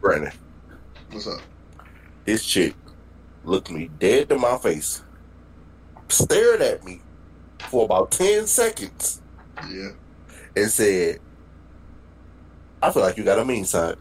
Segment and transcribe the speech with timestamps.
[0.00, 0.32] Brandon.
[1.10, 1.40] What's up?
[2.24, 2.74] This chick
[3.44, 5.02] looked me dead to my face,
[6.08, 7.00] stared at me
[7.70, 9.20] for about 10 seconds,
[9.68, 9.90] Yeah.
[10.56, 11.20] and said,
[12.82, 13.96] I feel like you got a mean side.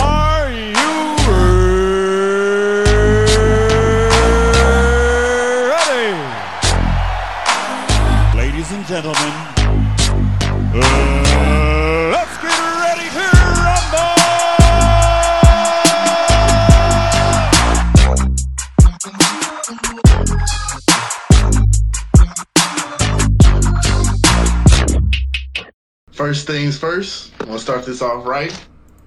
[0.00, 0.74] Are you
[5.74, 6.14] ready?
[8.36, 9.32] Ladies and gentlemen,
[10.74, 11.27] uh,
[26.18, 28.52] First things first, I'm gonna start this off right.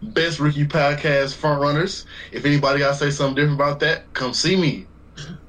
[0.02, 2.06] Best rookie podcast front runners.
[2.32, 4.88] If anybody gotta say something different about that, come see me.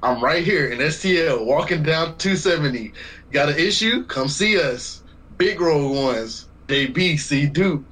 [0.03, 2.91] I'm right here in STL, walking down 270.
[3.31, 4.03] Got an issue?
[4.07, 5.03] Come see us.
[5.37, 6.49] Big roll ones.
[6.67, 7.85] JB, C Duke.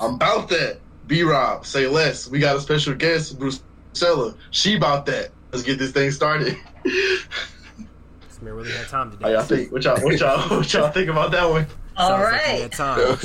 [0.00, 0.80] I'm about that.
[1.06, 2.26] B Rob, say less.
[2.26, 3.62] We got a special guest, Bruce
[3.92, 4.34] Sella.
[4.50, 5.30] She about that.
[5.52, 6.56] Let's get this thing started.
[6.82, 9.34] This man really had time today.
[9.34, 9.70] Y'all think?
[9.70, 11.68] What y'all, what y'all, what y'all think about that one?
[11.96, 12.60] All Sounds like he right.
[12.62, 13.18] had time.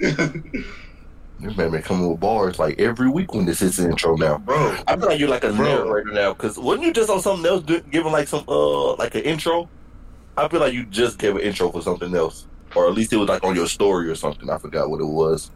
[1.40, 4.38] This man been coming with bars like every week when this is the intro now.
[4.38, 5.84] Bro, I feel like you're like a Bro.
[5.86, 9.16] narrator now, because wasn't you just on something else do, giving like some uh like
[9.16, 9.68] an intro?
[10.36, 13.16] I feel like you just gave an intro for something else, or at least it
[13.16, 14.48] was like on your story or something.
[14.50, 15.50] I forgot what it was.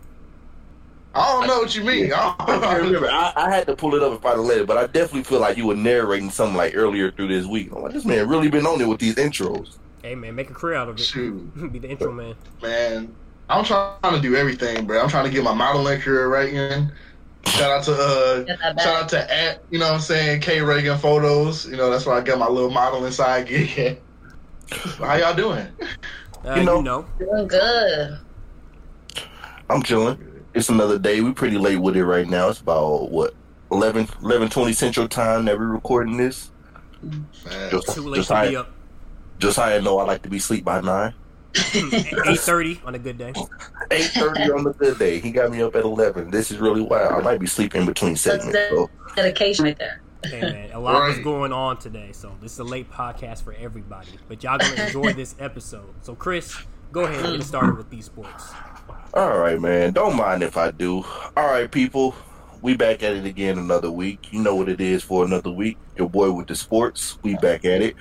[1.15, 2.13] I don't know what you mean.
[2.13, 3.09] I I can't don't remember.
[3.09, 5.41] I, I had to pull it up and find the letter, but I definitely feel
[5.41, 7.71] like you were narrating something like earlier through this week.
[7.73, 9.79] I'm like, this man really been on it with these intros.
[10.07, 11.03] Hey man, make a career out of it.
[11.03, 12.35] Shoot, Be the intro man.
[12.63, 13.15] man.
[13.49, 15.01] I'm trying to do everything, bro.
[15.01, 16.91] I'm trying to get my modeling career right in.
[17.47, 18.45] Shout out to uh,
[18.79, 21.67] shout out to at you know what I'm saying K Reagan photos.
[21.67, 23.79] You know that's where I got my little modeling side gig.
[23.79, 23.99] at.
[24.99, 25.67] How y'all doing?
[26.45, 28.19] Uh, You you know- know, Doing good.
[29.71, 30.45] I'm chilling.
[30.55, 31.21] It's another day.
[31.21, 32.49] We pretty late with it right now.
[32.49, 33.35] It's about what
[33.71, 36.51] 11, 11 20 Central Time that we're recording this.
[37.03, 37.27] Man,
[37.71, 38.71] Just, too late just to how, be up.
[39.39, 41.15] Just how I know I like to be sleep by nine.
[41.75, 43.33] Eight thirty on a good day.
[43.91, 45.19] Eight thirty on the good day.
[45.21, 46.31] He got me up at eleven.
[46.31, 47.13] This is really wild.
[47.15, 48.59] I might be sleeping between segments.
[48.71, 50.03] So Dedication right there.
[50.25, 51.25] Hey man, a lot was Right.
[51.25, 54.09] going on today, so this is a late podcast for everybody.
[54.29, 55.95] But y'all gonna enjoy this episode.
[56.03, 56.55] So Chris,
[56.93, 57.49] go ahead and get mm.
[57.49, 58.51] started with these sports.
[59.15, 59.93] All right, man.
[59.93, 61.05] Don't mind if I do.
[61.37, 62.15] All right, people.
[62.61, 64.33] We back at it again another week.
[64.33, 65.79] You know what it is for another week.
[65.97, 67.19] Your boy with the sports.
[67.23, 67.97] We back at it.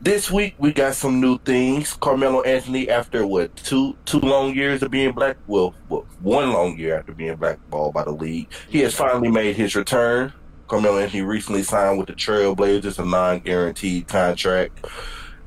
[0.00, 1.94] This week we got some new things.
[1.94, 6.78] Carmelo Anthony, after what two two long years of being black, well, well, one long
[6.78, 10.32] year after being blackballed by the league, he has finally made his return.
[10.68, 14.86] Carmelo Anthony recently signed with the Trailblazers, a non-guaranteed contract.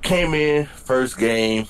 [0.02, 1.66] Came in first game,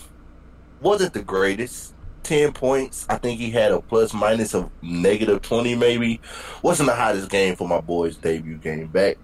[0.81, 1.93] wasn't the greatest.
[2.23, 3.05] 10 points.
[3.09, 6.21] I think he had a plus minus of negative 20, maybe.
[6.61, 9.17] Wasn't the hottest game for my boy's debut game back.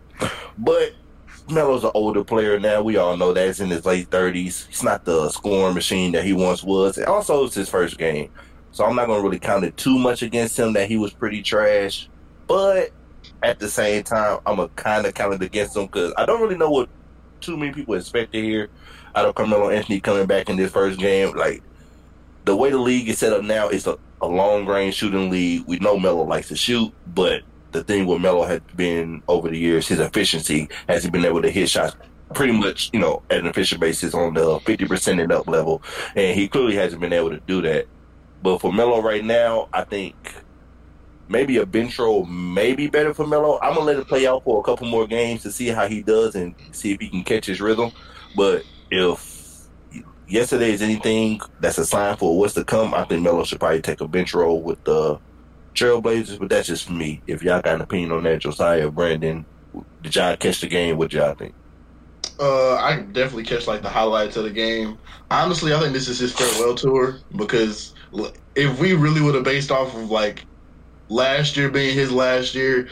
[0.58, 0.94] But
[1.50, 2.82] Melo's an older player now.
[2.82, 3.48] We all know that.
[3.48, 4.68] He's in his late 30s.
[4.68, 6.98] He's not the scoring machine that he once was.
[7.00, 8.30] Also, it's his first game.
[8.72, 11.14] So I'm not going to really count it too much against him that he was
[11.14, 12.10] pretty trash.
[12.48, 12.92] But
[13.44, 16.26] at the same time, I'm going to kind of count it against him because I
[16.26, 16.90] don't really know what
[17.40, 18.70] too many people expect to hear
[19.16, 21.36] out of Carmelo Anthony coming back in this first game.
[21.36, 21.64] Like,
[22.46, 25.64] the way the league is set up now is a, a long range shooting league.
[25.66, 27.44] We know Melo likes to shoot, but
[27.78, 31.42] the thing with Melo has been over the years, his efficiency has he been able
[31.42, 31.96] to hit shots
[32.34, 35.82] pretty much, you know, at an efficient basis on the fifty percent and up level,
[36.16, 37.88] and he clearly hasn't been able to do that.
[38.42, 40.16] But for Melo right now, I think
[41.30, 43.60] maybe a bench role may be better for Melo.
[43.62, 46.02] I'm gonna let it play out for a couple more games to see how he
[46.02, 47.92] does and see if he can catch his rhythm.
[48.36, 49.68] But if
[50.28, 53.82] yesterday is anything that's a sign for what's to come, I think Melo should probably
[53.82, 55.20] take a bench role with the
[55.78, 56.40] Trailblazers.
[56.40, 57.22] But that's just me.
[57.28, 59.46] If y'all got an opinion on that, Josiah, Brandon,
[60.02, 60.98] did y'all catch the game?
[60.98, 61.54] What y'all think?
[62.40, 64.98] Uh, I definitely catch like the highlights of the game.
[65.32, 67.94] Honestly, I think this is his farewell tour because
[68.56, 70.46] if we really would have based off of like
[71.10, 72.90] last year being his last year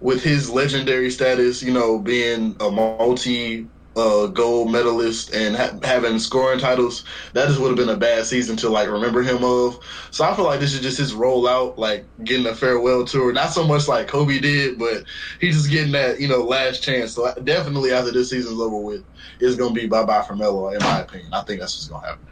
[0.00, 3.68] with his legendary status, you know, being a multi
[4.00, 7.04] uh, gold medalist and ha- having scoring titles,
[7.34, 9.78] that just would have been a bad season to like remember him of.
[10.10, 13.32] So I feel like this is just his rollout, like getting a farewell tour.
[13.32, 15.04] Not so much like Kobe did, but
[15.40, 17.12] he's just getting that you know last chance.
[17.12, 19.04] So definitely after this season's over with,
[19.38, 21.32] it's gonna be bye bye for Melo, in my opinion.
[21.32, 22.26] I think that's what's gonna happen.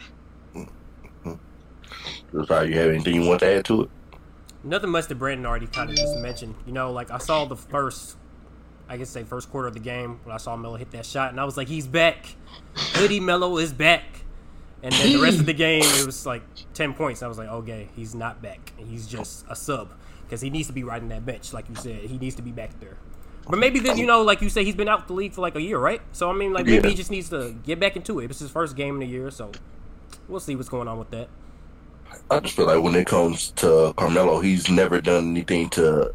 [2.33, 3.91] Josiah, you have anything you want to add to it?
[4.63, 6.55] Nothing much that Brandon already kind of just mentioned.
[6.67, 8.18] You know, like I saw the first,
[8.89, 11.31] I guess say first quarter of the game when I saw Melo hit that shot,
[11.31, 12.35] and I was like, he's back.
[12.95, 14.03] Hoodie Melo is back.
[14.83, 16.43] And then the rest of the game, it was like
[16.73, 17.23] ten points.
[17.23, 18.73] I was like, okay, he's not back.
[18.77, 19.93] He's just a sub.
[20.25, 21.97] because he needs to be riding that bench, like you said.
[22.03, 22.97] He needs to be back there.
[23.49, 25.57] But maybe then you know, like you said, he's been out the league for like
[25.57, 26.01] a year, right?
[26.13, 26.91] So I mean, like maybe Yeah.
[26.91, 28.31] he just needs to get back into it.
[28.31, 29.51] It's his first game in a year, so
[30.29, 31.29] we'll see what's going on with that.
[32.31, 36.15] I just feel like when it comes to Carmelo, he's never done anything to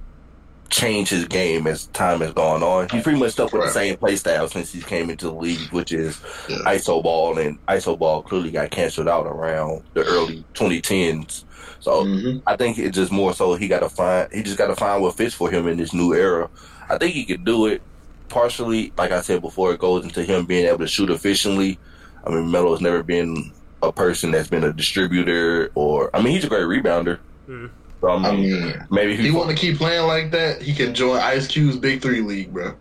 [0.73, 2.89] change his game as time has gone on.
[2.89, 5.69] He's pretty much stuck with the same play style since he came into the league,
[5.71, 6.57] which is Yeah.
[6.65, 11.45] ISO ball, and ISO ball clearly got canceled out around the early 2010s.
[11.79, 12.41] So Mhm.
[12.47, 15.03] I think it's just more so he got to find he just got to find
[15.03, 16.49] what fits for him in this new era.
[16.89, 17.81] I think he could do it
[18.29, 19.73] partially, like I said before.
[19.73, 21.77] It goes into him being able to shoot efficiently.
[22.25, 23.51] I mean, Melo's never been
[23.83, 27.19] a person that's been a distributor, or I mean, he's a great rebounder.
[27.47, 27.69] Mhm.
[28.03, 30.73] So I mean, I mean, maybe he, he want to keep playing like that, he
[30.73, 32.75] can join Ice Cube's Big Three League, bro.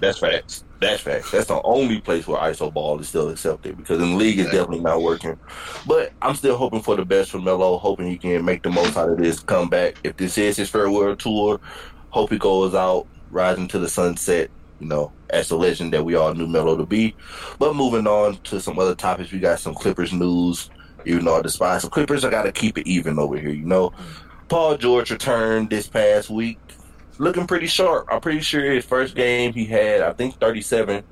[0.00, 0.64] That's facts.
[0.80, 1.32] That's facts.
[1.32, 4.50] That's the only place where ISO ball is still accepted because in the league it's
[4.50, 5.38] definitely not working.
[5.86, 8.96] But I'm still hoping for the best for Melo, hoping he can make the most
[8.96, 9.96] out of this comeback.
[10.02, 11.60] If this is his farewell tour,
[12.08, 14.48] hope he goes out rising to the sunset,
[14.80, 17.14] you know, as the legend that we all knew Melo to be.
[17.58, 20.70] But moving on to some other topics, we got some Clippers news.
[21.04, 23.64] Even though I despise the Clippers, I got to keep it even over here, you
[23.64, 23.92] know.
[24.52, 26.58] Paul George returned this past week
[27.16, 28.08] looking pretty sharp.
[28.10, 31.02] I'm pretty sure his first game he had, I think, 37.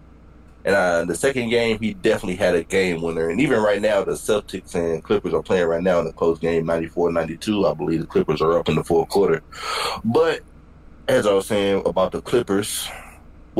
[0.67, 3.31] And uh, the second game, he definitely had a game winner.
[3.31, 6.39] And even right now, the Celtics and Clippers are playing right now in the close
[6.39, 7.71] game, 94-92.
[7.71, 9.43] I believe the Clippers are up in the fourth quarter.
[10.05, 10.41] But
[11.09, 12.91] as I was saying about the Clippers,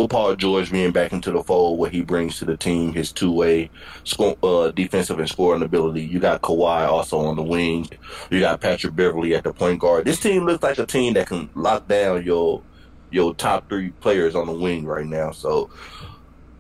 [0.03, 3.13] with Paul George being back into the fold, what he brings to the team, his
[3.13, 3.71] two-way
[4.05, 6.03] sco- uh, defensive and scoring ability.
[6.03, 7.89] You got Kawhi also on the wing.
[8.31, 10.05] You got Patrick Beverley at the point guard.
[10.05, 12.63] This team looks like a team that can lock down your
[13.11, 15.33] your top three players on the wing right now.
[15.33, 15.71] So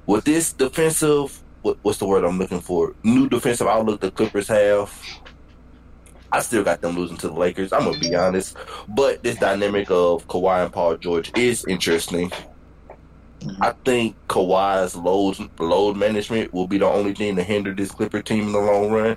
[0.06, 2.94] with this defensive, what, what's the word I'm looking for?
[3.04, 4.92] New defensive outlook the Clippers have.
[6.32, 7.72] I still got them losing to the Lakers.
[7.72, 8.56] I'm gonna be honest,
[8.88, 12.31] but this dynamic of Kawhi and Paul George is interesting.
[13.60, 18.22] I think Kawhi's load load management will be the only thing to hinder this Clipper
[18.22, 19.16] team in the long run.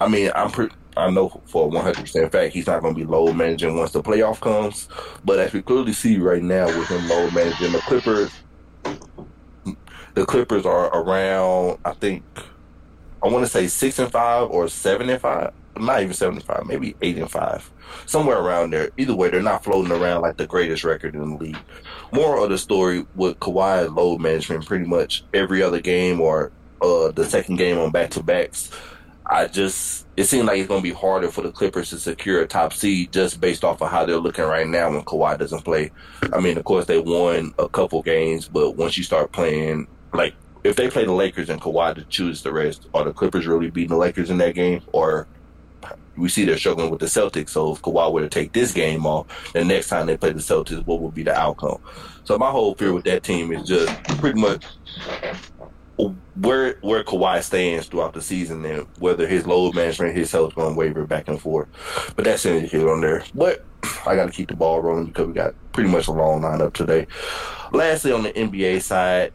[0.00, 0.50] I mean, I'm.
[0.94, 4.40] I know for 100% fact he's not going to be load managing once the playoff
[4.40, 4.88] comes.
[5.24, 8.30] But as we clearly see right now with him load managing the Clippers,
[10.14, 11.78] the Clippers are around.
[11.84, 12.24] I think
[13.22, 15.52] I want to say six and five or seven and five.
[15.78, 17.70] Not even seven and five, maybe eight and five,
[18.04, 18.90] somewhere around there.
[18.98, 21.56] Either way, they're not floating around like the greatest record in the league.
[22.12, 27.10] Moral of the story with Kawhi load management, pretty much every other game or uh,
[27.10, 28.70] the second game on back to backs.
[29.24, 32.42] I just it seems like it's going to be harder for the Clippers to secure
[32.42, 35.62] a top seed just based off of how they're looking right now when Kawhi doesn't
[35.62, 35.90] play.
[36.32, 40.34] I mean, of course they won a couple games, but once you start playing like
[40.64, 43.70] if they play the Lakers and Kawhi to choose the rest, are the Clippers really
[43.70, 45.26] beating the Lakers in that game, or
[46.16, 47.50] we see they're struggling with the Celtics?
[47.50, 50.40] So if Kawhi were to take this game off, the next time they play the
[50.40, 51.78] Celtics, what would be the outcome?
[52.24, 54.64] So my whole fear with that team is just pretty much
[56.36, 60.74] where where Kawhi stands throughout the season and whether his load management, his health going
[60.74, 61.68] to waver back and forth.
[62.16, 63.24] But that's in here on there.
[63.34, 63.64] But
[64.06, 66.72] I got to keep the ball rolling because we got pretty much a long lineup
[66.72, 67.06] today.
[67.72, 69.32] Lastly, on the NBA side,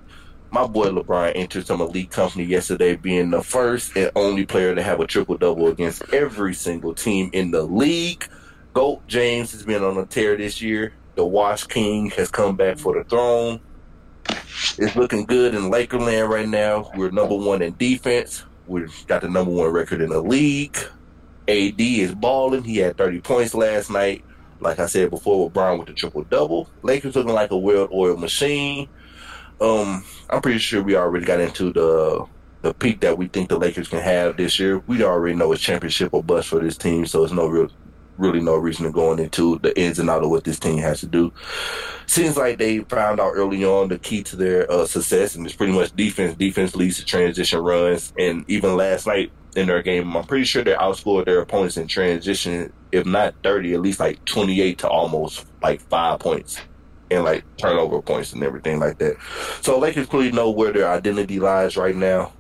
[0.52, 4.84] my boy LeBron entered some elite company yesterday, being the first and only player to
[4.84, 8.26] have a triple double against every single team in the league.
[8.74, 10.94] Goat James has been on a tear this year.
[11.16, 13.60] The Wash King has come back for the throne.
[14.78, 16.92] It's looking good in Lakerland right now.
[16.96, 18.44] We're number one in defense.
[18.68, 20.78] We've got the number one record in the league.
[21.48, 22.64] AD is balling.
[22.64, 24.24] He had 30 points last night.
[24.60, 26.70] Like I said before, Brown with the triple double.
[26.82, 28.90] Lakers looking like a well-oiled machine.
[29.60, 32.26] Um, I'm pretty sure we already got into the
[32.62, 34.80] the peak that we think the Lakers can have this year.
[34.88, 37.70] We already know it's championship or bust for this team, so it's no real,
[38.18, 41.00] really no reason to going into the ins and out of what this team has
[41.02, 41.32] to do.
[42.08, 45.56] Seems like they found out early on the key to their uh, success, and it's
[45.56, 46.36] pretty much defense.
[46.36, 50.64] Defense leads to transition runs, and even last night in their game, I'm pretty sure
[50.64, 55.46] they outscored their opponents in transition, if not 30, at least like 28 to almost
[55.62, 56.60] like five points
[57.12, 59.18] and like turnover points and everything like that.
[59.62, 62.34] So Lakers clearly know where their identity lies right now.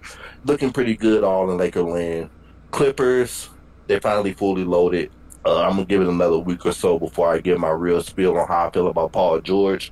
[0.45, 2.29] Looking pretty good all in Laker land.
[2.71, 3.49] Clippers,
[3.87, 5.11] they're finally fully loaded.
[5.45, 8.37] Uh, I'm gonna give it another week or so before I give my real spiel
[8.37, 9.91] on how I feel about Paul George.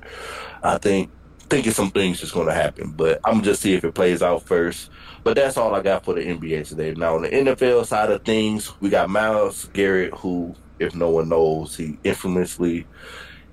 [0.62, 1.10] I think
[1.48, 4.90] thinking some things is gonna happen, but I'm just see if it plays out first.
[5.24, 6.92] But that's all I got for the NBA today.
[6.94, 11.28] Now on the NFL side of things, we got Myles Garrett, who, if no one
[11.28, 12.86] knows, he infamously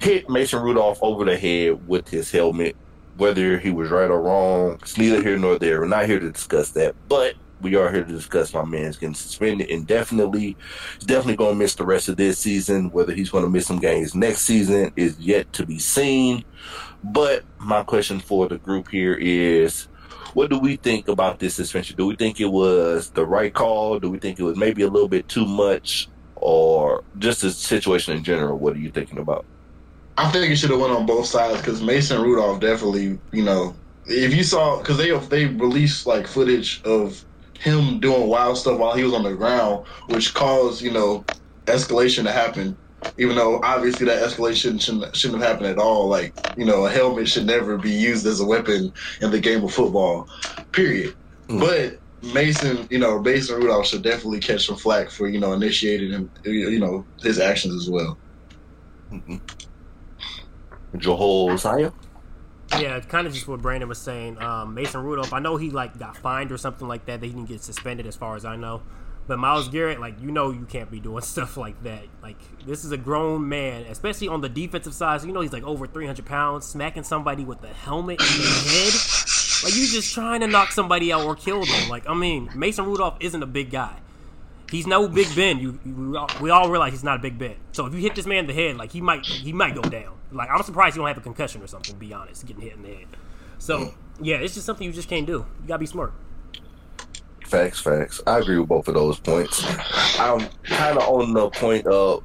[0.04, 2.76] hit Mason Rudolph over the head with his helmet.
[3.16, 5.80] Whether he was right or wrong, it's neither here nor there.
[5.80, 6.96] We're not here to discuss that.
[7.08, 10.58] But we are here to discuss my man's getting suspended indefinitely.
[10.96, 12.92] He's definitely going to miss the rest of this season.
[12.92, 16.44] Whether he's going to miss some games next season is yet to be seen.
[17.04, 19.88] But my question for the group here is
[20.34, 21.96] what do we think about this suspension?
[21.96, 24.00] Do we think it was the right call?
[24.00, 26.10] Do we think it was maybe a little bit too much?
[26.36, 28.58] Or just the situation in general?
[28.58, 29.46] What are you thinking about?
[30.18, 33.82] I think it should have went on both sides because Mason Rudolph definitely, you know,
[34.06, 37.24] if you saw because they they released like footage of
[37.60, 41.28] him doing wild stuff while he was on the ground, which caused you know
[41.68, 42.78] escalation to happen.
[43.18, 46.08] Even though obviously that escalation shouldn't shouldn't have happened at all.
[46.10, 48.92] Like you know, a helmet should never be used as a weapon
[49.22, 50.28] in the game of football.
[50.74, 51.16] Period.
[51.50, 51.60] Mm.
[51.60, 52.00] But
[52.34, 56.32] Mason, you know, Mason Rudolph should definitely catch some flack for you know initiating him,
[56.46, 58.20] you know, his actions as well.
[59.12, 59.63] Joel
[61.58, 61.92] Saya?
[62.80, 64.42] Yeah, kind of just what Brandon was saying.
[64.42, 67.22] Um, Mason Rudolph, I know he like got fined or something like that.
[67.22, 68.82] That he didn't get suspended, as far as I know.
[69.28, 72.04] But Myles Garrett, like you know, you can't be doing stuff like that.
[72.22, 75.22] Like this is a grown man, especially on the defensive side.
[75.22, 78.48] So you know he's like over 300 pounds, smacking somebody with a helmet in the
[78.48, 78.94] head.
[79.64, 81.90] Like you just trying to knock somebody out or kill them.
[81.90, 83.98] Like I mean, Mason Rudolph isn't a big guy.
[84.74, 85.60] He's no Big Ben.
[85.60, 85.80] You,
[86.42, 87.56] we, all, realize he's not a Big Ben.
[87.74, 89.84] So if you hit this man in the head, like he might he might go
[89.84, 90.16] down.
[90.32, 91.96] Like I'm surprised he don't have a concussion or something.
[92.00, 93.08] Be honest, getting hit in the head.
[93.60, 95.46] So yeah, it's just something you just can't do.
[95.62, 96.12] You gotta be smart.
[97.46, 98.20] Facts, facts.
[98.26, 99.64] I agree with both of those points.
[100.20, 102.24] I'm kind of on the point of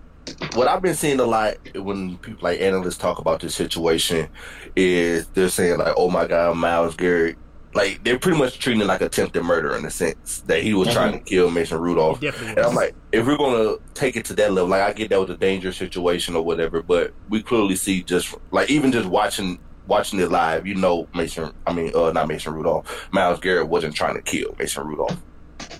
[0.54, 4.26] what I've been seeing a lot when people like analysts talk about this situation
[4.74, 7.36] is they're saying like, "Oh my God, Myles Garrett."
[7.78, 10.88] Like they're pretty much treating it like attempted murder in the sense that he was
[10.92, 12.20] trying to kill Mason Rudolph.
[12.20, 15.20] And I'm like, if we're gonna take it to that level, like I get that
[15.20, 19.60] was a dangerous situation or whatever, but we clearly see just like even just watching
[19.86, 21.52] watching it live, you know, Mason.
[21.68, 23.08] I mean, uh, not Mason Rudolph.
[23.12, 25.16] Myles Garrett wasn't trying to kill Mason Rudolph.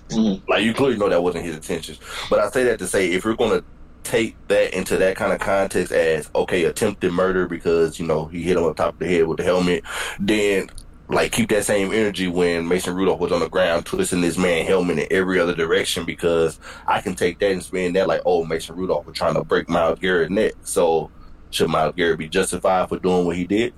[0.07, 0.41] Mhm.
[0.47, 1.99] Like you clearly know that wasn't his intentions.
[2.29, 3.61] But I say that to say, if we're gonna
[4.03, 8.41] take that into that kind of context as okay, attempted murder because you know he
[8.41, 9.83] hit him on top of the head with the helmet,
[10.17, 10.69] then
[11.09, 14.65] like keep that same energy when Mason Rudolph was on the ground twisting this man
[14.65, 18.45] helmet in every other direction because I can take that and spin that like, oh,
[18.45, 20.53] Mason Rudolph was trying to break Myles Garrett's neck.
[20.61, 21.11] So
[21.49, 23.73] should Myles Garrett be justified for doing what he did?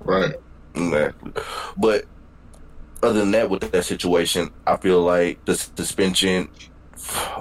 [0.00, 0.34] Right.
[0.74, 1.32] Exactly.
[1.78, 2.04] But
[3.02, 6.50] other than that, with that situation, I feel like the suspension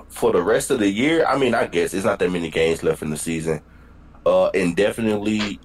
[0.08, 1.26] for the rest of the year.
[1.26, 3.62] I mean, I guess it's not that many games left in the season.
[4.26, 5.60] Uh, indefinitely,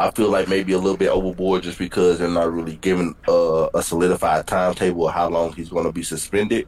[0.00, 3.68] I feel like maybe a little bit overboard just because they're not really giving uh,
[3.74, 6.66] a solidified timetable of how long he's going to be suspended.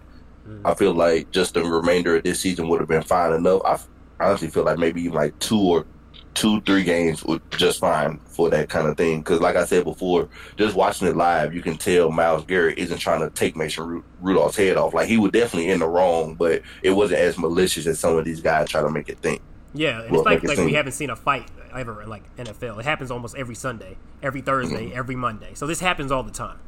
[0.64, 3.62] I feel like just the remainder of this season would have been fine enough.
[3.64, 3.88] I f-
[4.20, 5.86] honestly feel like maybe even like two or
[6.34, 9.20] two, three games would just fine for that kind of thing.
[9.20, 12.98] Because, like I said before, just watching it live, you can tell Myles Garrett isn't
[12.98, 14.94] trying to take Mason Ru- Rudolph's head off.
[14.94, 18.24] Like he was definitely in the wrong, but it wasn't as malicious as some of
[18.24, 19.42] these guys try to make it think.
[19.74, 22.34] Yeah, and Well, it's like it like we haven't seen a fight ever in like
[22.36, 22.78] NFL.
[22.80, 24.98] It happens almost every Sunday, every Thursday, Mm-hmm.
[24.98, 25.54] every Monday.
[25.54, 26.58] So this happens all the time.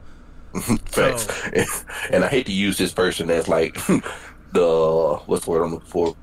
[0.86, 1.26] Facts.
[2.10, 3.74] and I hate to use this person as like
[4.52, 6.16] the what's the word I'm looking for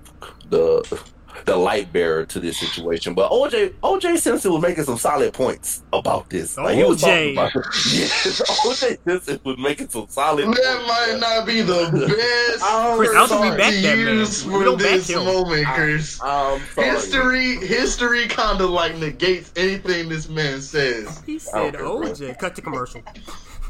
[0.50, 1.02] the
[1.46, 3.14] the light bearer to this situation.
[3.14, 6.58] But OJ OJ Simpson was making some solid points about this.
[6.58, 7.02] Like, he was OJ.
[7.02, 7.56] talking about
[7.92, 10.46] yeah, OJ Simpson was making some solid.
[10.48, 12.64] That might not be the best.
[12.64, 13.58] I'm Chris, I don't think we sorry.
[13.58, 14.18] back to that man.
[14.18, 15.26] use We for don't back this him.
[15.26, 16.20] moment, Chris.
[16.24, 16.88] I'm sorry.
[16.90, 21.22] history, history, kind of like negates anything this man says.
[21.26, 23.02] He said, "OJ, cut the commercial."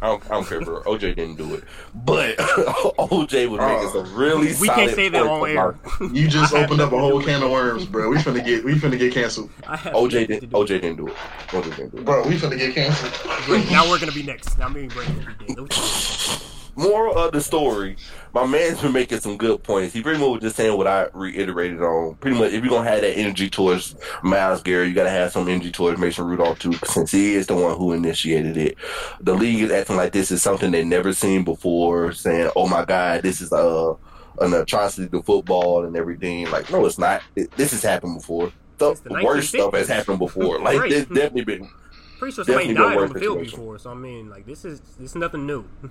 [0.04, 0.82] I don't, I don't care, bro.
[0.84, 3.92] OJ didn't do it, but OJ was making Oh.
[4.06, 4.48] some really.
[4.60, 6.10] We can't solid say that points on air.
[6.14, 8.10] You just I opened up a whole can of worms, bro.
[8.10, 10.50] We finna get, we finna get canceled, OJ didn't.
[10.52, 11.14] OJ didn't do it.
[11.50, 12.06] OJ didn't do it.
[12.06, 12.28] bro.
[12.28, 13.72] We finna get canceled.
[13.72, 14.58] Now we're gonna be next.
[14.58, 16.42] Now me and Brandon will be dead.
[16.76, 17.98] Moral of the story,
[18.34, 19.94] my man's been making some good points.
[19.94, 22.16] He pretty much was just saying what I reiterated on.
[22.16, 25.48] Pretty much, if you're gonna have that energy towards Myles Garrett, you gotta have some
[25.50, 28.78] energy towards Mason Rudolph too, since he is the one who initiated it.
[29.20, 32.86] The league is acting like this is something they never seen before, saying, "Oh my
[32.86, 33.94] God, this is uh,
[34.40, 37.22] an atrocity to football and everything." Like, no, it's not.
[37.36, 38.52] It, this has happened before.
[38.78, 40.58] The, the worst stuff has happened before.
[40.64, 40.90] Like, Right.
[40.90, 41.70] there's definitely been
[42.18, 43.60] Pretty sure somebody died been on the field situation.
[43.60, 43.78] before.
[43.80, 45.66] So I mean, like this is this is nothing new.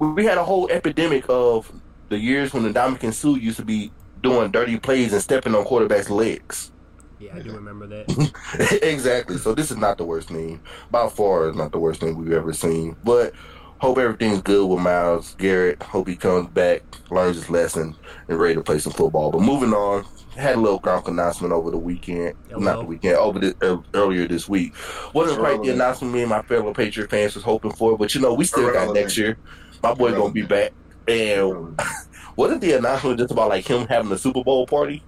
[0.00, 1.70] we had a whole epidemic of
[2.08, 3.92] the years when the Ndamukong Suh used to be
[4.22, 6.72] doing dirty plays and stepping on quarterbacks' legs.
[7.18, 8.80] Yeah, I do remember that.
[8.82, 9.36] exactly.
[9.36, 10.60] So this is not the worst thing.
[10.90, 12.96] By far, it's not the worst thing we've ever seen.
[13.04, 13.34] But
[13.78, 15.82] hope everything's good with Myles Garrett.
[15.82, 17.94] Hope he comes back, learns his lesson,
[18.28, 19.30] and ready to play some football.
[19.30, 22.34] But moving on, had a little Gronk announcement over the weekend.
[22.48, 22.60] Hello.
[22.60, 24.74] Not the weekend, over the ear- earlier this week.
[25.12, 28.22] Wasn't quite the announcement me and my fellow Patriot fans was hoping for, but you
[28.22, 29.36] know we still got next year.
[29.82, 30.72] My boy gonna be back.
[31.08, 31.78] And
[32.36, 35.02] wasn't the announcement just about like him having a Super Bowl party?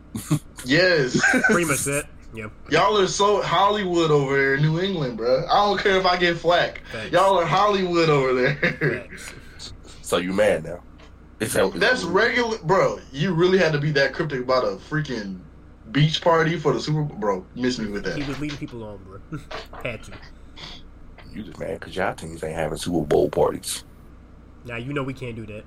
[0.64, 1.20] Yes.
[1.44, 2.06] Pretty much it.
[2.34, 2.50] Yep.
[2.70, 5.44] Y'all are so Hollywood over there in New England, bro.
[5.50, 6.80] I don't care if I get flack.
[6.90, 7.12] Thanks.
[7.12, 9.06] Y'all are Hollywood over there.
[10.00, 10.80] So you mad now?
[11.40, 13.00] Is that- That's regular, bro.
[13.12, 15.40] You really had to be that cryptic about a freaking
[15.90, 17.46] beach party for the Super Bowl, bro.
[17.54, 18.16] Miss me with that.
[18.16, 19.38] He was leading people on, bro.
[19.84, 20.12] Had to.
[21.34, 23.84] You just mad because y'all teams ain't having Super Bowl parties.
[24.64, 25.64] Now you know we can't do that.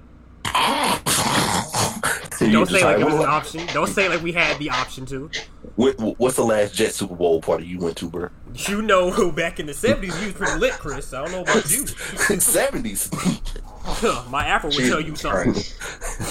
[2.41, 3.65] You Don't say like it was an option.
[3.67, 5.29] Don't say like we had the option to.
[5.75, 8.29] what- what's the last Jet Super Bowl party you went to, bro?
[8.53, 11.13] You know, who back in the seventies, you was pretty lit, Chris.
[11.13, 11.87] I don't know about you.
[12.39, 13.09] Seventies.
[14.29, 15.53] My afro would tell you something.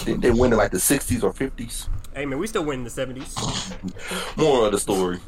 [0.05, 1.89] they, they went in like the sixties or fifties.
[2.15, 3.35] Hey man, we still win in the seventies.
[4.37, 5.19] More of the story.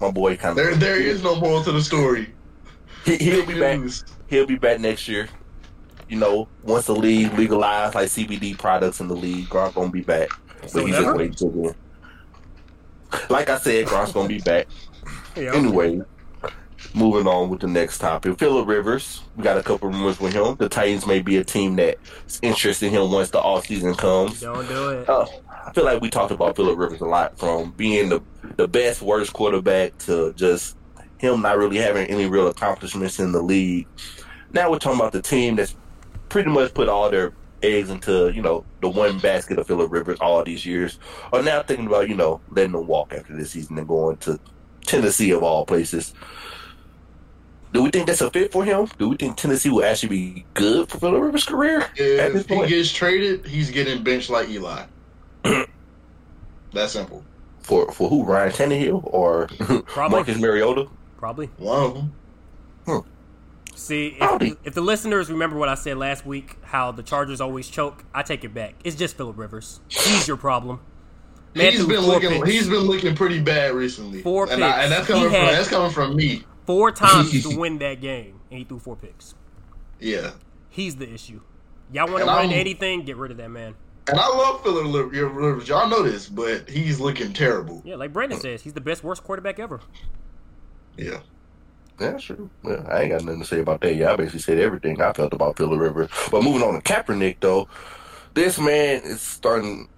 [0.00, 0.80] My boy kind There, of.
[0.80, 2.34] there is no moral to the story.
[3.04, 3.80] He, he'll be back.
[4.26, 5.28] He'll be back next year.
[6.08, 10.02] You know, once the league legalized like CBD products in the league, Gronk gonna be
[10.02, 10.28] back.
[10.60, 11.04] But So he's never?
[11.04, 11.74] just waiting till then.
[13.30, 14.66] Like I said, Gronk's gonna be back.
[15.36, 15.54] Yeah.
[15.54, 16.00] Anyway,
[16.94, 18.38] moving on with the next topic.
[18.38, 20.56] Philip Rivers, we got a couple rumors with him.
[20.56, 24.40] The Titans may be a team that's interested in him once the offseason comes.
[24.40, 25.08] Don't do it.
[25.08, 25.26] Uh,
[25.66, 28.20] I feel like we talked about Philip Rivers a lot from being the
[28.56, 30.76] the best worst quarterback to just
[31.18, 33.86] him not really having any real accomplishments in the league.
[34.52, 35.74] Now we're talking about the team that's
[36.28, 40.18] pretty much put all their eggs into, you know, the one basket of Philip Rivers
[40.20, 40.98] all these years.
[41.32, 44.38] Are now thinking about, you know, letting him walk after this season and going to
[44.86, 46.14] Tennessee of all places.
[47.72, 48.88] Do we think that's a fit for him?
[48.98, 52.48] Do we think Tennessee will actually be good for Philip Rivers' career at this If
[52.48, 54.84] he gets traded, he's getting benched like Eli.
[55.42, 57.24] that simple.
[57.60, 58.24] For for who?
[58.24, 60.08] Ryan Tannehill or Probably.
[60.16, 60.86] Marcus Mariota?
[61.18, 61.46] Probably.
[61.58, 62.12] One of them.
[62.86, 62.98] Hmm.
[63.76, 67.68] See, if, if the listeners remember what I said last week, how the Chargers always
[67.68, 68.74] choke, I take it back.
[68.84, 69.80] It's just Philip Rivers.
[69.88, 70.80] He's your problem.
[71.54, 72.30] Man He's been looking.
[72.30, 72.48] picks.
[72.48, 74.22] He's been looking pretty bad recently.
[74.22, 76.44] Four and, I, and that's coming from that's coming from me.
[76.64, 79.34] four times to win that game, and he threw four picks.
[80.00, 80.32] Yeah.
[80.70, 81.40] He's the issue.
[81.92, 83.04] Y'all want to run I'm- anything?
[83.04, 83.74] Get rid of that man.
[84.08, 85.68] And I love Philip Rivers.
[85.68, 87.82] Y'all know this, but he's looking terrible.
[87.84, 89.80] Yeah, like Brandon says, he's the best worst quarterback ever.
[90.96, 91.18] Yeah.
[91.98, 92.36] Yeah, sure.
[92.62, 93.94] Well, I ain't got nothing to say about that.
[93.94, 96.10] Yeah, I basically said everything I felt about Philip Rivers.
[96.30, 97.68] But moving on to Kaepernick, though,
[98.34, 99.88] this man is starting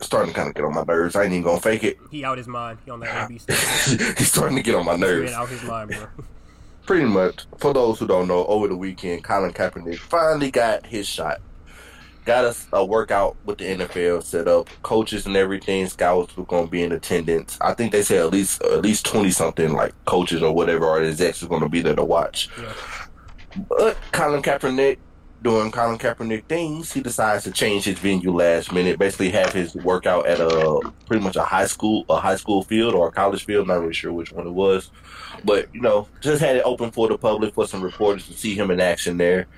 [0.00, 1.14] starting to kind of get on my nerves.
[1.16, 1.96] I ain't even gonna fake it.
[2.10, 2.78] He out his mind.
[2.84, 3.40] He on that AB.
[3.46, 5.32] He's starting to get on my He nerves.
[5.32, 6.06] out his mind, bro.
[6.86, 7.46] Pretty much.
[7.58, 11.40] For those who don't know, over the weekend, Colin Kaepernick finally got his shot.
[12.24, 15.88] Got us a workout with the NFL set up, coaches and everything.
[15.88, 17.58] Scouts were going to be in attendance.
[17.60, 21.02] I think they said at least at least twenty something like coaches or whatever or
[21.02, 22.48] execs are going to be there to watch.
[22.56, 22.74] Yeah.
[23.68, 24.98] But Colin Kaepernick,
[25.42, 29.00] doing Colin Kaepernick things, he decides to change his venue last minute.
[29.00, 32.94] Basically, have his workout at a pretty much a high school, a high school field
[32.94, 33.66] or a college field.
[33.66, 34.92] Not really sure which one it was,
[35.44, 38.54] but you know, just had it open for the public for some reporters to see
[38.54, 39.48] him in action there.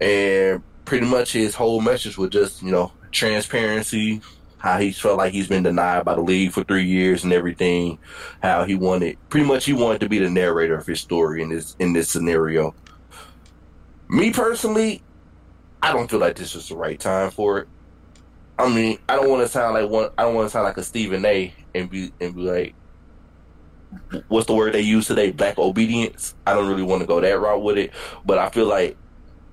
[0.00, 4.22] And pretty much his whole message was just you know transparency.
[4.58, 7.98] How he felt like he's been denied by the league for three years and everything.
[8.42, 11.50] How he wanted, pretty much, he wanted to be the narrator of his story in
[11.50, 12.74] this in this scenario.
[14.08, 15.02] Me personally,
[15.82, 17.68] I don't feel like this is the right time for it.
[18.58, 20.10] I mean, I don't want to sound like one.
[20.16, 21.52] I don't want to sound like a Stephen A.
[21.74, 22.74] and be and be like,
[24.28, 25.30] what's the word they use today?
[25.32, 26.34] Black obedience.
[26.46, 27.92] I don't really want to go that route with it,
[28.24, 28.96] but I feel like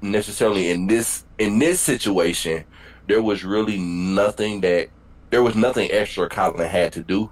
[0.04, 2.66] necessarily in this in this situation,
[3.08, 4.89] there was really nothing that
[5.30, 7.32] there was nothing extra Colin had to do.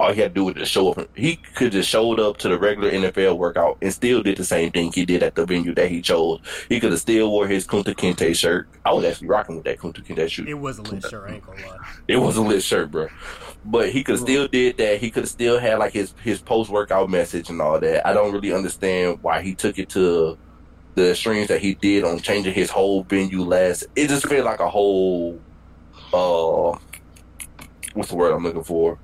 [0.00, 1.08] All he had to do was just show up.
[1.16, 4.70] He could just showed up to the regular NFL workout and still did the same
[4.70, 6.40] thing he did at the venue that he chose.
[6.68, 8.68] He could have still wore his Kunta Kinte shirt.
[8.84, 10.48] I was actually rocking with that Kunta Kinte shirt.
[10.48, 11.78] It was a lit shirt, I ain't gonna lie.
[12.06, 13.08] It was a lit shirt, bro.
[13.64, 15.00] But he could have still did that.
[15.00, 18.06] He could have still had like his his post workout message and all that.
[18.06, 20.38] I don't really understand why he took it to
[20.98, 23.86] the streams that he did on changing his whole venue last.
[23.96, 25.40] It just felt like a whole
[26.12, 26.76] uh
[27.94, 28.98] what's the word I'm looking for?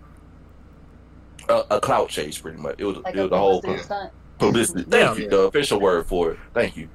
[1.48, 2.76] A, a clout chase, pretty much.
[2.78, 4.12] It was Like it a was the whole publicity stunt.
[4.38, 4.83] publicity.
[4.85, 5.24] Thank Yeah.
[5.24, 6.38] you, the official word for it.
[6.54, 6.88] Thank you.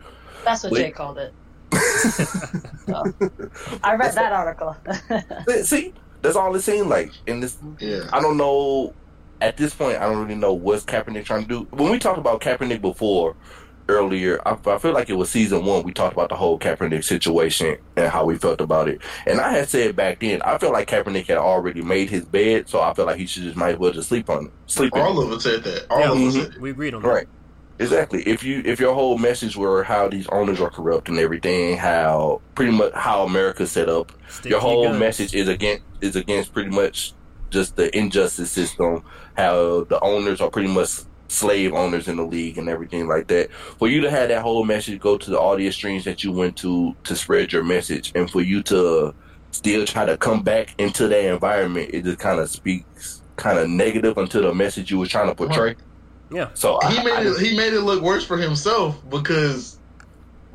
[0.43, 0.81] That's what Wait.
[0.85, 1.33] Jay called it.
[1.71, 3.03] So,
[3.83, 4.75] I read that article.
[5.63, 7.11] See, that's all it seemed like.
[7.27, 8.09] And this Yeah.
[8.11, 8.95] I don't know.
[9.41, 11.67] At this point, I don't really know what's Kaepernick trying to do.
[11.71, 13.37] When we talked about Kaepernick before,
[13.89, 15.83] earlier, I, I feel like it was season one.
[15.83, 19.01] We talked about the whole Kaepernick situation and how we felt about it.
[19.27, 22.69] And I had said back then, I felt like Kaepernick had already made his bed,
[22.69, 24.51] so I felt like he should just might as well just sleep on it.
[24.67, 25.25] Sleep in All it.
[25.25, 25.87] of us said that.
[25.89, 26.11] All Yeah.
[26.11, 26.61] of us said it.
[26.61, 27.07] We agreed on that.
[27.07, 27.27] Right.
[27.81, 28.21] Exactly.
[28.23, 32.41] If you if your whole message were how these owners are corrupt and everything, how
[32.53, 34.99] pretty much how America's set up, Stick your your whole guns.
[34.99, 37.13] message is against is against pretty much
[37.51, 39.01] just the injustice system,
[39.37, 40.89] how the owners are pretty much
[41.29, 43.51] slave owners in the league and everything like that.
[43.77, 46.57] For you to have that whole message go to the audience streams that you went
[46.57, 49.13] to to spread your message, and for you to
[49.51, 53.69] still try to come back into that environment, it just kind of speaks kind of
[53.69, 55.75] negative unto the message you were trying to portray.
[56.31, 56.49] Yeah.
[56.53, 57.39] So he I- made I- it.
[57.39, 59.78] He made it look worse for himself because,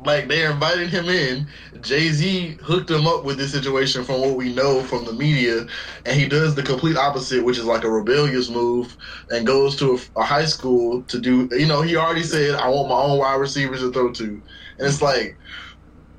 [0.05, 1.47] like, they invited him in.
[1.81, 5.65] Jay Z hooked him up with this situation from what we know from the media,
[6.05, 8.95] and he does the complete opposite, which is like a rebellious move,
[9.29, 11.49] and goes to a, a high school to do.
[11.51, 14.43] You know, he already said, "I want my own wide receivers to throw to," and
[14.87, 15.37] it's like,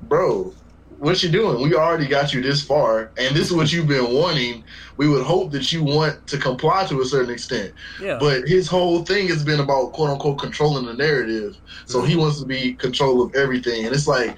[0.01, 0.55] bro.
[0.99, 1.61] What you doing?
[1.61, 4.63] We already got you this far, and this is what you've been wanting.
[4.97, 7.73] We would hope that you want to comply to a certain extent.
[8.01, 8.17] Yeah.
[8.19, 11.55] But his whole thing has been about quote unquote controlling the narrative.
[11.85, 12.21] So he mm-hmm.
[12.21, 13.85] wants to be control of everything.
[13.85, 14.35] And it's like,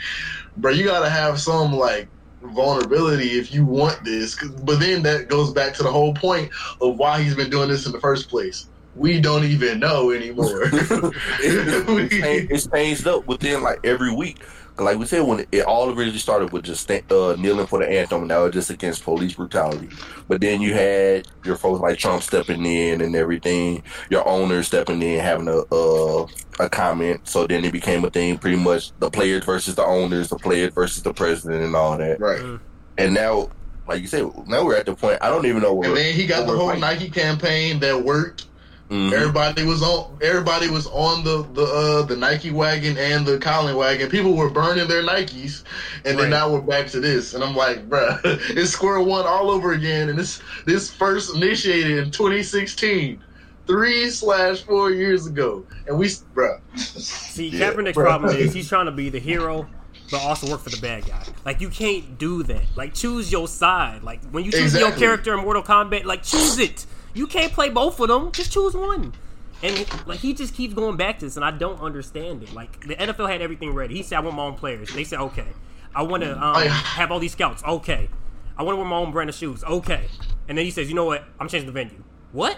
[0.58, 2.10] bro, you gotta have some like
[2.42, 4.36] vulnerability if you want this.
[4.64, 7.86] But then that goes back to the whole point of why he's been doing this
[7.86, 8.68] in the first place.
[8.96, 10.64] We don't even know anymore.
[10.74, 14.44] it's, changed, it's changed up within like every week.
[14.80, 17.80] Like we said, when it, it all originally started with just sta- uh, kneeling for
[17.80, 19.90] the anthem, and that was just against police brutality.
[20.28, 25.02] But then you had your folks like Trump stepping in and everything, your owners stepping
[25.02, 26.28] in, having a uh,
[26.60, 27.28] a comment.
[27.28, 30.74] So then it became a thing, pretty much the players versus the owners, the players
[30.74, 32.20] versus the president, and all that.
[32.20, 32.60] right.
[32.98, 33.50] And now,
[33.88, 35.20] like you said, now we're at the point.
[35.22, 35.90] I don't even know where.
[35.90, 38.46] And then he got the whole we're Nike campaign that worked.
[38.90, 39.14] Mhm.
[39.14, 40.18] Everybody was on.
[40.22, 44.10] Everybody was on the the uh, the Nike wagon and the Colin wagon.
[44.10, 45.64] People were burning their Nikes,
[46.06, 46.22] and Right.
[46.24, 47.36] then now we're back to this.
[47.36, 48.20] And I'm like, bruh,
[48.58, 50.10] it's square one all over again.
[50.10, 53.22] And this this first initiated in 2016,
[53.68, 55.64] three slash four years ago.
[55.88, 57.72] And we, bruh, See, Yeah.
[57.72, 58.06] Kaepernick's Bro.
[58.06, 59.68] problem is he's trying to be the hero,
[60.10, 61.24] but also work for the bad guy.
[61.46, 62.64] Like you can't do that.
[62.76, 64.02] Like choose your side.
[64.02, 66.88] Like when you choose your character in Mortal Kombat, like choose it.
[67.14, 68.32] You can't play both of them.
[68.32, 69.14] Just choose one.
[69.62, 72.54] And like he just keeps going back to this, and I don't understand it.
[72.54, 73.96] Like the NFL had everything ready.
[73.96, 75.48] He said, "I want my own players." They said, "Okay."
[75.94, 77.64] I want to um, have all these scouts.
[77.64, 78.10] Okay.
[78.56, 79.64] I want to wear my own brand of shoes.
[79.64, 80.06] Okay.
[80.48, 81.24] And then he says, "You know what?
[81.40, 82.58] I'm changing the venue." What?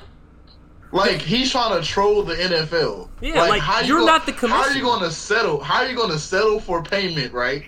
[0.92, 3.10] like he's trying to troll the NFL.
[3.22, 5.62] Yeah, like, how you you're gonna- not the How are you going to settle?
[5.62, 7.64] How are you going to settle for payment, right?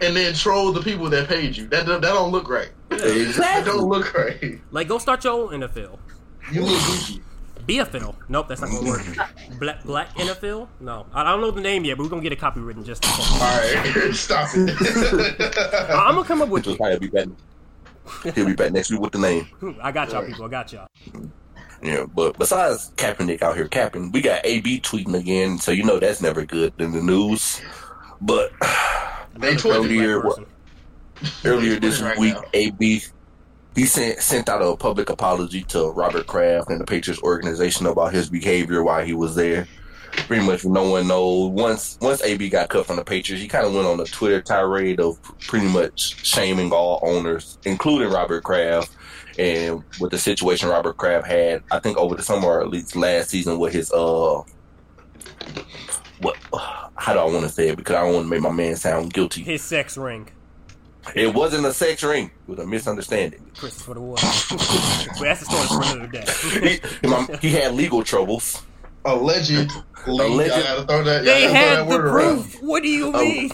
[0.00, 1.66] And then troll the people that paid you.
[1.68, 2.70] That that don't look right.
[2.90, 3.72] That Exactly.
[3.72, 4.60] don't look right.
[4.70, 5.98] Like go start your own NFL.
[6.52, 7.22] You look goofy.
[7.66, 8.16] BFL.
[8.28, 9.02] Nope, that's not gonna work.
[9.60, 10.66] Black Black NFL?
[10.80, 13.04] No, I I don't know the name yet, but we're gonna get a copywritten just.
[13.04, 13.32] In case.
[13.32, 15.90] All right, stop it.
[15.90, 16.64] I- I'm gonna come up with.
[16.64, 17.28] He'll probably be back.
[18.34, 19.46] He'll be back next week with the name.
[19.80, 20.44] I got y'all, people.
[20.44, 20.88] I got y'all.
[21.84, 25.98] Yeah, but besides Kaepernick out here capping, we got AB tweeting again, so you know
[26.00, 27.60] that's never good in the news.
[28.20, 28.52] But
[29.36, 30.22] they earlier-
[31.44, 32.44] earlier this right week, now.
[32.52, 33.02] AB
[33.74, 38.12] he sent sent out a public apology to Robert Kraft and the Patriots organization about
[38.12, 39.66] his behavior while he was there.
[40.12, 41.50] Pretty much no one knows.
[41.50, 44.42] Once once AB got cut from the Patriots, he kind of went on a Twitter
[44.42, 48.94] tirade of pretty much shaming all owners, including Robert Kraft.
[49.38, 52.94] And with the situation Robert Kraft had, I think over the summer or at least
[52.94, 54.42] last season with his uh
[56.22, 56.36] what
[56.96, 58.76] how do I want to say it because I don't want to make my man
[58.76, 59.42] sound guilty.
[59.42, 60.28] His sex ring.
[61.16, 62.26] It wasn't a sex ring.
[62.26, 63.44] It was a misunderstanding.
[63.56, 64.20] Christopher the Wood.
[64.22, 66.78] but that's the story for another day.
[67.02, 68.62] he, my- he had legal troubles.
[69.04, 69.72] Alleged.
[70.06, 70.54] Alleged-
[70.86, 71.24] throw that.
[71.24, 72.42] they y'all throw had that the word around.
[72.44, 72.62] proof.
[72.62, 73.50] What do you mean?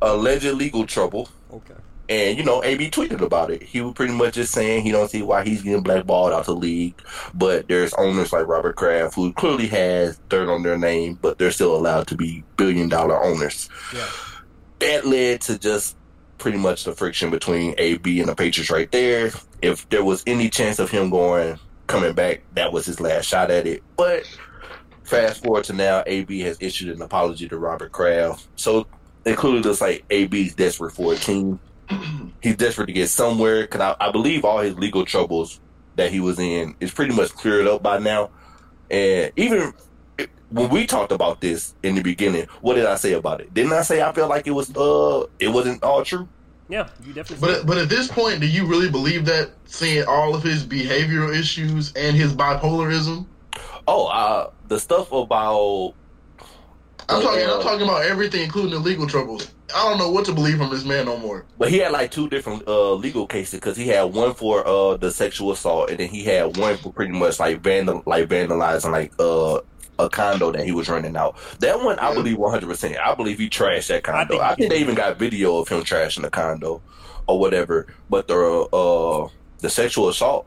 [0.00, 1.28] Alleged legal trouble.
[1.52, 1.74] Okay.
[2.08, 3.62] And, you know, AB tweeted about it.
[3.62, 6.54] He was pretty much just saying he don't see why he's getting blackballed out the
[6.54, 6.94] league.
[7.34, 11.50] But there's owners like Robert Kraft who clearly has dirt on their name, but they're
[11.50, 13.68] still allowed to be billion dollar owners.
[13.94, 14.08] Yeah.
[14.78, 15.96] That led to just
[16.38, 19.30] pretty much the friction between AB and the Patriots right there.
[19.60, 23.50] If there was any chance of him going, coming back, that was his last shot
[23.50, 23.82] at it.
[23.96, 24.24] But
[25.02, 28.46] fast forward to now, AB has issued an apology to Robert Kraft.
[28.56, 28.86] So
[29.24, 31.58] it clearly looks like AB's desperate for a team.
[32.42, 35.60] He's desperate to get somewhere because I, I believe all his legal troubles
[35.96, 38.30] that he was in is pretty much cleared up by now.
[38.90, 39.72] And even
[40.50, 43.52] when we talked about this in the beginning, what did I say about it?
[43.52, 46.28] Didn't I say I felt like it was uh it wasn't all true?
[46.68, 47.46] Yeah, you definitely.
[47.46, 49.50] But but at this point, do you really believe that?
[49.64, 53.26] Seeing all of his behavioral issues and his bipolarism,
[53.86, 55.94] Oh, uh the stuff about
[57.08, 57.44] I'm talking.
[57.44, 59.50] I'm talking about everything, including the legal troubles.
[59.74, 61.44] I don't know what to believe from this man no more.
[61.58, 64.96] But he had like two different uh, legal cases because he had one for uh,
[64.96, 68.92] the sexual assault, and then he had one for pretty much like vandal, like vandalizing
[68.92, 69.60] like uh,
[69.98, 71.36] a condo that he was renting out.
[71.60, 72.96] That one, I believe one hundred percent.
[72.98, 74.34] I believe he trashed that condo.
[74.34, 76.82] think I think, they even got video of him trashing the condo
[77.26, 77.86] or whatever.
[78.10, 79.28] But the uh
[79.60, 80.46] the sexual assault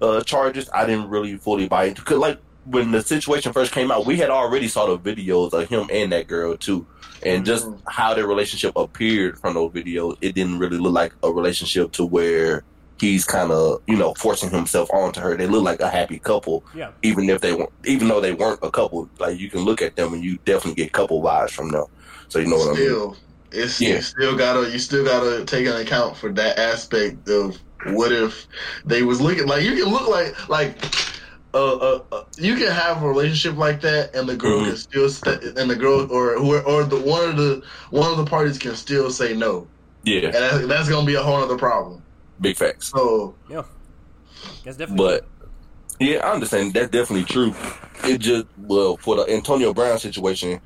[0.00, 2.02] uh charges, I didn't really fully buy into.
[2.02, 5.68] Cause like when the situation first came out, we had already saw the videos of
[5.68, 6.86] him and that girl too.
[7.24, 7.78] And just Mhm.
[7.86, 12.04] how their relationship appeared from those videos, it didn't really look like a relationship to
[12.04, 12.64] where
[12.98, 15.36] he's kind of you know forcing himself onto her.
[15.36, 16.90] They look like a happy couple, Yeah.
[17.02, 19.08] even if they weren't, even though they weren't a couple.
[19.18, 21.86] Like you can look at them and you definitely get couple vibes from them.
[22.28, 22.86] So you know what I mean?
[22.88, 23.16] still,
[23.50, 23.96] it's Yeah.
[23.96, 28.46] you still gotta you still gotta take an account for that aspect of what if
[28.84, 30.76] they was looking like you can look like like.
[31.54, 34.66] Uh, uh, uh, you can have a relationship like that, and the girl Mhm.
[34.68, 38.16] can still, st- and the girl or who or the one of the one of
[38.16, 39.66] the parties can still say no,
[40.02, 42.02] Yeah, and that, that's gonna be a whole other problem.
[42.40, 42.88] big facts.
[42.88, 43.64] So yeah,
[44.64, 44.96] That's definitely.
[45.20, 45.28] But
[46.00, 47.54] yeah, I understand that's definitely true.
[48.04, 50.58] It just well for the Antonio Brown situation.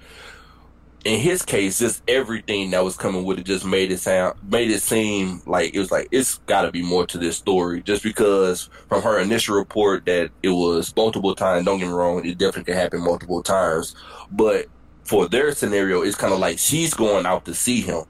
[1.07, 4.73] In his case, just everything that was coming with it just made it sound made
[4.73, 7.81] it seem like it was like it's got to be more to this story.
[7.81, 11.65] Just because from her initial report that it was multiple times.
[11.65, 13.95] Don't get me wrong, it definitely can happen multiple times.
[14.33, 14.67] But
[15.05, 18.03] for their scenario, it's kind of like she's going out to see him,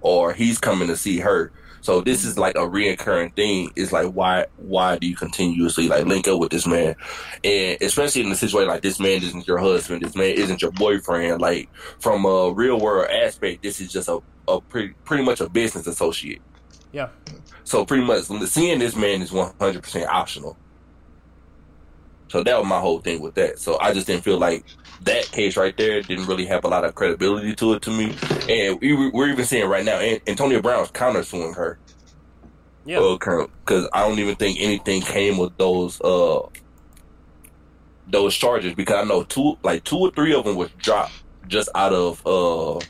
[0.00, 1.52] or he's coming to see her.
[1.80, 3.70] So this is like a reoccurring thing.
[3.76, 6.96] It's like why why do you continuously like link up with this man?
[7.44, 10.72] And especially in a situation like this man isn't your husband, this man isn't your
[10.72, 11.40] boyfriend.
[11.40, 11.68] Like
[12.00, 15.86] from a real world aspect, this is just a, a pretty pretty much a business
[15.86, 16.42] associate.
[16.92, 17.08] Yeah.
[17.64, 20.56] So pretty much seeing this man is one hundred percent optional.
[22.28, 23.58] So that was my whole thing with that.
[23.58, 24.64] So I just didn't feel like
[25.02, 28.16] that case right there didn't really have a lot of credibility to it to me.
[28.48, 31.78] And we, were- we're even seeing right now, An- Antonio Brown's countersuing her
[32.84, 32.98] yeah.
[33.18, 36.40] because I don't even think anything came with those uh
[38.06, 41.12] those charges because I know two like two or three of them was dropped
[41.46, 42.80] just out of uh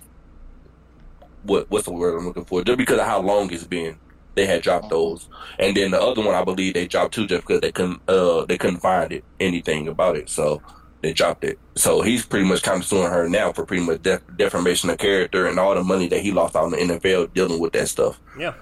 [1.43, 3.99] what what's the word I'm looking for just because of how long it's been
[4.39, 7.43] they had dropped those and then the other one I believe they dropped too just
[7.47, 10.63] because they couldn't uh they couldn't find it anything about it so
[11.03, 14.03] they dropped it so he's pretty much kind of suing her now for pretty much
[14.03, 17.35] def- defamation of character and all the money that he lost out in the NFL
[17.35, 18.55] dealing with that stuff Yeah.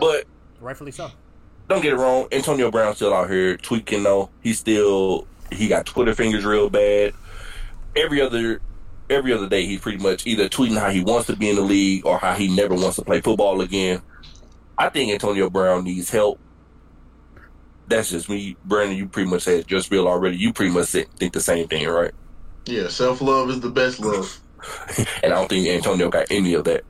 [0.00, 0.24] but
[0.60, 1.10] Rightfully so.
[1.68, 2.26] don't get it wrong.
[2.32, 4.30] Antonio Brown's still out here tweaking though.
[4.42, 7.12] He's still he got Twitter fingers real bad.
[7.94, 8.60] Every other
[9.08, 11.62] every other day he's pretty much either tweeting how he wants to be in the
[11.62, 14.02] league or how he never wants to play football again.
[14.78, 16.38] I think Antonio Brown needs help.
[17.88, 18.56] That's just me.
[18.64, 20.36] Brandon, you pretty much said just real already.
[20.36, 22.12] You pretty much think the same thing, right?
[22.66, 24.40] yeah, self love is the best love.
[25.22, 26.82] And I don't think Antonio got any of that.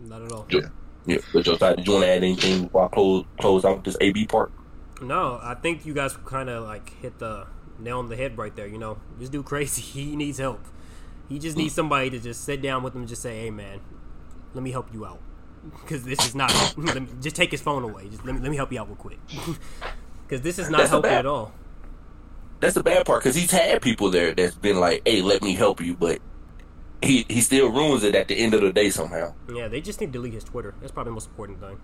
[0.00, 0.46] Not at all.
[0.50, 0.68] Yeah.
[1.06, 1.18] Yeah.
[1.32, 4.26] But Josiah, did you want to add anything before I close close out this AB
[4.26, 4.52] part?
[5.00, 7.46] No, I think you guys kind of like hit the
[7.78, 8.66] nail on the head right there.
[8.66, 9.80] You know, this dude crazy.
[10.00, 10.60] He needs help.
[11.28, 11.76] He just needs mm.
[11.76, 13.80] somebody to just sit down with him and just say, "Hey, man,
[14.52, 15.20] let me help you out."
[15.80, 16.50] Because this is not.
[16.78, 18.08] let me, just take his phone away.
[18.08, 19.18] Just let me let me help you out real quick.
[20.28, 21.52] Because this is not That's helping bad- at all.
[22.58, 25.54] that's the bad part because he's had people there that's been like, "Hey, let me
[25.54, 26.18] help you," but
[27.00, 29.34] he he still ruins it at the end of the day somehow.
[29.52, 30.74] Yeah, they just need to delete his Twitter.
[30.80, 31.78] That's probably the most important thing.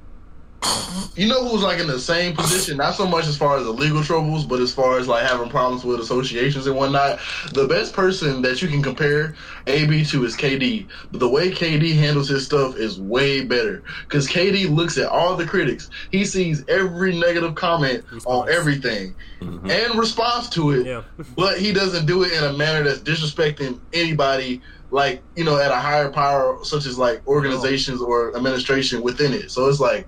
[1.15, 2.77] You know who's like in the same position?
[2.79, 5.49] Not so much as far as the legal troubles, but as far as like having
[5.51, 7.19] problems with associations and whatnot.
[7.53, 9.35] The best person that you can compare
[9.67, 10.87] AB to is KD.
[11.11, 15.37] But the way KD handles his stuff is way better because KD looks at all
[15.37, 15.91] the critics.
[16.11, 19.71] He sees every negative comment on everything Mhm.
[19.71, 20.87] and responds to it.
[20.87, 21.03] Yeah,
[21.37, 25.71] but he doesn't do it in a manner that's disrespecting anybody like you know at
[25.71, 30.07] a higher power such as like organizations or administration within it so it's like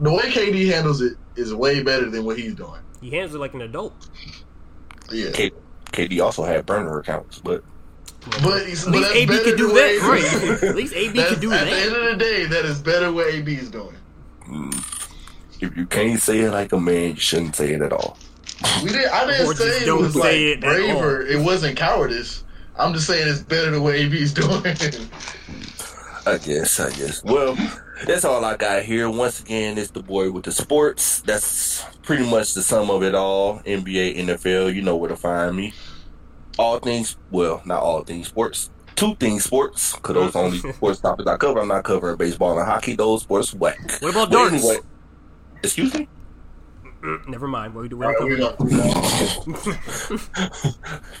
[0.00, 2.80] the way kd handles it is way better than what he's doing.
[3.00, 4.08] He handles it like an adult.
[5.10, 5.30] yeah.
[5.32, 5.52] K-
[5.92, 7.64] KD also had burner accounts, but
[8.42, 10.62] but, he's, At least that's AB could do than that, right?
[10.70, 13.10] At least AB That's- can do at the end of the day that is better
[13.10, 13.96] what ab is doing.
[14.46, 14.74] Mm,
[15.62, 18.18] if you can't say it like a man, you shouldn't say it at all.
[18.84, 21.22] we did i didn't Or say it was say like it braver.
[21.22, 22.44] it wasn't cowardice.
[22.76, 24.62] I'm just saying it's better than what ab's doing.
[26.26, 27.24] I guess, I guess.
[27.24, 27.56] Well,
[28.06, 29.08] that's all I got here.
[29.10, 31.20] Once again, it's the boy with the sports.
[31.22, 33.60] That's pretty much the sum of it all.
[33.60, 35.72] NBA, NFL, you know where to find me.
[36.58, 38.70] All things, well, not all things sports.
[38.96, 41.60] Two things sports, because those only sports topics I cover.
[41.60, 42.96] I'm not covering baseball and hockey.
[42.96, 43.78] Those sports whack.
[44.00, 44.52] What about darts?
[44.52, 44.78] anyway,
[45.62, 46.08] excuse me?
[47.28, 47.74] Never mind.
[47.74, 47.96] What we do?
[47.96, 48.58] We don't right, cover we that.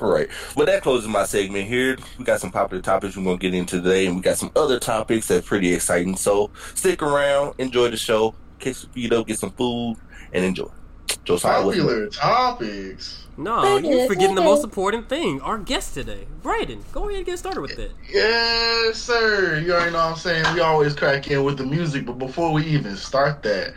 [0.00, 0.28] right.
[0.56, 1.96] But that closes my segment here.
[2.18, 4.50] We got some popular topics we're going to get into today, and we got some
[4.56, 6.16] other topics that's pretty exciting.
[6.16, 9.96] So stick around, enjoy the show, kick your feet up, get some food,
[10.32, 10.68] and enjoy.
[11.24, 13.26] Josiah was Popular topics.
[13.36, 15.40] No, you're forgetting the most important thing.
[15.40, 16.82] Our guest today, Brayden.
[16.92, 17.92] Go ahead and get started with it.
[18.12, 19.58] Yes, sir.
[19.60, 20.44] You already know what I'm saying.
[20.54, 23.72] We always crack in with the music, but before we even start that,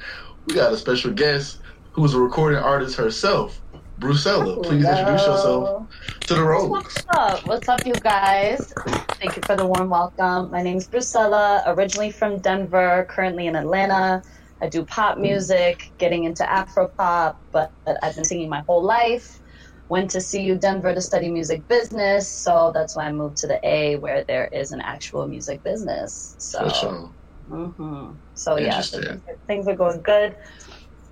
[0.45, 1.59] we got a special guest
[1.93, 3.63] who's a recording artist herself,
[3.99, 4.63] Brucella.
[4.63, 5.89] Please introduce yourself
[6.27, 6.69] to the Rolex.
[6.71, 7.45] What's up?
[7.47, 8.73] What's up, you guys?
[9.21, 10.51] Thank you for the warm welcome.
[10.51, 14.23] My name is Brucella, originally from Denver, currently in Atlanta.
[14.61, 19.41] I do pop music, getting into Afro pop, but I've been singing my whole life.
[19.89, 23.59] Went to CU Denver to study music business, so that's why I moved to the
[23.67, 26.35] A, where there is an actual music business.
[26.39, 27.15] So, For sure.
[27.47, 29.23] hmm so yeah, so Interesting.
[29.27, 30.35] things, things are going good.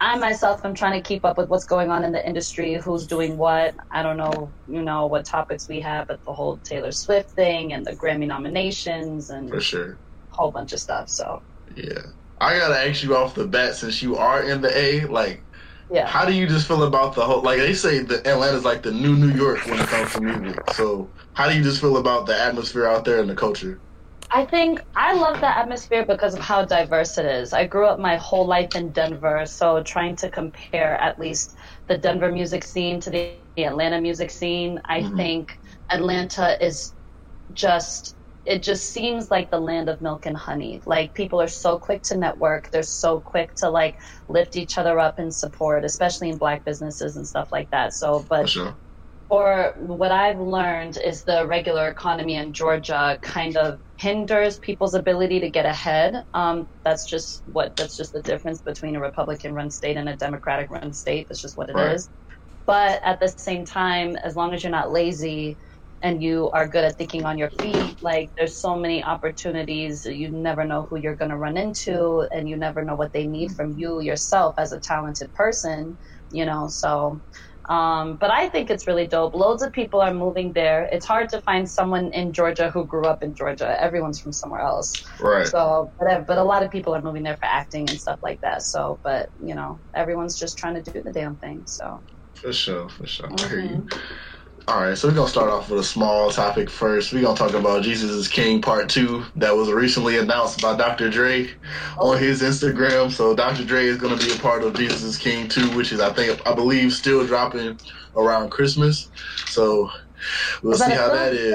[0.01, 3.05] I myself am trying to keep up with what's going on in the industry, who's
[3.05, 3.75] doing what.
[3.91, 7.73] I don't know, you know, what topics we have, but the whole Taylor Swift thing
[7.73, 9.97] and the Grammy nominations and For a sure.
[10.31, 11.07] whole bunch of stuff.
[11.07, 11.43] So
[11.75, 11.99] Yeah.
[12.39, 15.45] I gotta ask you off the bat since you are in the A, like,
[15.91, 17.43] yeah, how do you just feel about the whole?
[17.43, 20.57] Like they say, that Atlanta's like the new New York when it comes to music.
[20.73, 23.83] So, how do you just feel about the atmosphere out there and the culture?
[24.33, 27.53] I think I love the atmosphere because of how diverse it is.
[27.53, 31.55] I grew up my whole life in Denver, so trying to compare at least
[31.87, 35.15] the Denver music scene to the Atlanta music scene, I Mhm.
[35.17, 35.59] think
[35.91, 36.93] Atlanta is
[37.53, 38.15] just
[38.45, 40.81] it just seems like the land of milk and honey.
[40.85, 43.97] Like people are so quick to network, they're so quick to like
[44.29, 47.93] lift each other up and support, especially in black businesses and stuff like that.
[47.93, 48.80] So, but sure.
[49.31, 55.39] Or what I've learned is the regular economy in Georgia kind of hinders people's ability
[55.39, 56.25] to get ahead.
[56.33, 60.17] Um, that's just what that's just the difference between a Republican run state and a
[60.17, 61.27] Democratic run state.
[61.29, 62.09] That's just what it is.
[62.09, 62.37] Right.
[62.67, 65.57] But at the same time, as long as you're not lazy
[66.01, 70.05] and you are good at thinking on your feet, like there's so many opportunities.
[70.05, 73.27] You never know who you're going to run into, and you never know what they
[73.27, 75.97] need from you yourself as a talented person.
[76.31, 77.21] You know, so
[77.69, 79.35] um, but I think it's really dope.
[79.35, 80.89] Loads of people are moving there.
[80.91, 83.79] It's hard to find someone in Georgia who grew up in Georgia.
[83.81, 84.91] Everyone's from somewhere else.
[85.19, 85.45] Right.
[85.47, 88.41] So, but, but a lot of people are moving there for acting and stuff like
[88.41, 88.63] that.
[88.63, 91.63] So, but you know, everyone's just trying to do the damn thing.
[91.67, 93.29] So, For sure, for sure.
[93.31, 93.67] I hear you.
[93.67, 94.01] Mhm.
[94.67, 97.11] All right, so we're gonna start off with a small topic first.
[97.13, 101.09] We're gonna talk about Jesus is King Part Two that was recently announced by Dr.
[101.09, 101.49] Dre on
[101.99, 102.11] oh.
[102.13, 103.11] his Instagram.
[103.11, 103.65] So Dr.
[103.65, 106.39] Dre is gonna be a part of Jesus is King Two, which is I think
[106.47, 107.79] I believe still dropping
[108.15, 109.09] around Christmas.
[109.47, 109.89] So
[110.63, 111.53] we'll see how that is.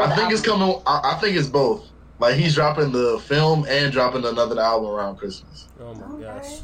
[0.00, 0.82] I the think it's coming.
[0.86, 1.88] I, I think it's both.
[2.18, 5.68] Like he's dropping the film and dropping another album around Christmas.
[5.80, 6.22] Oh my Okay.
[6.22, 6.60] gosh.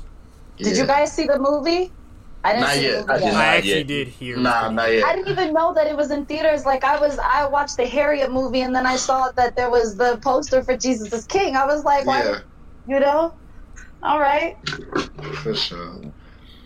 [0.58, 0.82] Did Yeah.
[0.82, 1.94] you guys see the movie?
[2.44, 3.04] I didn't Not yet.
[3.08, 3.34] I did not.
[3.36, 3.86] I actually yet.
[3.88, 4.38] did hear.
[4.38, 5.06] Nah, not yet.
[5.06, 6.64] I didn't even know that it was in theaters.
[6.64, 9.96] Like I was, I watched the Harriet movie, and then I saw that there was
[9.96, 11.56] the poster for Jesus is King.
[11.56, 12.40] I was like, why, Yeah,
[12.86, 13.32] you know?
[14.02, 14.54] All right.
[15.34, 16.00] for sure.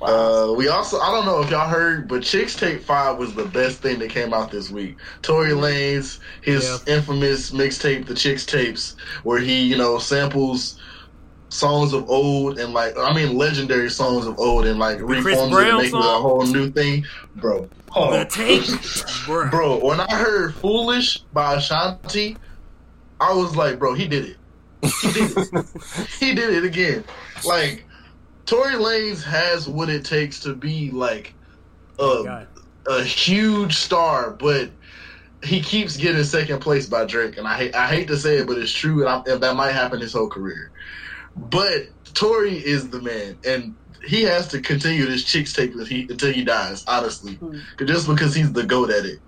[0.01, 0.51] Wow.
[0.51, 3.81] Uh, we also, I don't know if y'all heard, but Chixtape 5 was the best
[3.83, 4.99] thing that came out this week.
[5.23, 6.95] Tory Lanez, his Yeah.
[6.95, 10.79] infamous mixtape, The Chixtapes, where he, you know, samples
[11.53, 15.55] songs of old and like, I mean, legendary songs of old and like Chris reforms
[15.57, 17.05] it and make it a whole new thing.
[17.37, 17.69] Bro.
[17.91, 18.29] hold The on.
[18.29, 19.51] tape.
[19.51, 22.37] Bro, when I heard Foolish by Ashanti,
[23.21, 24.37] I was like, bro, he did it.
[25.03, 25.67] He did it.
[26.21, 27.05] he did it again.
[27.47, 27.85] Like,
[28.47, 31.35] Tory Lanez has what it takes to be like
[31.99, 32.25] a,
[32.87, 34.71] a huge star, but
[35.45, 38.47] he keeps getting second place by Drake, and I hate I hate to say it,
[38.47, 40.73] but it's true, and, I, and that might happen his whole career.
[41.37, 46.33] But Tory is the man, and he has to continue this Chixtape until he, until
[46.33, 46.85] he dies.
[46.87, 47.59] Honestly, Hmm.
[47.87, 49.21] just because he's the goat at it.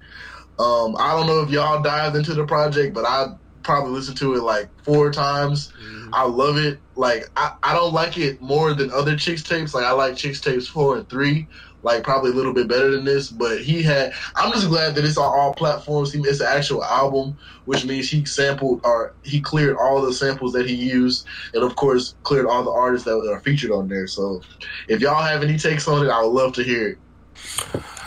[0.59, 3.29] Um, I don't know if y'all dived into the project, but I
[3.65, 5.71] probably listened to it like four times.
[5.81, 6.11] Mhm.
[6.13, 6.83] I love it.
[6.95, 9.75] Like I, I don't like it more than other Chixtapes.
[9.75, 11.49] Like I like Chixtapes four and three,
[11.85, 13.31] like probably a little bit better than this.
[13.31, 14.13] But he had.
[14.35, 16.13] I'm just glad that it's on all platforms.
[16.13, 20.53] He it's an actual album, which means he sampled or he cleared all the samples
[20.55, 24.07] that he used, and of course cleared all the artists that are featured on there.
[24.07, 24.43] So
[24.89, 26.99] if y'all have any takes on it, I would love to hear it.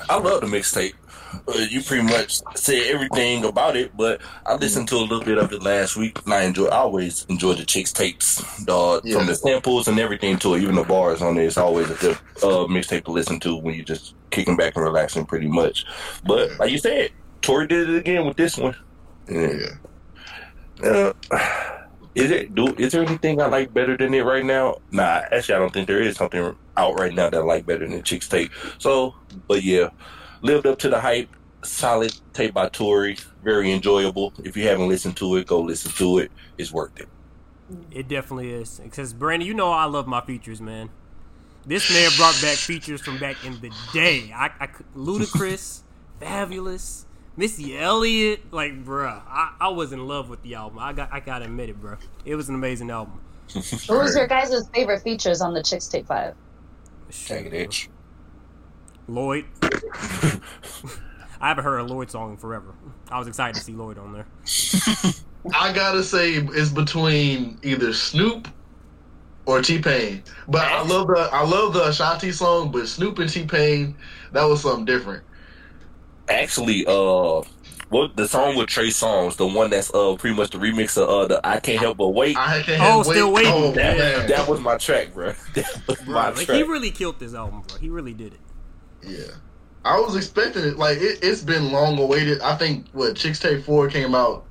[0.09, 0.93] I love the mixtape.
[1.47, 5.37] Uh, you pretty much said everything about it, but I listened to a little bit
[5.37, 6.65] of it last week, and I enjoy.
[6.67, 9.17] I always enjoy the Chixtapes, uh, Yeah.
[9.17, 10.61] from the samples and everything to it.
[10.61, 13.75] Even the bars on there, it's always a good uh, mixtape to listen to when
[13.75, 15.85] you're just kicking back and relaxing, pretty much.
[16.25, 17.11] But like you said,
[17.41, 18.75] Tory did it again with this one.
[19.29, 19.67] Yeah.
[20.83, 21.13] Uh,
[22.15, 22.73] is it do?
[22.77, 24.77] Is there anything I like better than it right now?
[24.91, 27.87] Nah, actually, I don't think there is something out right now that I like better
[27.87, 28.49] than Chixtape.
[28.79, 29.15] So,
[29.47, 29.89] but yeah,
[30.41, 31.29] lived up to the hype.
[31.63, 34.31] Solid tape by Tory, very enjoyable.
[34.43, 36.31] If you haven't listened to it, go listen to it.
[36.57, 37.09] It's worth it.
[37.91, 38.79] It definitely is.
[38.81, 40.89] Because Brandon, you know I love my features, man.
[41.65, 44.31] This man brought back features from back in the day.
[44.33, 45.81] I, I could- Ludacris,
[46.21, 48.53] Fabolous, Missy Elliott.
[48.53, 50.79] Like, bruh, I, I was in love with the album.
[50.79, 51.97] I got I gotta admit it, bro.
[52.23, 53.19] It was an amazing album.
[53.53, 56.35] Who was your guys' favorite features on the Chixtape Five?
[57.09, 57.89] Jagged Edge.
[59.07, 59.45] Lloyd.
[61.39, 62.73] I haven't heard a Lloyd song in forever.
[63.11, 64.25] I was excited to see Lloyd on there.
[65.53, 68.47] I gotta say it's between either Snoop
[69.45, 70.23] or T Pain.
[70.47, 73.95] But I love the I love the Ashanti song, but Snoop and T Pain,
[74.33, 75.23] that was something different.
[76.27, 77.41] Actually, uh,
[77.89, 81.07] what the song with Trey Songz, the one that's uh pretty much the remix of
[81.07, 82.35] uh the I Can't Help But Wait.
[82.35, 83.05] I can't Oh, wait.
[83.05, 83.53] Still Waiting.
[83.53, 84.27] Oh, that, man.
[84.27, 85.33] that was my track, bro.
[85.53, 86.57] That was Bro, my like, track.
[86.57, 87.77] he really killed this album, bro.
[87.77, 88.39] He really did it.
[89.07, 89.35] Yeah.
[89.87, 90.77] I was expecting it.
[90.77, 92.41] Like it, it's been long awaited.
[92.41, 94.45] I think what Chixtape Four came out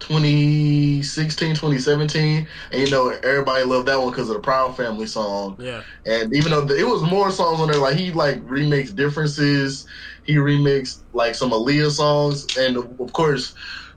[0.00, 5.56] 2016, 2017, and you know everybody loved that one because of the Proud Family song.
[5.58, 5.82] Yeah.
[6.04, 9.86] And even though it was more songs on there, like he like remixed differences,
[10.24, 13.54] he remixed like some Aaliyah songs, and of course,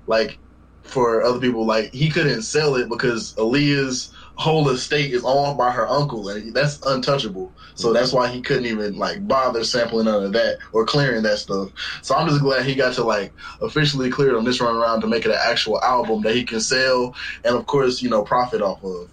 [0.08, 0.40] like
[0.84, 5.72] for other people, like he couldn't sell it because Aaliyah's whole estate is owned by
[5.72, 7.56] her uncle, and that's untouchable.
[7.76, 11.40] So that's why he couldn't even like bother sampling none of that or clearing that
[11.40, 11.70] stuff.
[12.04, 15.02] So I'm just glad he got to like officially clear it on this run around
[15.02, 18.24] to make it an actual album that he can sell, and of course, you know,
[18.24, 19.10] profit off of.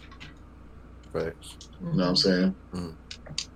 [1.12, 1.32] Right.
[1.80, 2.56] You know what I'm saying?
[2.74, 2.96] Mhm.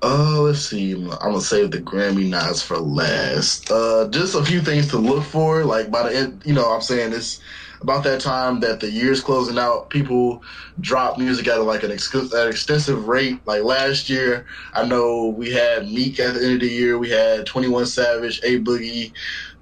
[0.00, 0.92] Uh, let's see.
[0.92, 3.70] I'm gonna save the Grammy nods for last.
[3.70, 5.64] Uh, just a few things to look for.
[5.64, 7.40] Like by the end, you know, I'm saying it's
[7.80, 9.90] about that time that the year's closing out.
[9.90, 10.42] People
[10.80, 13.40] drop music at like an, ex- an extensive rate.
[13.46, 16.98] Like last year, I know we had Meek at the end of the year.
[16.98, 19.12] We had 21 Savage, A Boogie,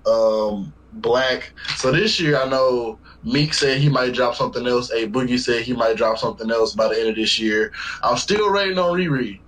[0.06, 1.52] um, Black.
[1.76, 4.90] So this year, I know Meek said he might drop something else.
[4.90, 7.72] A Boogie said he might drop something else by the end of this year.
[8.02, 9.40] I'm still waiting on Riri.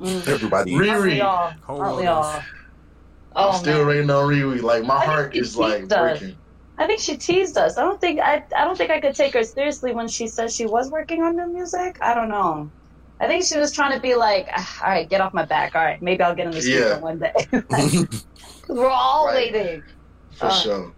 [0.00, 0.26] Mm.
[0.26, 0.76] Everybody.
[0.76, 1.24] Re- Aren't we Riri.
[1.24, 1.52] all?
[1.62, 2.42] Hold Aren't we all?
[3.38, 3.86] Oh, I'm still man.
[3.86, 4.62] waiting on Riri.
[4.62, 6.36] Like my I heart is like teased breaking.
[6.78, 7.78] I think she teased us.
[7.78, 8.44] I don't think I.
[8.56, 11.36] I don't think I could take her seriously when she said she was working on
[11.36, 11.96] new music.
[12.02, 12.70] I don't know.
[13.18, 15.74] I think she was trying to be like, "Ah, all right, get off my back.
[15.74, 16.98] All right, maybe I'll get in the studio Yeah.
[16.98, 17.32] one day.
[17.70, 18.26] 'Cause
[18.68, 19.52] we're all Right.
[19.52, 19.82] waiting.
[20.32, 20.50] For Uh.
[20.50, 20.94] sure.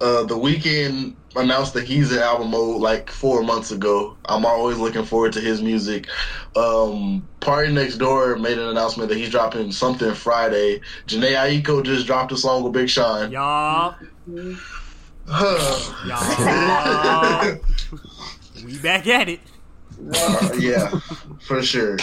[0.00, 4.18] Uh, the Weeknd announced that he's in album mode like four months ago.
[4.24, 6.08] I'm always looking forward to his music.
[6.56, 10.80] Um, PartyNextDoor made an announcement that he's dropping something Friday.
[11.06, 13.30] Jhené Aiko just dropped a song with Big Sean.
[13.30, 13.94] Y'all,
[15.26, 16.04] Y'all,
[18.64, 19.40] we back at it.
[20.14, 20.88] Uh, yeah,
[21.40, 21.96] for sure.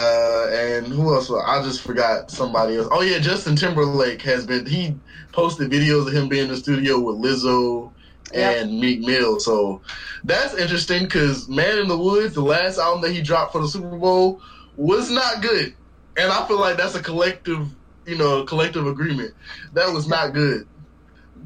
[0.00, 1.30] Uh, and who else?
[1.30, 2.88] I just forgot somebody else.
[2.90, 4.66] Oh yeah, Justin Timberlake has been.
[4.66, 4.96] He
[5.32, 7.92] posted videos of him being in the studio with Lizzo
[8.34, 9.38] and Meek Mill.
[9.38, 9.80] So
[10.24, 13.68] that's interesting because Man in the Woods, the last album that he dropped for the
[13.68, 14.40] Super Bowl,
[14.76, 15.74] was not good,
[16.16, 17.68] and I feel like that's a collective,
[18.06, 19.34] you know, collective agreement.
[19.74, 20.66] That was not good.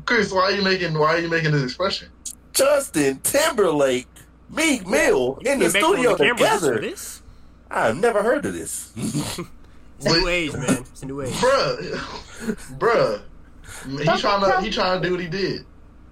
[0.07, 0.97] Chris, why are you making?
[0.99, 2.09] Why are you making this expression?
[2.53, 4.07] Justin Timberlake,
[4.51, 6.81] Meek Mill in the Get back on studio the camera just for together.
[6.81, 7.23] this.
[7.71, 8.93] I've never heard of this.
[9.99, 10.65] It's a new age, man.
[10.81, 11.33] It's a new age.
[11.33, 11.79] bruh,
[12.79, 13.23] bruh.
[13.99, 15.65] He trying to he trying to do what he did.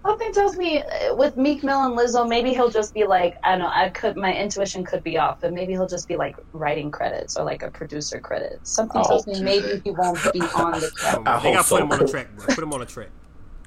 [0.03, 3.51] Something tells me uh, with Meek Mill and Lizzo, maybe he'll just be like, I
[3.51, 6.37] don't know, I could, my intuition could be off, but maybe he'll just be like
[6.55, 8.59] writing credits or like a producer credit.
[8.67, 9.45] Something Oh, tells me Tuesday.
[9.45, 11.19] maybe he won't be on the track.
[11.27, 11.77] I they hope gotta so.
[11.77, 12.47] put him on the track, bro.
[12.55, 13.09] Put him on the track.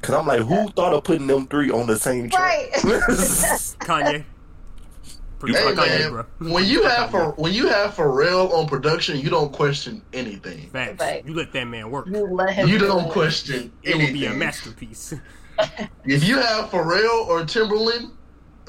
[0.01, 2.43] Cause I'm like, who thought of putting them three on the same track?
[2.43, 2.71] Right.
[3.81, 4.23] Kanye.
[5.39, 6.51] Produced Hey by Kanye, bro.
[6.51, 10.69] when you have for when you have Pharrell on production, you don't question anything.
[10.71, 10.99] Facts.
[10.99, 11.23] Right.
[11.27, 12.07] You let that man work.
[12.07, 12.67] You let him.
[12.69, 14.13] You do don't question It will anything.
[14.13, 15.13] be a masterpiece.
[16.05, 18.11] If you have Pharrell or Timberland,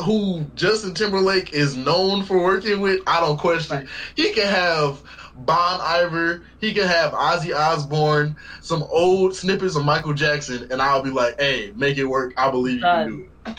[0.03, 3.87] who Justin Timberlake is known for working with, I don't question.
[4.16, 5.03] He can have
[5.39, 11.03] Bon Iver, he can have Ozzy Osbourne, some old snippets of Michael Jackson, and I'll
[11.03, 12.34] be like, "Hey, make it work.
[12.36, 13.57] I believe you can do it."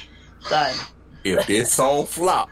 [0.49, 0.75] Done.
[1.23, 2.49] If this song flop,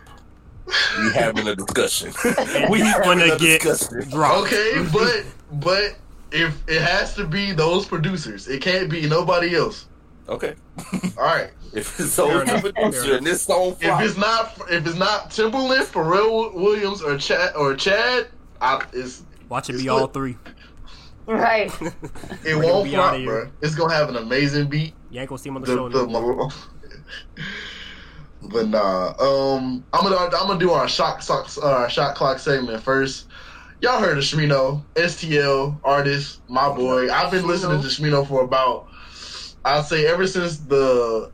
[0.65, 2.13] we having a discussion.
[2.69, 4.09] we He's having gonna get discussion.
[4.09, 4.47] dropped.
[4.47, 5.25] Okay, but
[5.59, 5.95] but
[6.31, 9.85] if it has to be those producers, it can't be nobody else.
[10.29, 10.55] Okay.
[11.17, 11.51] All right.
[11.73, 15.85] If it's Fair so producer and this song If it's not if it's not Timberland,
[15.85, 18.27] Pharrell Williams, or Chad or Chad,
[18.61, 20.37] I, it's Watch it It's be all three.
[21.25, 21.71] Right.
[22.45, 23.49] it won't him flop, outta bro.
[23.61, 24.93] It's gonna have an amazing beat.
[25.11, 25.89] You ain't gonna see him on the, The, show.
[25.89, 26.51] the, no
[28.49, 32.81] but nah, um, I'm gonna I'm gonna do our shot shot uh, shot clock segment
[32.81, 33.27] first.
[33.81, 37.11] Y'all heard of Smino, STL artist, my boy.
[37.11, 38.87] I've been listening to Smino for about
[39.65, 41.31] I'd say ever since the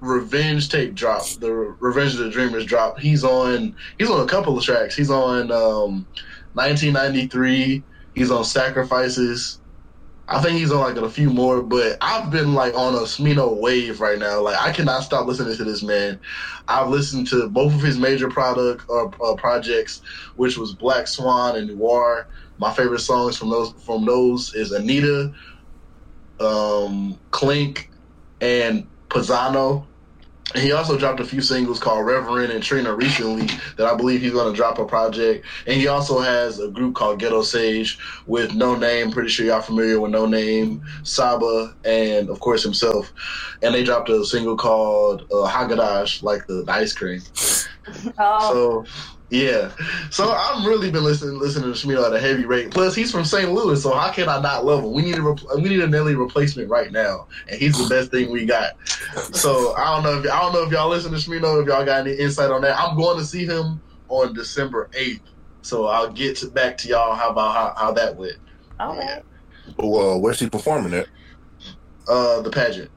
[0.00, 3.00] Revenge tape dropped, the Revenge of the Dreamers dropped.
[3.00, 4.96] He's on he's on a couple of tracks.
[4.96, 6.06] He's on um
[6.54, 7.84] 1993.
[8.14, 9.60] He's on Sacrifices.
[10.28, 13.60] I think he's on like a few more, but I've been like on a Smino
[13.60, 14.40] wave right now.
[14.40, 16.20] Like I cannot stop listening to this man.
[16.68, 20.00] I've listened to both of his major product uh, uh, projects,
[20.36, 22.28] which was Black Swan and Noir.
[22.58, 25.32] My favorite songs from those from those is Anita,
[26.38, 27.90] um, Klink,
[28.40, 29.89] and Pisano.
[30.56, 33.46] He also dropped a few singles called Reverend and Trina recently
[33.76, 35.46] that I believe he's going to drop a project.
[35.66, 39.12] And he also has a group called Ghetto Sage with Noname.
[39.12, 43.12] Pretty sure y'all familiar with Noname, Saba, and of course himself.
[43.62, 47.22] And they dropped a single called uh, Häagen-Dazs, like the, the ice cream.
[48.18, 48.84] Oh, So
[49.30, 49.70] yeah,
[50.10, 52.70] so I've really been listening listening to Smino at a heavy rate.
[52.70, 53.50] Plus, he's from St.
[53.50, 54.92] Louis, so how can I not love him?
[54.92, 58.10] We need a repl- we need a Nelly replacement right now, and he's the best
[58.10, 58.72] thing we got.
[59.34, 61.84] So I don't know if I don't know if y'all listen to Smino, if y'all
[61.84, 62.78] got any insight on that.
[62.78, 65.22] I'm going to see him on December eighth,
[65.62, 67.14] so I'll get to, back to y'all.
[67.14, 68.36] How about how, how that went?
[68.80, 69.22] all right.
[69.76, 71.06] Well, uh, where's he performing at?
[72.08, 72.90] Uh, the pageant.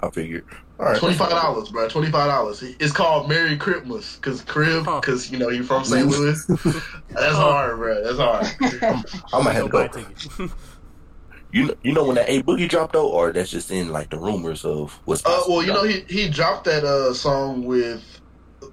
[0.00, 0.44] I figured.
[0.80, 0.98] All right.
[0.98, 1.88] Twenty five dollars, bro.
[1.88, 2.62] Twenty five dollars.
[2.62, 5.00] It's called Merry Christmas, cause crib, Huh.
[5.02, 6.08] cause you know you're from St.
[6.08, 6.46] Louis.
[7.16, 8.02] That's hard, bro.
[8.02, 8.46] That's hard.
[9.32, 9.94] I'm gonna have to buy a go.
[10.00, 10.18] ticket.
[11.52, 14.10] You know, you know when that A Boogie dropped though, or that's just in like
[14.10, 15.22] the rumors of what's.
[15.26, 18.20] Uh, well, you know, he he dropped that uh song with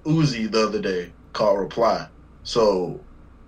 [0.06, 2.08] Uzi the other day called "Reply."
[2.44, 3.06] So,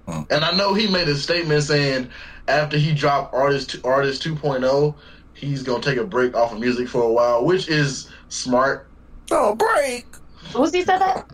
[0.09, 0.23] Hmm.
[0.31, 2.11] and I know he made a statement saying
[2.49, 4.99] after he dropped Artist Artist 2.0,
[5.35, 8.89] he's gonna take a break off of music for a while, which is smart.
[9.31, 10.07] oh break.
[10.53, 11.31] Uzi said that?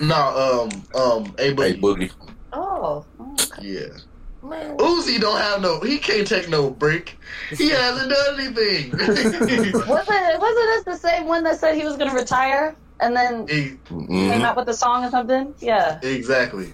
[0.00, 1.80] No, um, um, a A boogie.
[1.80, 2.10] Boogie.
[2.52, 3.04] Oh.
[3.20, 3.62] okay.
[3.66, 3.98] Yeah.
[4.42, 5.80] Uzi don't have no.
[5.80, 7.16] He can't take no break.
[7.50, 8.90] He hasn't done anything.
[8.98, 13.78] Wasn't wasn't this the same one that said he was gonna retire and then E-
[13.88, 14.42] came Mhm.
[14.42, 15.54] out with the song or something?
[15.60, 15.98] Yeah.
[16.02, 16.72] exactly.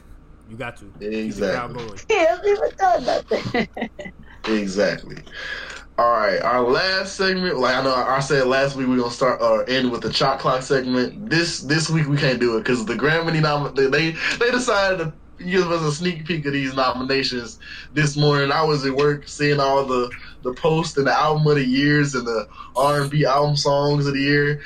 [0.49, 0.87] You got to.
[0.87, 1.85] Keep the crowd Exactly.
[1.87, 2.01] going.
[2.09, 3.69] He hasn't even done nothing.
[4.49, 5.19] Exactly.
[6.01, 7.59] All right, our last segment.
[7.59, 10.39] Like I know I said last week, we're gonna start or end with the shot
[10.39, 11.29] clock segment.
[11.29, 14.97] This this week we can't do it because the Grammy nom they they they decided
[15.01, 15.13] to
[15.45, 17.59] give us a sneak peek of these nominations
[17.93, 18.51] this morning.
[18.51, 22.15] I was at work seeing all the the posts and the album of the years
[22.15, 24.63] and the R and B album songs of the year,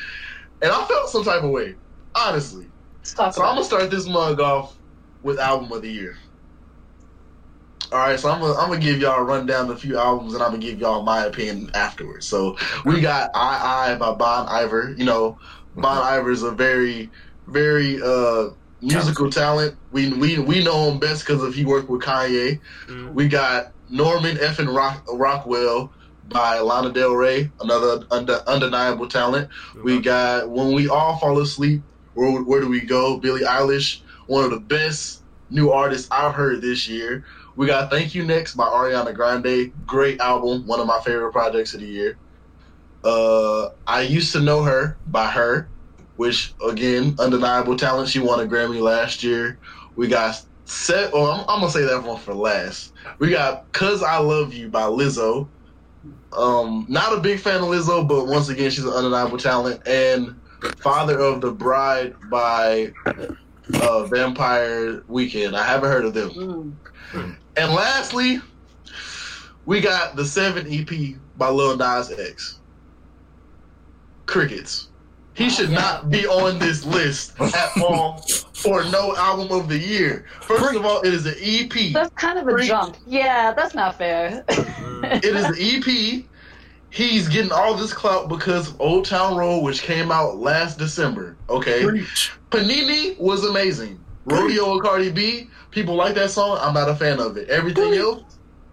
[0.63, 1.75] and I felt some type of way,
[2.15, 2.71] honestly.
[3.03, 4.79] So I'm gonna start this mug off
[5.25, 6.17] with album of the year.
[7.93, 10.35] All right, so I'm gonna I'm gonna give y'all a rundown of a few albums,
[10.35, 12.27] and I'm gonna give y'all my opinion afterwards.
[12.27, 14.95] So we got "I I" by Bon Iver.
[14.97, 15.39] You know,
[15.75, 17.11] Bon Iver is a very
[17.47, 18.49] very uh
[18.81, 19.79] musical talent.
[19.91, 22.61] We we we know him best because of he worked with Kanye.
[22.89, 23.13] Mhm.
[23.15, 24.59] We got Norman F.
[24.59, 25.93] and Rock, Rockwell
[26.25, 29.51] by Lana Del Rey, another unde- undeniable talent.
[29.85, 33.19] We got When We All Fall Asleep, Where, Where Do We Go?
[33.19, 37.25] Billie Eilish, one of the best new artists I've heard this year.
[37.57, 39.73] We got Thank You Next by Ariana Grande.
[39.87, 42.17] Great album, one of my favorite projects of the year.
[43.05, 45.69] Uh, I Used to Know Her by H.E.R.,
[46.17, 48.09] which, again, undeniable talent.
[48.09, 49.59] She won a Grammy last year.
[49.95, 52.95] We got Set, oh, I'm, I'm going to say that one for last.
[53.19, 55.47] We got Cause I Love You by Lizzo.
[56.33, 59.87] Um, not a big fan of Lizzo, but once again, she's an undeniable talent.
[59.87, 60.35] And
[60.79, 62.93] Father of the Bride by
[63.75, 65.55] uh, Vampire Weekend.
[65.55, 66.31] I haven't heard of them.
[66.31, 66.73] Mm.
[67.57, 68.41] And lastly,
[69.65, 72.59] we got the Seven EP by Lil Nas X.
[74.27, 74.89] Crickets.
[75.35, 78.19] He should not be on this list at all
[78.55, 80.27] for no album of the year.
[80.43, 81.93] First of all, it is an EP.
[81.93, 82.69] That's kind of a Preach.
[82.69, 82.97] jump.
[83.07, 84.45] Yeah, that's not fair.
[84.49, 86.25] It is an EP.
[86.91, 91.37] He's getting all this clout because of Old Town Road, which came out last December.
[91.51, 91.83] Okay.
[92.51, 94.01] Panini was amazing.
[94.27, 96.59] Rodeo with Cardi B, people like that song.
[96.61, 97.49] I'm not a fan of it.
[97.49, 98.23] Everything else,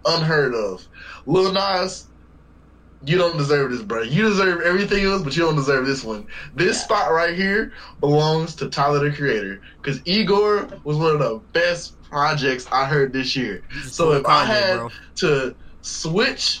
[0.04, 0.86] unheard of.
[1.26, 2.06] Lil Nas,
[3.04, 4.02] you don't deserve this, bro.
[4.02, 6.26] You deserve everything else, but you don't deserve this one.
[6.54, 11.40] This spot right here belongs to Tyler the Creator because Igor was one of the
[11.52, 13.64] best projects I heard this year.
[13.84, 14.90] So if I had bro.
[15.16, 16.60] to switch,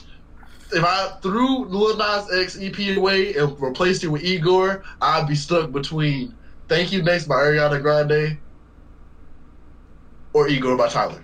[0.72, 5.36] if I threw Lil Nas X EP away and replaced it with Igor, I'd be
[5.36, 6.34] stuck between
[6.68, 8.38] Thank You Next by Ariana Grande
[10.32, 11.22] or Igor by Tyler.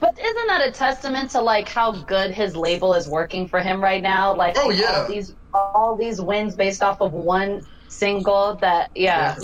[0.00, 3.82] But isn't that a testament to like how good his label is working for him
[3.82, 4.34] right now?
[4.34, 5.02] Like Oh, yeah.
[5.02, 9.36] all these all these wins based off of one single that yeah.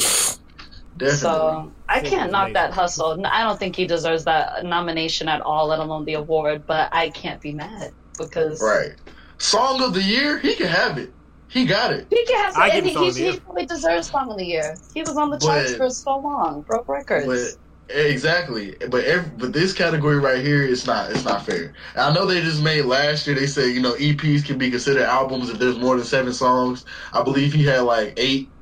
[0.97, 1.19] Definitely.
[1.19, 3.25] So I can't knock that hustle.
[3.27, 6.67] I don't think he deserves that nomination at all, let alone the award.
[6.67, 8.93] But I can't be mad because right.
[9.39, 11.11] Song of the year, he can have it.
[11.49, 12.07] He got it.
[12.11, 13.41] he can have I and he, Song of he, the he Year.
[13.41, 14.77] probably deserves song of the year.
[14.93, 17.27] He was on the charts But- for so long, broke records.
[17.27, 17.57] But
[17.93, 18.77] exactly.
[18.91, 21.75] But every, but this category right here is not it's not fair.
[21.95, 23.37] And I know they just made last year.
[23.37, 26.85] They said you know EPs can be considered albums if there's more than seven songs.
[27.13, 28.53] I believe he had like eight.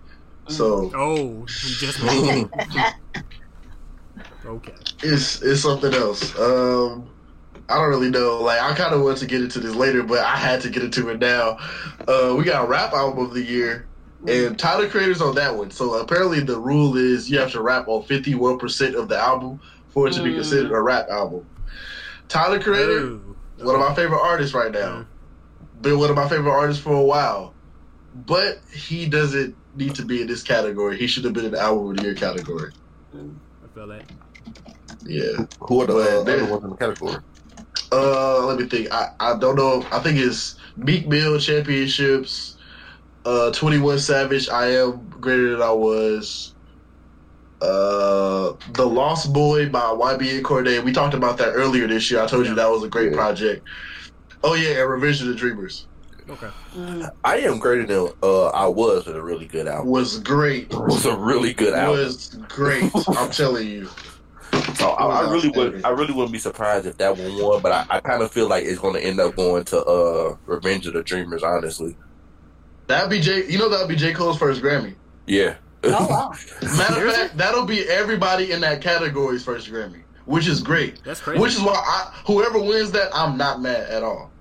[0.49, 2.51] So Oh, he just made.
[4.45, 4.73] Okay.
[5.03, 6.37] it's it's something else.
[6.39, 7.11] Um,
[7.69, 8.41] I don't really know.
[8.43, 10.83] Like I kind of want to get into this later, but I had to get
[10.83, 11.59] into it now.
[12.07, 13.91] Uh, we got rap album of the year,
[14.27, 15.71] and Tyler Creator's on that one.
[15.71, 19.17] So apparently the rule is you have to rap on fifty one percent of the
[19.19, 20.37] album for it to be Mm.
[20.37, 21.49] considered a rap album.
[22.29, 23.37] Tyler Creator, Ooh.
[23.59, 25.07] one of my favorite artists right now.
[25.81, 27.57] Been one of my favorite artists for a while,
[28.13, 30.99] but he doesn't need to be in this category.
[30.99, 32.73] He should have been in the album of the year category.
[33.15, 34.05] I feel that.
[35.05, 35.47] Yeah.
[35.61, 37.17] Who are the uh, other ones in the category?
[37.93, 38.93] Uh, let me think.
[38.93, 39.87] I, I don't know.
[39.93, 42.58] I think it's Meek Mill Championships.
[43.25, 44.49] Uh, Twenty One Savage.
[44.49, 46.55] I am greater than I was.
[47.61, 50.83] Uh, The Lost Boy by YBN Cordae.
[50.85, 52.23] We talked about that earlier this year.
[52.23, 53.17] I told you that was a great Yeah.
[53.19, 53.67] project.
[54.45, 55.87] Oh yeah, and Revenge of the Dreamers
[56.31, 56.47] Okay.
[56.77, 57.11] Mm.
[57.25, 59.89] I am greater than uh, I was with a really good album.
[59.91, 60.71] was great.
[60.71, 61.99] It was a really good album.
[62.05, 62.91] Was great.
[63.09, 63.89] I'm telling you.
[64.75, 65.85] So I, I really would.
[65.85, 67.63] I really wouldn't be surprised if that one won.
[67.63, 70.37] But I, I kind of feel like it's going to end up going to uh,
[70.47, 71.43] Revenge of the Dreamers.
[71.43, 71.97] Honestly,
[72.89, 73.49] That'd be J.
[73.49, 74.95] You know that'd be J Cole's first Grammy.
[75.27, 75.55] yeah.
[75.85, 76.33] Oh wow.
[76.77, 81.01] Matter of fact, that'll be everybody in that category's first Grammy, which is great.
[81.05, 81.41] That's crazy.
[81.41, 84.33] Which is why I, whoever wins that, I'm not mad at all.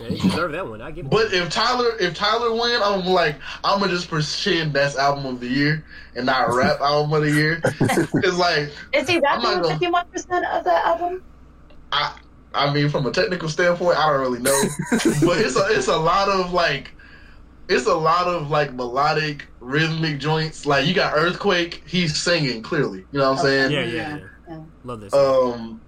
[0.00, 0.82] yeah, he deserved that one.
[0.82, 1.10] I give it.
[1.10, 5.38] But if Tyler, if Tyler win, I'm like, I'm gonna just pretend that's album of
[5.38, 5.84] the year
[6.16, 7.60] and not rap album of the year.
[7.64, 11.22] It's like, Is he I'm rapping not on gonna- fifty one percent of the album?
[11.92, 12.18] I,
[12.54, 15.96] I mean, from a technical standpoint, I don't really know, but it's a, it's a
[15.96, 16.90] lot of like,
[17.68, 20.66] it's a lot of like melodic, rhythmic joints.
[20.66, 23.04] Like you got Earthquake, he's singing clearly.
[23.12, 23.70] You know what I'm saying?
[23.72, 24.18] yeah, yeah, yeah.
[24.48, 24.60] Yeah.
[24.84, 25.14] Love this.
[25.14, 25.80] um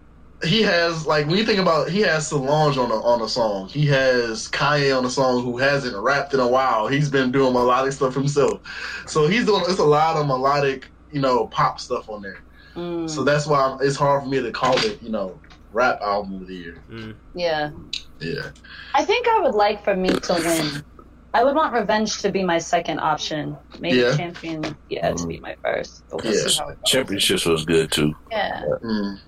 [0.42, 3.68] he has like when you think about he has Solange on a on a song.
[3.68, 6.86] He has Kanye on a song who hasn't rapped in a while.
[6.86, 8.60] He's been doing melodic stuff himself.
[9.06, 12.38] So he's doing it's a lot of melodic, you know, pop stuff on there.
[12.74, 13.08] Mm.
[13.08, 15.38] So that's why I'm, it's hard for me to call it, you know,
[15.72, 16.82] rap album of the year.
[16.90, 17.14] Mm.
[17.34, 17.70] yeah.
[18.20, 18.50] Yeah.
[18.94, 20.84] I think I would like for me to win.
[21.34, 23.56] I would want revenge to be my second option.
[23.80, 24.16] Maybe Yeah.
[24.16, 26.04] champion, yeah, to be my first.
[26.10, 26.46] But we'll Yeah.
[26.48, 26.90] see how it goes.
[26.90, 28.14] Championships was good too.
[28.30, 28.62] Yeah.
[28.82, 29.18] Mm.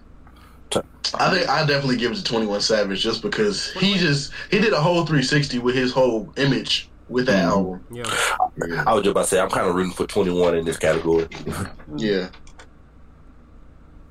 [1.15, 4.59] I think I definitely give it to Twenty One Savage just because he just he
[4.61, 7.49] did a whole 360 with his whole image with that Mhm.
[7.51, 7.85] album.
[7.91, 8.05] Yeah.
[8.69, 8.85] Yeah.
[8.87, 11.29] I was just about to say I'm kind of rooting for 21 in this category.
[11.97, 12.29] Yeah.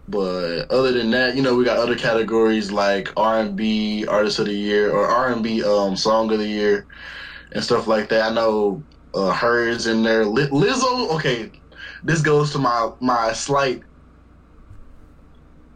[0.08, 4.40] But other than that, you know, we got other categories like R and B Artist
[4.40, 6.86] of the Year or R and B um Song of the Year
[7.56, 8.32] and stuff like that.
[8.32, 8.84] I know
[9.14, 10.26] uh, hers in there.
[10.26, 11.10] Li- Lizzo.
[11.16, 11.50] Okay,
[12.04, 13.82] this goes to my my slight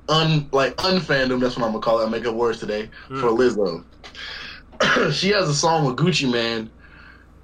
[0.10, 1.40] un like unfandom.
[1.40, 2.06] That's what I'm gonna call it.
[2.06, 3.84] I make up words today for Lizzo.
[5.14, 6.70] she has a song with Gucci Mane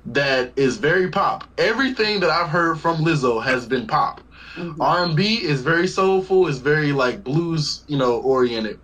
[0.08, 1.46] that is very pop.
[1.58, 4.22] Everything that I've heard from Lizzo has been pop.
[4.56, 4.76] Mhm.
[4.80, 6.48] R and B is very soulful.
[6.48, 8.80] It's very like blues, you know, oriented.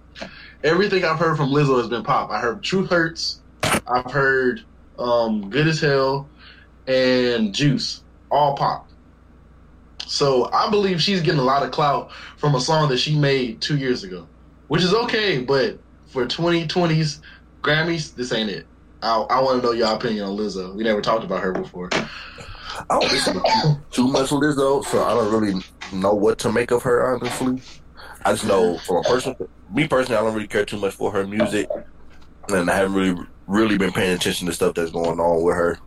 [0.63, 2.29] Everything I've heard from Lizzo has been pop.
[2.29, 3.39] I heard Truth Hurts.
[3.87, 4.63] I've heard
[5.01, 6.29] um, Good as Hell
[6.87, 8.87] and Juice, all pop.
[10.05, 13.61] So I believe she's getting a lot of clout from a song that she made
[13.61, 14.27] two years ago,
[14.67, 15.41] which is okay.
[15.41, 17.21] But for 2020s
[17.61, 18.65] Grammys, this ain't it.
[19.01, 20.75] I, I want to know your opinion on Lizzo.
[20.75, 21.89] We never talked about her before.
[21.93, 26.71] I don't listen to too much Lizzo, so I don't really know what to make
[26.71, 27.15] of her.
[27.15, 27.61] Honestly,
[28.25, 29.35] I just know from a person,
[29.73, 31.67] me personally, I don't really care too much for her music,
[32.49, 35.77] and I haven't really, really been paying attention to stuff that's going on with her.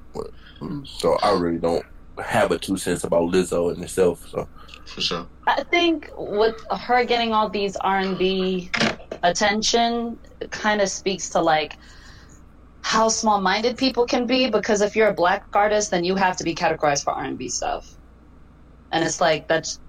[0.85, 1.85] So I really don't
[2.23, 4.29] have a two cents about Lizzo in itself.
[4.29, 4.47] So
[4.87, 5.27] For sure.
[5.47, 8.71] I think with her getting all these R and B
[9.23, 10.19] attention,
[10.51, 11.77] kind of speaks to like
[12.83, 14.51] how small-minded people can be.
[14.51, 17.39] Because if you're a black artist, then you have to be categorized for R and
[17.39, 17.97] B stuff,
[18.93, 19.81] and it's like that's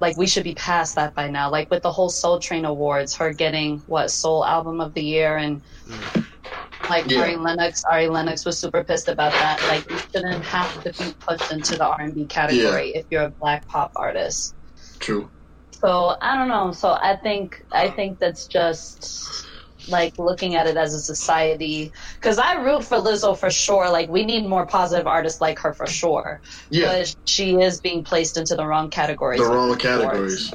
[0.00, 1.50] like we should be past that by now.
[1.50, 5.36] Like with the whole Soul Train Awards, her getting what Soul Album of the Year
[5.36, 5.62] and.
[5.86, 6.19] Mm.
[6.90, 7.20] Like Yeah.
[7.20, 9.62] Ari Lennox, Ari Lennox was super pissed about that.
[9.68, 13.22] Like you shouldn't have to be pushed into the R and B category if you're
[13.22, 14.54] a black pop artist.
[14.98, 15.30] True.
[15.72, 16.72] So I don't know.
[16.72, 19.46] So I think I think that's just
[19.88, 21.90] like looking at it as a society.
[22.16, 23.88] Because I root for Lizzo for sure.
[23.90, 26.42] Like we need more positive artists like her for sure.
[26.70, 26.86] Yeah.
[26.86, 29.40] But she is being placed into the wrong categories.
[29.40, 30.52] the wrong categories.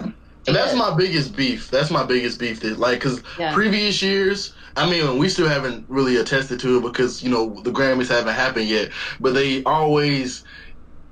[0.47, 1.71] And that's my biggest beef.
[1.71, 2.59] That's my biggest beef.
[2.59, 3.51] That like, cause Yeah.
[3.55, 7.71] previous years, I mean, we still haven't really attested to it because you know the
[7.71, 8.91] Grammys haven't happened yet.
[9.19, 10.43] But they always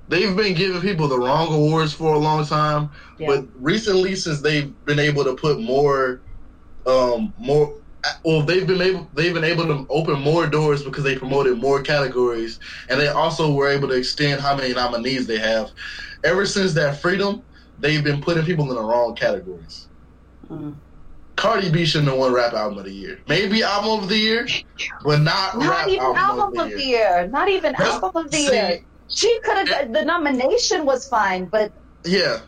[0.07, 2.91] they've been giving people the wrong awards for a long time.
[3.18, 3.28] Yeah.
[3.28, 6.22] But recently, since they've been able to put more,
[6.86, 7.76] um, more,
[8.26, 11.82] well, they've been able they've been able to open more doors because they promoted more
[11.82, 12.59] categories,
[12.89, 15.72] and they also were able to extend how many nominees they have.
[16.24, 17.43] Ever since that freedom,
[17.78, 19.88] they've been putting people in the wrong categories.
[20.49, 20.76] Mm.
[21.36, 23.19] Cardi B shouldn't have won Rap Album of the Year.
[23.27, 24.47] Maybe Album of the Year,
[25.03, 26.99] but not, Not Rap even Album, album of the Year.
[27.19, 27.27] year.
[27.27, 28.79] Not even That's- album of the see, year.
[29.09, 29.91] She could have.
[29.93, 31.71] The nomination was fine, but
[32.03, 32.39] Yeah,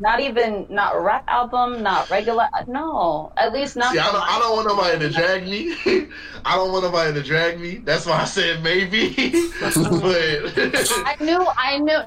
[0.00, 2.48] not even not rap album, not regular.
[2.68, 3.92] No, at least not.
[3.92, 5.74] See, I don't, I don't want nobody to drag me.
[6.44, 7.76] I don't want nobody to drag me.
[7.78, 9.10] That's why I said maybe.
[9.60, 11.46] but I knew.
[11.56, 12.00] I knew.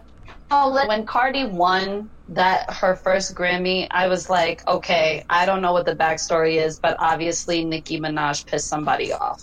[0.52, 5.74] Oh, when Cardi won that her first Grammy, I was like, okay, I don't know
[5.74, 9.42] what the backstory is, but obviously Nicki Minaj pissed somebody off.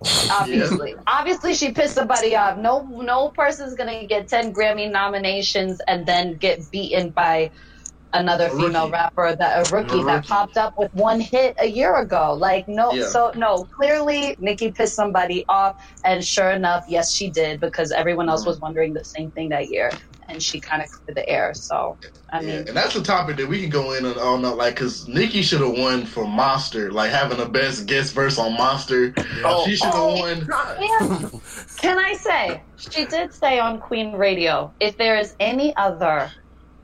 [0.30, 2.58] Obviously, obviously she pissed somebody off.
[2.58, 7.50] No, no person's gonna get ten Grammy nominations and then get beaten by
[8.12, 10.28] another female rapper that a rookie A that rookie.
[10.28, 12.34] popped up with one hit a year ago.
[12.34, 13.02] Like no, Yeah.
[13.02, 18.28] so no, clearly Nicki pissed somebody off, and sure enough, yes, she did because everyone
[18.28, 18.50] else Mm-hmm.
[18.50, 21.54] was wondering the same thing that year, and she kind of cleared the air.
[21.54, 21.98] So
[22.32, 24.52] I yeah, mean, and that's a topic that we can go in on all night.
[24.52, 28.38] Uh, like, cause Nicki should have won for Monster, like having the best guest verse
[28.38, 29.14] on Monster.
[29.44, 31.40] Oh, she should have oh, won.
[31.78, 36.30] Can I say, she did say on Queen Radio, if there is any other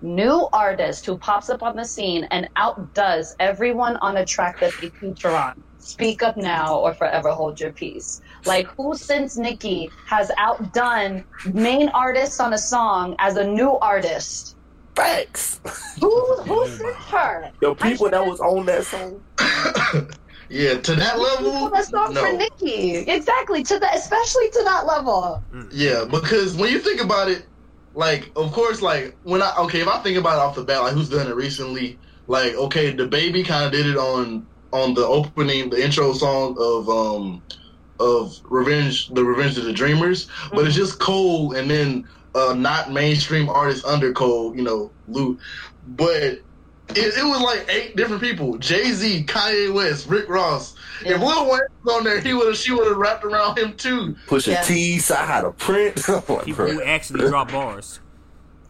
[0.01, 4.73] new artist who pops up on the scene and outdoes everyone on a track that
[4.81, 8.21] they feature on, speak up now or forever hold your peace.
[8.47, 14.57] Like, who since Nicki has outdone main artists on a song as a new artist?
[14.95, 15.61] Facts.
[16.01, 17.51] Who, who since her?
[17.61, 19.21] The people that was on that song.
[20.51, 22.37] Yeah, to that level, People that song for no.
[22.37, 22.97] Nicki.
[23.11, 25.43] Exactly, to that, especially to that level.
[25.73, 27.47] Yeah, because when you think about it,
[27.95, 30.83] like, of course, like when I okay, if I think about it off the bat,
[30.83, 35.07] like who's done it recently, like okay, DaBaby kind of did it on on the
[35.07, 37.43] opening, the intro song of um
[38.01, 42.91] of Revenge, the Revenge of the Dreamers, but it's just Cole and then uh not
[42.93, 45.39] mainstream artist under Cole, you know, Lou,
[45.89, 46.41] but.
[46.91, 50.75] It, it was like eight different people: Jay Z, Kanye West, Rick Ross.
[51.01, 53.73] If Lil Wayne was on there, he would have, she would have wrapped around him
[53.75, 54.15] too.
[54.27, 54.63] Pushing Yeah.
[54.63, 56.07] T, side to print.
[56.11, 58.01] I'm People who actually drop bars.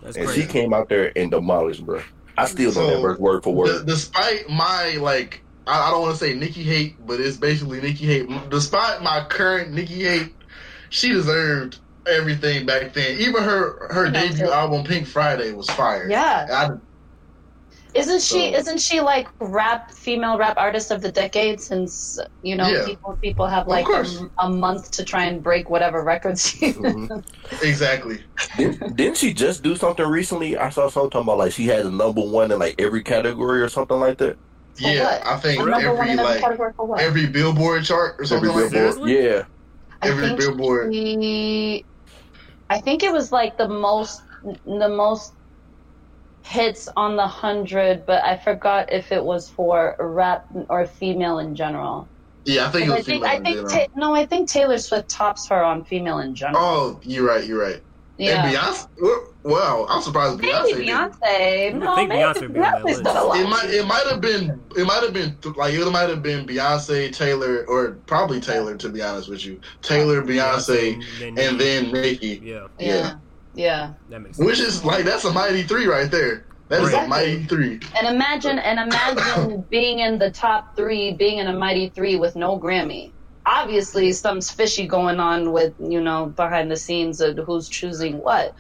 [0.01, 0.43] That's and crazy.
[0.43, 2.03] she came out there and demolished, bro.
[2.39, 3.87] I still know that So, verse word for D- word.
[3.87, 8.07] despite my like, I, I don't want to say Nicki hate, but it's basically Nicki
[8.07, 8.29] hate.
[8.51, 10.35] Despite my current Nicki hate,
[10.91, 13.19] she deserved everything back then.
[13.19, 14.53] Even her her You know, debut too.
[14.53, 16.07] album Pink Friday was fire.
[16.09, 16.47] Yeah.
[16.51, 18.53] I, Isn't she?
[18.53, 21.61] So- Isn't she like rap female rap artist of the decade?
[21.61, 22.85] Since you know Yeah.
[22.85, 24.05] people people have like a,
[24.39, 26.47] a month to try and break whatever records.
[26.51, 27.25] she- Mhm.
[27.63, 28.19] exactly.
[28.59, 30.59] didn't, didn't she just do something recently?
[30.59, 33.69] I saw something about like she had a number one in like every category or
[33.71, 34.37] something like that.
[34.75, 35.27] For yeah, what?
[35.27, 37.01] I think A number one every in like category for what?
[37.01, 38.95] every Billboard chart or something Every like that.
[38.95, 39.11] billboard.
[39.11, 39.43] Yeah.
[40.03, 40.93] I every think Billboard.
[40.93, 41.85] she-
[42.71, 44.21] I think it was like the most
[44.65, 45.33] the most
[46.43, 51.55] hits on the hundred, but I forgot if it was for rap or female in
[51.55, 52.09] general.
[52.45, 53.87] Yeah, I think it I was think female I in think general.
[53.87, 56.63] Ta- no, I think Taylor Swift tops her on female in general.
[56.63, 57.45] Oh, you're right.
[57.45, 57.81] You're right.
[58.19, 58.47] Yeah.
[58.47, 58.89] And Beyonce.
[59.01, 60.65] well, Wow, I'm surprised Beyonce.
[60.65, 61.13] Maybe didn't.
[61.21, 61.75] Beyonce.
[61.75, 63.05] No, think Beyonce would be on that Beyonce's list.
[63.05, 63.41] done a lot.
[63.41, 66.47] It might it might have been it might have been like it might have been
[66.47, 69.61] Beyonce, Taylor, or probably Taylor to be honest with you.
[69.83, 72.41] Taylor, Beyonce, and then Nicki.
[72.43, 73.17] yeah, Yeah.
[73.55, 73.93] Yeah.
[74.09, 74.47] that makes sense.
[74.47, 76.47] Which is like that's a mighty three right there.
[76.69, 77.81] That is a mighty three.
[77.99, 82.35] And imagine and imagine being in the top three, being in a mighty three with
[82.35, 83.13] no Grammy.
[83.47, 88.55] Obviously something's fishy going on with, you know, behind the scenes of who's choosing what.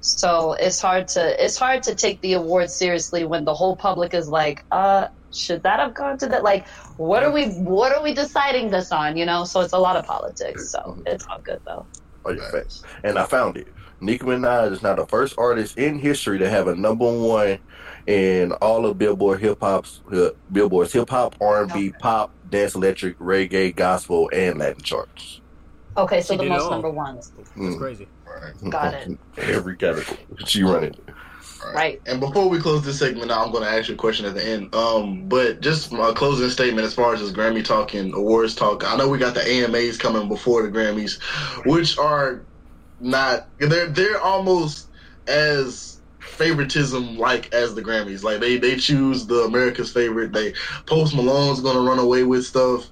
[0.00, 4.14] So it's hard to it's hard to take the award seriously when the whole public
[4.14, 6.42] is like, uh, should that have gone to that?
[6.42, 6.66] Like,
[6.96, 9.16] what are we what are we deciding this on?
[9.16, 9.44] You know?
[9.44, 10.70] So it's a lot of politics.
[10.70, 11.84] So it's all good though.
[12.24, 12.82] Oh, yeah, facts.
[13.02, 13.68] And I found it.
[14.00, 17.58] Nicki Minaj is now the first artist in history to have a number one
[18.06, 22.74] in all of Billboard hip hop's uh, Billboard's hip hop, R and B, pop, dance,
[22.74, 25.40] electric, reggae, gospel, and Latin charts.
[25.96, 26.70] Okay, so She the most all.
[26.72, 27.32] number ones.
[27.36, 27.78] That's Mm.
[27.78, 28.08] crazy.
[28.68, 29.18] Got it.
[29.38, 30.94] Every category she running.
[31.74, 32.00] Right.
[32.06, 34.34] And before we close this segment, now I'm going to ask you a question at
[34.34, 34.74] the end.
[34.74, 38.84] Um, but just a closing statement as far as this Grammy talking, awards talk.
[38.84, 41.20] I know we got the AMAs coming before the Grammys,
[41.66, 42.46] which are
[43.00, 44.88] not they're they're almost
[45.26, 45.99] as
[46.30, 48.22] favoritism like as the Grammys.
[48.22, 50.32] Like they they choose the America's favorite.
[50.32, 50.54] They
[50.86, 52.88] Post Malone's gonna run away with stuff.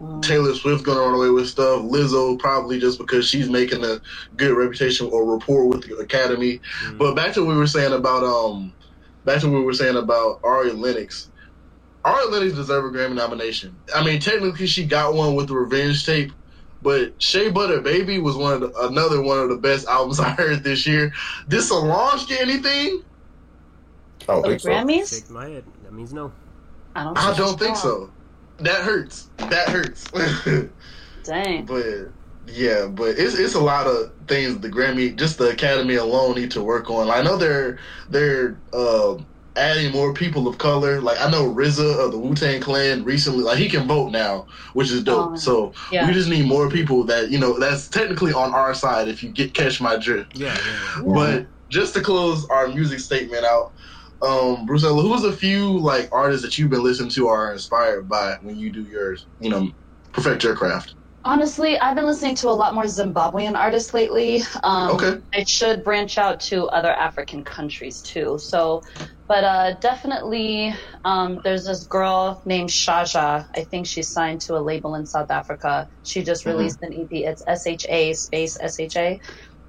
[0.00, 0.22] Mm.
[0.22, 1.82] Taylor Swift's gonna run away with stuff.
[1.82, 4.00] Lizzo probably just because she's making a
[4.36, 6.60] good reputation or rapport with the Academy.
[6.84, 6.98] Mm.
[6.98, 8.72] But back to what we were saying about um,
[9.24, 11.28] back to what we were saying about Ari Lennox.
[12.04, 13.76] Ari Lennox deserves a Grammy nomination.
[13.94, 16.32] I mean, technically she got one with the Revenge tape,
[16.82, 20.30] but Shea Butter Baby was one of the, another one of the best albums I
[20.30, 21.12] heard this year.
[21.48, 23.02] Did Solange get anything?
[24.28, 24.70] I don't The think so.
[24.70, 25.10] Grammys?
[25.10, 25.64] Shake my head.
[25.82, 26.32] That means no.
[26.94, 27.18] I don't.
[27.18, 28.12] I don't think so.
[28.58, 29.30] That hurts.
[29.38, 30.10] That hurts.
[31.24, 31.66] Dang.
[31.66, 32.12] But
[32.46, 36.50] yeah, but it's it's a lot of things the Grammy, just the Academy alone, need
[36.52, 37.10] to work on.
[37.10, 37.78] I know they're
[38.08, 39.16] they're uh,
[39.56, 41.00] adding more people of color.
[41.00, 44.46] Like I know RZA of the Wu Tang Clan recently, like he can vote now,
[44.74, 45.32] which is dope.
[45.32, 46.06] Oh, so yeah.
[46.06, 49.08] we just need more people that you know that's technically on our side.
[49.08, 50.36] If you get catch my drift.
[50.36, 51.02] Yeah, yeah.
[51.04, 53.72] But just to close our music statement out,
[54.22, 58.08] um, Brucella, who's a few like artists that you've been listening to or are inspired
[58.08, 59.70] by when you do yours, you know,
[60.12, 60.94] perfect your craft?
[61.24, 64.42] Honestly, I've been listening to a lot more Zimbabwean artists lately.
[64.62, 65.18] Um, Okay.
[65.34, 68.38] I should branch out to other African countries too.
[68.38, 68.80] So,
[69.28, 73.44] but uh, definitely, um, there's this girl named Sha Sha.
[73.54, 75.88] I think she's signed to a label in South Africa.
[76.02, 76.52] She just Mhm.
[76.52, 77.24] released an EP.
[77.24, 79.20] It's S H A space S H A.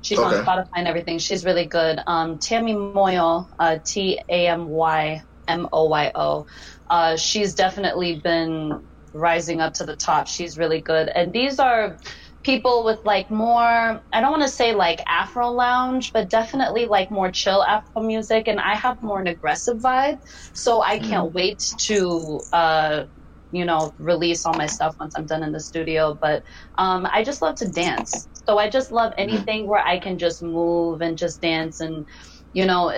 [0.01, 0.37] She's Okay.
[0.39, 1.19] on Spotify and everything.
[1.19, 1.99] She's really good.
[2.07, 6.45] Um, Tamy Moyo, uh, T A M Y M O Y O.
[6.89, 10.27] Uh, she's definitely been rising up to the top.
[10.27, 11.09] She's really good.
[11.09, 11.97] And these are
[12.43, 17.11] people with like more, I don't want to say like Afro lounge, but definitely like
[17.11, 18.47] more chill Afro music.
[18.47, 20.17] And I have more an aggressive vibe.
[20.53, 23.05] So I can't wait to, uh,
[23.51, 26.17] you know, release all my stuff once I'm done in the studio.
[26.19, 26.43] But
[26.77, 28.27] um, I just love to dance.
[28.47, 32.07] So I just love anything where I can just move and just dance and
[32.53, 32.91] you know,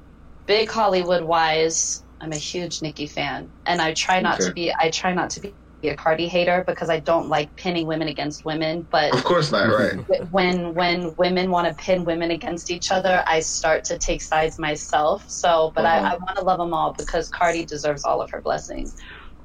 [0.48, 4.46] big Hollywood wise, I'm a huge Nicki fan, and I try not Okay.
[4.46, 4.74] to be.
[4.80, 5.56] I try not to be
[5.90, 8.88] a Cardi hater because I don't like pinning women against women.
[8.92, 10.06] But Of course not, right?
[10.32, 14.60] when when women want to pin women against each other, I start to take sides
[14.60, 15.26] myself.
[15.28, 16.06] So, but Uh-huh.
[16.08, 18.94] I, I want to love them all because Cardi deserves all of her blessings,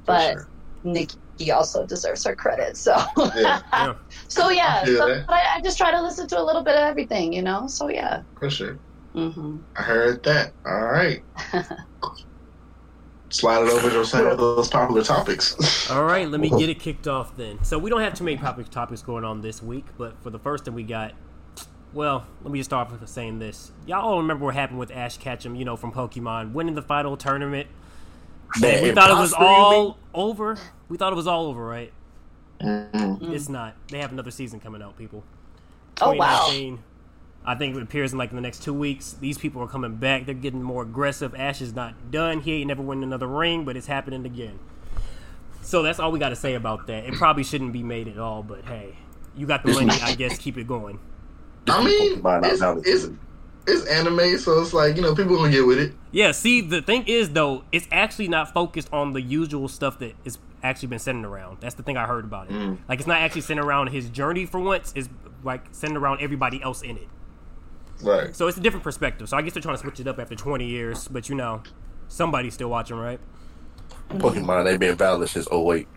[0.05, 0.51] but sure.
[0.83, 2.77] Nicki also deserves her credit.
[2.77, 2.95] So,
[3.35, 3.61] Yeah.
[3.73, 3.93] Yeah.
[4.29, 4.81] so yeah.
[4.81, 7.33] I So, but I, I just try to listen to a little bit of everything,
[7.33, 7.67] you know.
[7.67, 8.23] So yeah.
[8.39, 8.79] For sure.
[9.15, 10.53] hmm I heard that.
[10.65, 11.23] All right.
[13.29, 15.89] Slide it over to some of those popular topics.
[15.91, 17.63] All right, let me get it kicked off then.
[17.63, 20.39] So we don't have too many topic topics going on this week, but for the
[20.39, 21.13] first thing we got,
[21.93, 23.71] well, let me just start off with saying this.
[23.85, 27.17] Y'all all remember what happened with Ash Ketchum, you know, from Pokemon, winning the final
[27.17, 27.67] tournament.
[28.59, 29.95] Man, we thought it was imposter, you mean?
[30.13, 30.57] all over.
[30.87, 31.91] We thought it was all over, right?
[32.61, 33.33] Mhm.
[33.33, 33.75] It's not.
[33.89, 35.23] They have another season coming out, people.
[36.01, 36.49] Oh wow.
[37.47, 37.55] 2019.
[37.55, 39.13] I think it appears in like in the next two weeks.
[39.13, 40.25] These people are coming back.
[40.25, 41.33] They're getting more aggressive.
[41.35, 42.41] Ash is not done.
[42.41, 44.59] He ain't never win another ring, but it's happening again.
[45.61, 47.05] So that's all we got to say about that.
[47.05, 48.97] It probably shouldn't be made at all, but hey,
[49.35, 49.99] you got the money.
[50.01, 50.99] I guess keep it going.
[51.69, 53.09] I mean, it's, it's,
[53.67, 55.93] it's anime, so it's like, you know, people gonna get with it.
[56.11, 56.31] Yeah.
[56.31, 60.37] See, the thing is though, it's actually not focused on the usual stuff that is
[60.63, 61.57] actually been centered around.
[61.59, 62.53] That's the thing I heard about it.
[62.53, 62.77] Mm.
[62.87, 64.93] Like it's not actually centered around his journey for once.
[64.95, 65.09] It's
[65.43, 67.09] like centered around everybody else in it.
[68.01, 68.35] Right.
[68.35, 69.29] So it's a different perspective.
[69.29, 71.63] So I guess they're trying to switch it up after 20 years, but you know,
[72.07, 73.19] somebody's still watching, right?
[74.09, 75.87] Pokemon, they've been valid since 08.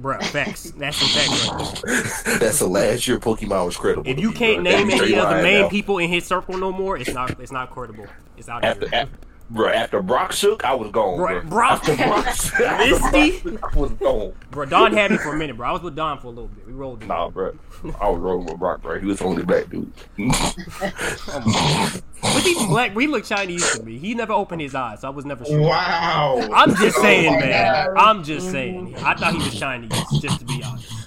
[0.00, 0.70] Bruh, facts.
[0.72, 2.40] That's some facts right.
[2.40, 4.10] That's the last year Pokemon was credible.
[4.10, 4.62] If you me, can't bro.
[4.62, 5.68] name That's any straight of the main now.
[5.68, 8.06] people in his circle no more, it's not it's not credible.
[8.36, 9.00] It's out of after, here.
[9.00, 9.18] after
[9.52, 9.68] bro.
[9.68, 11.48] After Brock shook, I was gone, Bro, bro.
[11.50, 13.40] Brock- After Brock shook, after Misty?
[13.50, 14.32] Brock shook, I was gone.
[14.50, 15.68] Bro, Dawn had me for a minute, bro.
[15.68, 16.66] I was with Dawn for a little bit.
[16.66, 17.06] We rolled.
[17.06, 17.56] Nah, bro.
[18.00, 18.98] I was rolling with Brock, bro.
[19.00, 19.92] He was the only black dude.
[22.22, 22.94] But he black.
[22.94, 23.98] We look Chinese to me.
[23.98, 25.60] He never opened his eyes, so I was never sure.
[25.60, 26.38] Wow.
[26.54, 27.86] I'm just saying, Oh man.
[27.86, 27.96] God.
[27.96, 28.94] I'm just saying.
[28.98, 29.90] I thought he was Chinese,
[30.20, 31.01] just to be honest.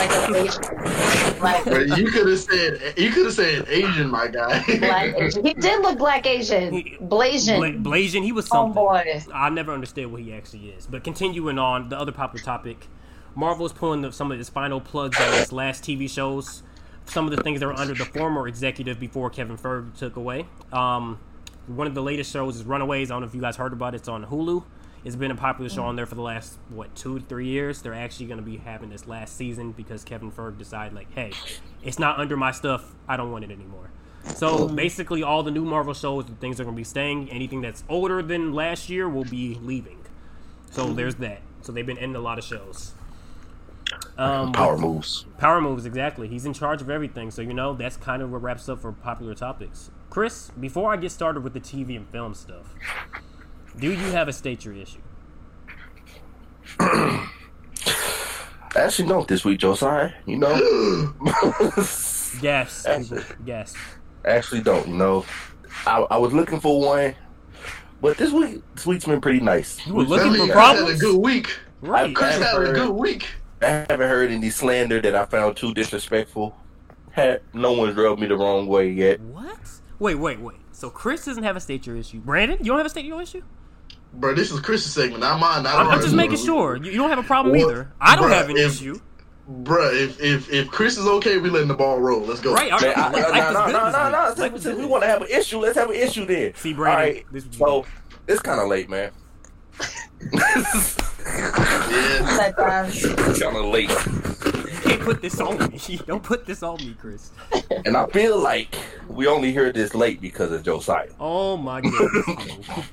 [0.00, 1.98] Like a Asian.
[1.98, 4.62] You could have said you could have said Asian, my guy.
[4.78, 6.72] black He did look black Asian.
[7.02, 7.80] Blasian.
[7.80, 8.82] Bla- Blasian, he was something.
[8.82, 9.28] Homeboy.
[9.32, 10.86] I never understood what he actually is.
[10.86, 12.86] But continuing on, the other popular topic,
[13.34, 16.62] Marvel is pulling up some of its final plugs on its last TV shows.
[17.06, 20.46] Some of the things that were under the former executive before Kevin Feige took away.
[20.72, 21.18] Um,
[21.66, 23.10] one of the latest shows is Runaways.
[23.10, 23.98] I don't know if you guys heard about it.
[23.98, 24.64] It's on Hulu.
[25.04, 27.80] It's been a popular show on there for the last what two three years.
[27.80, 31.32] They're actually going to be having this last season because Kevin Feige decided like, hey,
[31.82, 32.94] it's not under my stuff.
[33.08, 33.90] I don't want it anymore.
[34.24, 37.30] So basically, all the new Marvel shows and things are going to be staying.
[37.30, 40.04] Anything that's older than last year will be leaving.
[40.70, 41.40] So there's that.
[41.62, 42.92] So they've been ending a lot of shows.
[44.16, 45.24] Um, Power moves.
[45.38, 46.28] Power moves, exactly.
[46.28, 47.30] He's in charge of everything.
[47.30, 49.90] So, you know, that's kind of what wraps up for popular topics.
[50.10, 52.74] Chris, before I get started with the TV and film stuff,
[53.78, 55.00] do you have a state your issue?
[58.76, 60.12] Actually, don't this week, Josiah.
[60.26, 60.54] You know,
[62.42, 62.82] Yes.
[62.84, 63.74] That's people, Yes.
[64.24, 64.86] actually don't.
[64.88, 65.24] You know,
[65.86, 67.14] I, I was looking for one,
[68.00, 69.84] but this week, this week's been pretty nice.
[69.86, 71.58] You were looking means for Chris had a good week.
[71.80, 72.14] Right.
[72.14, 73.26] Chris I've had a good week.
[73.62, 76.56] I haven't heard any slander that I found too disrespectful.
[77.10, 79.20] Had no one's rubbed me the wrong way yet.
[79.20, 79.58] What?
[79.98, 80.56] Wait, wait, wait.
[80.72, 82.20] So Chris doesn't have a state your issue.
[82.20, 83.42] Brandon, you don't have a state your issue?
[84.14, 85.64] Bro, this is Chris's segment, not mine.
[85.66, 86.76] I I'm, don't I'm just have- making sure.
[86.76, 87.92] You, you don't have a problem Well, either.
[88.00, 89.00] I don't bruh, have an if- issue.
[89.62, 92.20] Bruh, if, if if Chris is okay, we letting the ball roll.
[92.20, 92.54] Let's go.
[92.54, 92.70] Right.
[92.70, 92.98] all Man, right.
[92.98, 94.18] I, Life- no, life is no, no, no, no.
[94.28, 96.54] Life Since since we want to have an issue, let's have an issue then.
[96.54, 97.84] See, Brandon, All right, this is so
[98.28, 99.10] it's kind of late, man.
[100.32, 100.64] Yeah.
[101.20, 102.90] That time.
[103.38, 106.00] kind of late, You can't put this on me.
[106.06, 107.30] Don't put this on me, Chris.
[107.84, 108.74] and I feel like
[109.08, 111.10] we only heard this late because of Josiah.
[111.20, 112.66] Oh my goodness.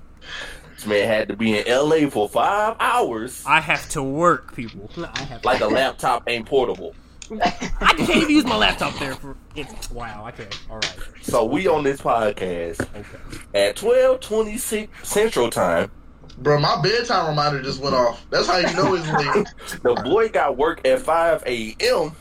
[0.78, 3.44] This man had to be in LA for five hours.
[3.48, 4.90] I have to work, people.
[5.14, 6.94] I have Like a laptop ain't portable.
[7.42, 7.50] I
[7.98, 9.36] can't even use my laptop there for.
[9.56, 10.28] It's, wow.
[10.30, 10.48] Okay.
[10.70, 10.98] All right.
[11.22, 13.44] So we on this podcast Okay.
[13.68, 15.92] at twelve twenty six Central Time.
[16.38, 18.24] Bro, my bedtime reminder just went off.
[18.30, 19.48] That's how you know it's late.
[19.82, 22.12] The boy got work at five a.m.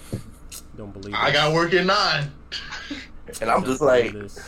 [0.77, 1.15] Don't believe.
[1.15, 1.33] I it.
[1.35, 2.33] got work at nine.
[3.43, 4.39] and I'm just Don't like, this.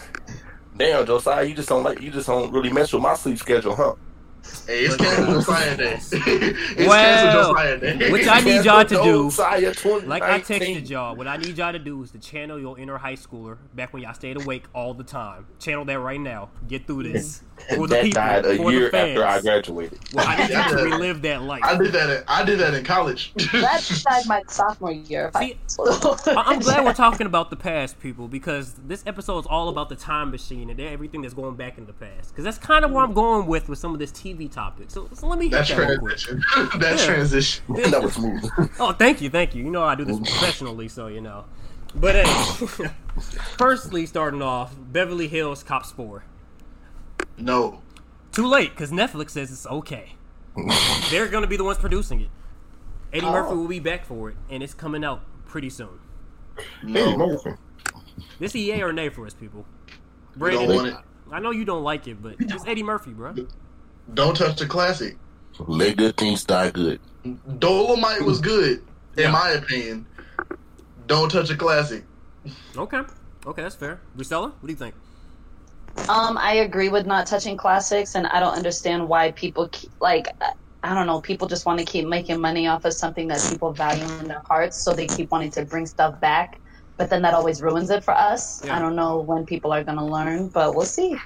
[0.78, 3.74] Damn, Josiah, you just don't like, you just don't really mess with my sleep schedule,
[3.74, 3.94] huh?
[4.66, 5.94] Hey, it's canceled Josiah Day.
[6.02, 8.10] it's Well, canceled Josiah Day.
[8.12, 10.04] which I need y'all to do.
[10.06, 12.98] Like I texted y'all, what I need y'all to do is to channel your inner
[12.98, 15.46] high schooler back when y'all stayed awake all the time.
[15.58, 16.50] Channel that right now.
[16.68, 17.42] Get through this.
[17.74, 19.18] For the that people, died a for year the fans.
[19.18, 19.98] after I graduated.
[20.14, 21.60] Well, I need you to relive that life.
[21.64, 22.10] I did that.
[22.10, 23.32] In, I did that in college.
[23.34, 25.26] That died my sophomore year.
[25.34, 29.46] If I- I- I'm glad we're talking about the past, people, because this episode is
[29.46, 32.28] all about the time machine and everything that's going back in the past.
[32.30, 34.94] Because that's kind of where I'm going with with some of this TV topics.
[34.94, 36.16] So, so let me hit That's that real quick.
[36.18, 36.44] transition.
[36.78, 37.14] That's Yeah.
[37.14, 37.64] transition.
[37.90, 38.48] that was smooth.
[38.80, 39.64] Oh, thank you, thank you.
[39.64, 41.44] You know I do this professionally, so you know.
[41.94, 42.88] But hey, uh,
[43.56, 46.22] firstly, starting off, Beverly Hills Cops 4.
[47.38, 47.80] No.
[48.32, 50.14] Too late, because Netflix says it's okay.
[51.10, 52.28] They're going to be the ones producing it.
[53.12, 53.32] Eddie Oh.
[53.32, 55.98] Murphy will be back for it, and it's coming out pretty soon.
[56.82, 57.40] No.
[58.38, 59.64] This EA or nay for us, people.
[60.36, 60.94] We don't want it.
[61.32, 63.34] I know you don't like it, but it's Eddie Murphy, bro.
[64.14, 65.16] Don't touch the classic.
[65.58, 67.00] Let good things die good.
[67.24, 68.82] Dolemite was good,
[69.16, 69.30] in Yeah.
[69.32, 70.06] my opinion.
[71.06, 72.04] Don't touch a classic.
[72.76, 73.02] Okay,
[73.46, 74.00] okay, that's fair.
[74.16, 74.94] Brucella, what do you think?
[76.08, 80.28] Um, I agree with not touching classics, and I don't understand why people keep, like.
[80.84, 81.20] I don't know.
[81.20, 84.42] People just want to keep making money off of something that people value in their
[84.46, 86.60] hearts, so they keep wanting to bring stuff back.
[86.96, 88.64] But then that always ruins it for us.
[88.64, 88.76] Yeah.
[88.76, 91.16] I don't know when people are going to learn, but we'll see.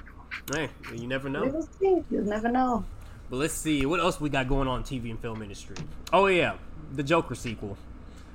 [0.53, 1.43] Hey, you never know.
[1.43, 2.03] We will see.
[2.11, 2.85] You never know.
[3.29, 5.75] But let's see what else we got going on in TV and film industry.
[6.11, 6.55] Oh yeah,
[6.93, 7.77] the Joker sequel.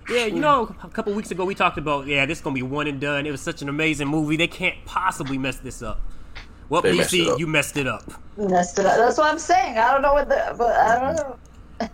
[0.09, 2.63] Yeah, you know, a couple weeks ago we talked about yeah, this is gonna be
[2.63, 3.27] one and done.
[3.27, 4.37] It was such an amazing movie.
[4.37, 6.01] They can't possibly mess this up.
[6.69, 7.39] Well, They messed it DC, up.
[7.39, 8.05] you messed it up.
[8.37, 8.97] Messed it up.
[8.97, 9.79] That's what I'm saying.
[9.79, 11.37] I don't know what the, but I don't know.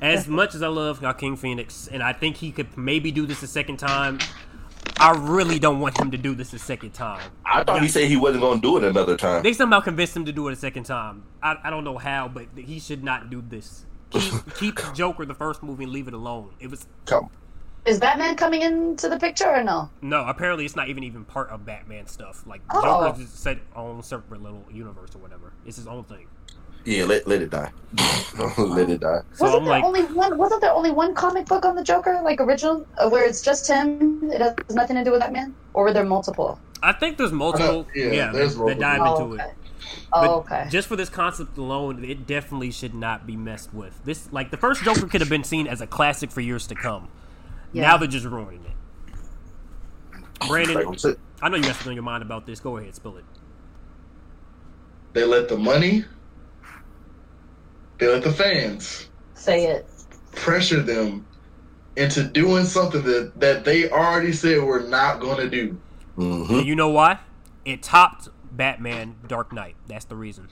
[0.01, 3.43] As much as I love Joaquin Phoenix, and I think he could maybe do this
[3.43, 4.19] a second time,
[4.99, 7.21] I really don't want him to do this a second time.
[7.45, 9.43] I thought he said he wasn't going to do it another time.
[9.43, 11.25] They somehow convinced him to do it a second time.
[11.43, 13.85] I, I don't know how, but he should not do this.
[14.11, 16.51] Keep keep Joker the first movie and leave it alone.
[16.61, 17.29] It was Come.
[17.85, 19.91] Is Batman coming into the picture or no?
[20.01, 22.47] No, apparently it's not even even part of Batman stuff.
[22.47, 22.83] Like Oh.
[22.83, 25.53] Joker's just set own separate little universe or whatever.
[25.67, 26.27] It's his own thing.
[26.85, 27.71] Yeah, let let it die.
[28.59, 29.21] let it die.
[29.35, 30.37] So wasn't I'm there like- only one?
[30.39, 33.67] Wasn't there only one comic book on the Joker, like original, uh, where it's just
[33.69, 34.31] him?
[34.31, 36.59] It has nothing to do with that man, or were there multiple?
[36.83, 37.87] I think there's multiple.
[37.95, 39.51] yeah, yeah, there's that, that dive Oh, into okay.
[39.51, 39.55] it.
[40.13, 40.67] But Oh, okay.
[40.71, 43.99] just for this concept alone, it definitely should not be messed with.
[44.05, 46.75] This, like, the first Joker could have been seen as a classic for years to
[46.75, 47.09] come.
[47.73, 47.83] Yeah.
[47.83, 50.47] Now they're just ruining it.
[50.49, 52.61] Brandon, I'm I know you have something on your mind about this.
[52.61, 53.25] Go ahead, spill it.
[55.15, 56.05] They let the money,
[57.99, 59.87] they let the fans Say it.
[60.33, 61.27] pressure them
[61.97, 65.79] into doing something that, that they already said we're not going to do.
[66.17, 66.49] mhm.
[66.59, 67.19] And you know why?
[67.65, 69.77] It topped Batman Dark Knight.
[69.87, 70.49] That's the reason.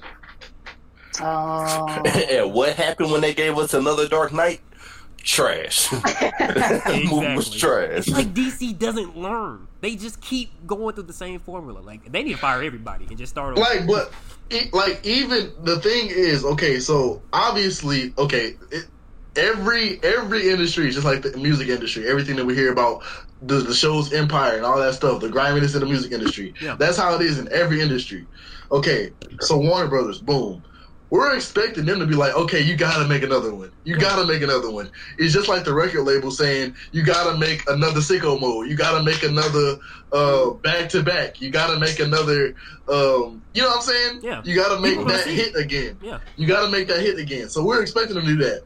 [1.21, 1.87] Oh.
[2.31, 4.61] and what happened when they gave us another Dark Knight?
[5.23, 5.89] Trash.
[5.91, 7.59] That movie was Exactly.
[7.61, 7.99] trash.
[7.99, 9.67] It's like DC doesn't learn.
[9.81, 11.81] They just keep going through the same formula.
[11.81, 13.61] Like they need to fire everybody and just start over.
[13.61, 14.13] Like, but
[14.51, 18.87] e- like even the thing is, okay, so obviously, okay, it,
[19.37, 23.03] every every industry, just like the music industry, everything that we hear about
[23.43, 26.55] the, the show's empire and all that stuff, the griminess in the music industry.
[26.61, 26.77] Yeah.
[26.77, 28.27] That's how it is in every industry.
[28.71, 29.11] Okay,
[29.41, 30.63] so Warner Brothers, boom.
[31.13, 33.71] We're expecting them to be like, okay, you gotta make another one.
[33.85, 34.91] You gotta make another one.
[35.19, 38.71] It's just like the record label saying, you gotta make another sicko mode.
[38.71, 39.77] You gotta make another
[40.11, 41.39] uh back to back.
[41.39, 42.55] You gotta make another
[42.89, 44.21] um you know what I'm saying?
[44.23, 44.41] Yeah.
[44.43, 45.99] You gotta make People that hit again.
[46.01, 46.21] Yeah.
[46.37, 47.51] You gotta make that hit again.
[47.51, 48.63] So we're expecting them to do that.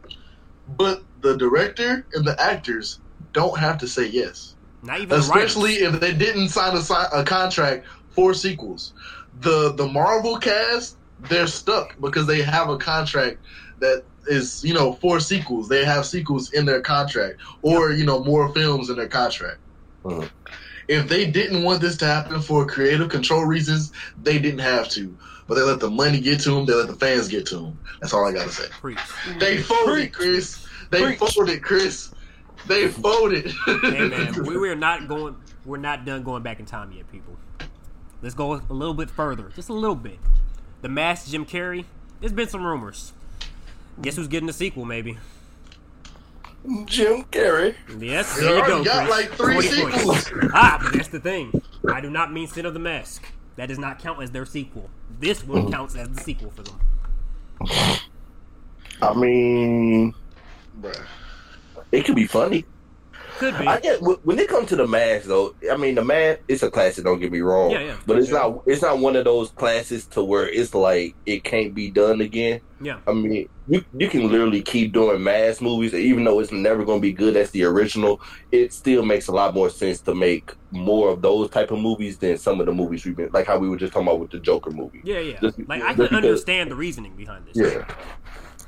[0.69, 3.01] But the director and the actors
[3.33, 7.25] don't have to say yes Not even especially the if they didn't sign a, a
[7.25, 8.95] contract for sequels.
[9.41, 13.39] The the Marvel cast they're stuck because they have a contract
[13.81, 15.69] that is you know four sequels.
[15.69, 19.59] They have sequels in their contract or you know more films in their contract.
[20.05, 20.29] Mhm.
[20.89, 23.93] If they didn't want this to happen for creative control reasons,
[24.23, 25.17] they didn't have to.
[25.49, 26.67] But they let the money get to them.
[26.67, 27.79] They let the fans get to them.
[28.01, 28.69] That's all I gotta say.
[28.81, 28.99] Preach.
[29.39, 30.67] They folded, Chris.
[30.91, 32.13] They folded, Chris.
[32.67, 33.53] They folded.
[33.67, 35.37] Hey man, we, we're not going.
[35.65, 37.37] We're not done going back in time yet, people.
[38.23, 40.19] Let's go a little bit further, just a little bit.
[40.83, 41.85] The Masked Jim Carrey.
[42.21, 43.13] There's been some rumors.
[44.01, 44.85] Guess who's getting the sequel?
[44.85, 45.19] Maybe.
[46.87, 47.75] Jim Carrey.
[47.99, 48.85] Yes, there you go.
[48.85, 49.11] got Chris.
[49.11, 49.55] like three
[49.89, 50.31] 20 points.
[50.53, 51.63] Ah, but that's the thing.
[51.89, 53.25] I do not mean Son of the Mask.
[53.57, 54.91] That does not count as their sequel.
[55.19, 56.79] This one counts as the sequel for them.
[59.01, 60.15] I mean,
[60.81, 61.07] Bruh.
[61.93, 62.65] it could be funny.
[63.39, 63.67] Could be.
[63.67, 65.55] I get when it comes to the mask though.
[65.71, 67.05] I mean, the mask it's a classic.
[67.05, 67.71] Don't get me wrong.
[67.71, 67.97] Yeah, yeah.
[68.07, 68.63] But it's not.
[68.67, 72.61] It's not one of those classes to where it's like it can't be done again.
[72.81, 72.99] Yeah.
[73.07, 76.99] I mean, you you can literally keep doing mass movies, even though it's never going
[76.99, 78.21] to be good as the original.
[78.53, 82.19] It still makes a lot more sense to make more of those type of movies
[82.19, 84.31] than some of the movies we've been like how we were just talking about with
[84.31, 85.01] the Joker movie.
[85.05, 85.41] Yeah, yeah.
[85.41, 87.57] Just- Like I can because- understand the reasoning behind this.
[87.73, 87.87] Yeah.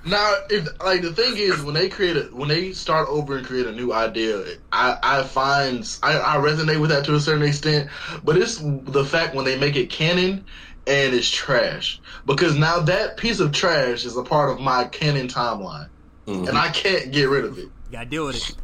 [0.06, 3.44] Now, if like the thing is, when they create a, when they start over and
[3.46, 7.42] create a new idea, I I find I, I resonate with that to a certain
[7.42, 7.90] extent.
[8.24, 10.44] But it's the fact when they make it canon
[10.86, 15.28] and it's trash because now that piece of trash is a part of my canon
[15.28, 15.88] timeline,
[16.26, 16.48] Mhm.
[16.48, 17.64] and I can't get rid of it.
[17.64, 18.56] You gotta deal with it.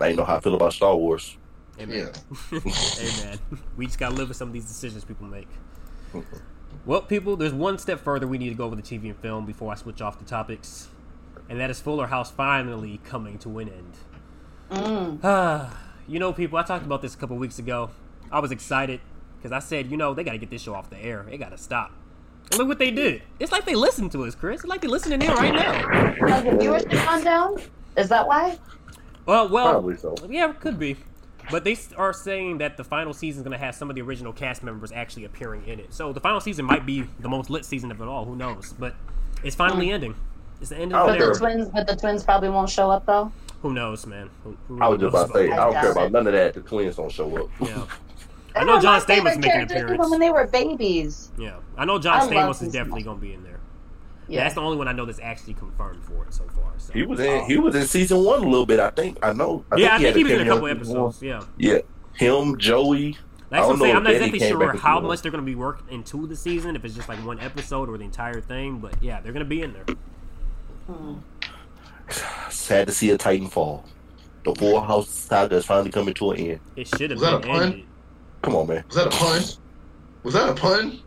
[0.00, 1.36] I ain't know how I feel about Star Wars.
[1.80, 2.10] Amen.
[2.52, 3.38] Amen.
[3.76, 5.48] We just gotta live with some of these decisions people make.
[6.84, 9.46] Well, people, there's one step further we need to go over the TV and film
[9.46, 10.88] before I switch off the topics,
[11.48, 13.94] and that is Fuller House finally coming to an end.
[14.70, 15.70] Mm.
[16.08, 17.90] you know, people, I talked about this a couple weeks ago.
[18.32, 19.00] I was excited
[19.36, 21.24] because I said, you know, they got to get this show off the air.
[21.30, 21.92] It got to stop.
[22.50, 23.22] And look what they did.
[23.38, 24.60] It's like they listened to us, Chris.
[24.60, 25.72] It's like they're listening in right now.
[26.28, 27.62] Has the viewership gone down?
[27.96, 28.58] Is that why?
[29.24, 30.16] Well, well, Probably so.
[30.28, 30.96] Yeah, it could be.
[31.52, 34.02] But they are saying that the final season is going to have some of the
[34.02, 35.92] original cast members actually appearing in it.
[35.92, 38.24] So the final season might be the most lit season of it all.
[38.24, 38.74] Who knows?
[38.78, 38.94] But
[39.44, 39.94] it's finally hmm.
[39.94, 40.14] ending.
[40.62, 41.32] It's the end of don't an But era.
[41.34, 43.30] the twins, but the twins probably won't show up though.
[43.60, 44.30] Who knows, man?
[44.44, 46.32] Who, who I was just about to say, I don't care doubt about none of
[46.32, 46.54] that.
[46.54, 47.50] The twins don't show up.
[47.60, 47.86] Yeah,
[48.56, 50.10] I know John Stamos favorite making an appearance.
[50.10, 51.30] when they were babies.
[51.38, 51.56] yeah.
[51.76, 53.51] I know John I Stamos is definitely going to be in there.
[54.28, 54.44] Yeah.
[54.44, 56.72] That's the only one I know that's actually confirmed for it so far.
[56.78, 56.92] So.
[56.92, 57.44] He was in.
[57.46, 58.80] He was in season one a little bit.
[58.80, 59.18] I think.
[59.22, 59.64] I know.
[59.70, 61.06] I yeah, I think had he was in a couple in season one.
[61.10, 61.22] episodes.
[61.22, 61.44] Yeah.
[61.58, 61.78] Yeah,
[62.14, 63.16] him, Joey.
[63.50, 63.92] That's I what I'm don't saying.
[63.92, 66.74] know I'm not exactly sure how much they're going to be working into the season,
[66.76, 68.78] if it's just like one episode or the entire thing.
[68.78, 69.84] But yeah, they're going to be in there.
[72.50, 73.84] Sad to see a Titan fall.
[74.44, 76.60] The Full House saga is finally coming to an end.
[76.76, 77.62] It should have Was that a pun?
[77.62, 77.84] ended.
[78.42, 78.84] Come on, man.
[78.88, 79.42] Was that a pun?
[80.24, 80.98] Was that a pun?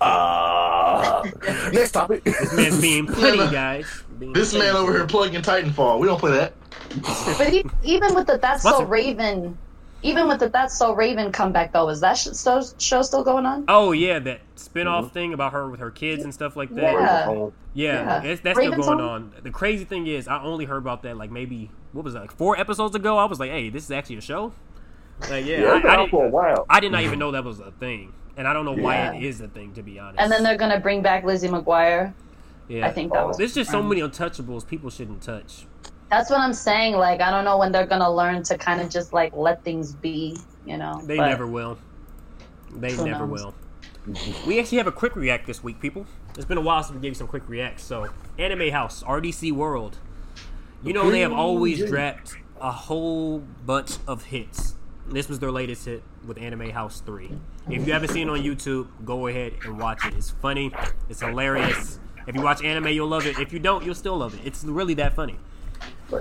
[0.00, 0.83] Ah.
[1.72, 2.24] next topic.
[2.24, 3.86] This man's being petty, guys.
[4.18, 4.64] Being This petty.
[4.64, 5.98] man over here plugging Titanfall.
[6.00, 6.54] We don't play that.
[7.38, 8.86] But he, even with the That's So Sponsor.
[8.86, 9.58] Raven
[10.04, 13.46] even with the That's So Raven comeback though, is that sh- so, show still going
[13.46, 13.64] on?
[13.68, 15.14] Oh yeah, that spin-off mm-hmm.
[15.14, 16.92] thing about her with her kids and stuff like that.
[16.92, 17.48] Yeah.
[17.72, 18.22] Yeah, Yeah.
[18.22, 19.00] It's, that's still going on?
[19.00, 19.34] on.
[19.42, 22.32] The crazy thing is, I only heard about that like maybe what was that like
[22.32, 23.16] four episodes ago.
[23.16, 24.52] I was like, hey, this is actually a show.
[25.30, 26.66] Like, yeah, Yeah, I, I, out for a while.
[26.68, 29.12] I did not even know that was a thing, and I don't know why Yeah.
[29.14, 30.20] it is a thing to be honest.
[30.20, 32.12] And then they're gonna bring back Lizzie McGuire.
[32.68, 33.36] yeah, I think that was.
[33.36, 35.66] there's just so many untouchables people shouldn't touch.
[36.10, 36.94] That's what I'm saying.
[36.94, 39.92] Like I don't know when they're gonna learn to kind of just like let things
[39.92, 40.36] be.
[40.66, 41.00] You know.
[41.04, 41.76] They But never will.
[42.74, 43.44] They never knows?
[43.44, 43.54] will.
[44.46, 46.06] We actually have a quick react this week, people.
[46.36, 47.84] It's been a while since we gave you some quick reacts.
[47.84, 48.08] So,
[48.38, 49.96] Anime House, RDC World.
[50.82, 54.74] You know they have always dropped a whole bunch of hits.
[55.06, 57.30] This was their latest hit with Anime House 3.
[57.70, 60.14] If you haven't seen it on YouTube, go ahead and watch it.
[60.14, 60.72] It's funny,
[61.08, 62.00] it's hilarious.
[62.26, 63.38] If you watch anime, you'll love it.
[63.38, 64.40] If you don't, you'll still love it.
[64.46, 65.36] It's really that funny.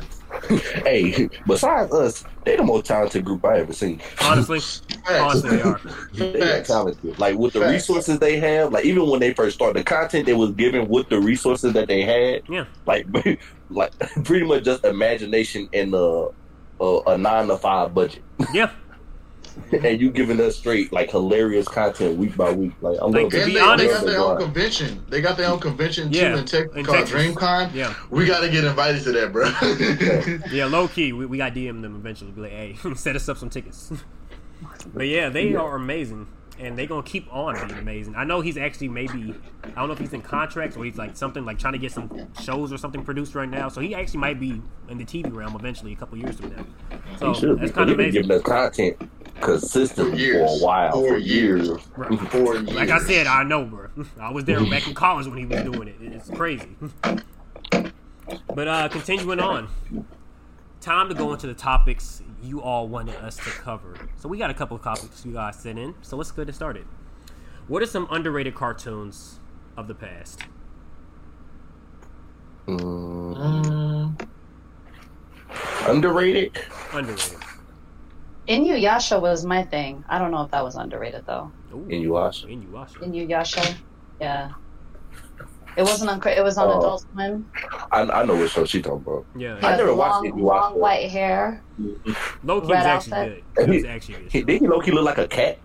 [0.49, 4.01] hey, besides us, they're the most talented group I ever seen.
[4.21, 4.59] Honestly,
[5.07, 5.79] honestly, they are.
[6.13, 7.19] They are talented.
[7.19, 7.71] Like with the Facts.
[7.71, 11.09] resources they have, like even when they first started, the content they was given with
[11.09, 12.65] the resources that they had, Yeah.
[12.85, 13.05] like
[13.69, 13.91] like
[14.23, 16.29] pretty much just imagination and uh,
[16.83, 18.23] a, a nine to five budget,
[18.53, 18.71] Yeah.
[19.83, 22.71] and you giving us straight like hilarious content week by week.
[22.81, 23.43] Like I'm Like, loving to it.
[23.43, 25.05] And be they, honest- they got their own convention.
[25.09, 27.15] They got their own convention too Yeah, in, Texas in called Texas.
[27.35, 27.73] DreamCon.
[27.73, 27.93] Yeah.
[28.09, 29.49] We got to get invited to that, bro.
[30.51, 32.31] Yeah, low key, we, we got DM them eventually.
[32.31, 33.91] Be like, hey, set us up some tickets.
[34.93, 36.27] but yeah, they are amazing,
[36.59, 38.15] and they're gonna keep on being amazing.
[38.15, 41.17] I know he's actually maybe I don't know if he's in contracts or he's like
[41.17, 42.11] something like trying to get some
[42.41, 43.69] shows or something produced right now.
[43.69, 46.65] So he actually might be in the TV realm eventually, a couple years from now.
[47.17, 48.21] So He should that's kind of amazing.
[48.23, 48.97] giving us content
[49.41, 51.67] consistently For for, a while, For for, years.
[51.67, 51.81] years.
[51.97, 52.19] Right.
[52.29, 53.89] Four Like I said, I know, bro.
[54.19, 55.95] I was there back in college when he was doing it.
[55.99, 56.69] It's crazy.
[58.55, 59.67] But uh, continuing on,
[60.79, 63.95] time to go into the topics you all wanted us to cover.
[64.17, 65.95] So we got a couple of topics you guys sent in.
[66.01, 66.85] So let's get it started.
[67.67, 69.39] What are some underrated cartoons
[69.77, 70.41] of the past?
[72.67, 74.27] Mm, Mm,
[75.87, 76.57] underrated.
[76.93, 77.37] Underrated.
[78.47, 80.03] Inuyasha was my thing.
[80.09, 81.51] I don't know if that was underrated though.
[81.73, 82.45] Ooh, Inuyasha.
[82.47, 82.97] Inuyasha.
[82.99, 83.75] Inuyasha,
[84.19, 84.51] yeah.
[85.75, 86.21] It wasn't on.
[86.27, 86.77] It was on Oh.
[86.79, 87.49] Adult Swim.
[87.91, 89.25] I, I know what show she talking about.
[89.35, 89.57] Yeah.
[89.59, 90.41] He I has never long, watched Inuyasha.
[90.43, 91.63] long white hair.
[92.43, 93.43] Low key was Red actually outfit.
[93.55, 93.69] good.
[93.69, 94.31] He was actually good.
[94.31, 95.59] He, did he low key look like a cat?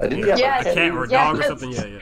[0.00, 1.70] Like, did he have Yeah, a cat or a Yeah, dog or something?
[1.72, 1.98] Yeah, yeah.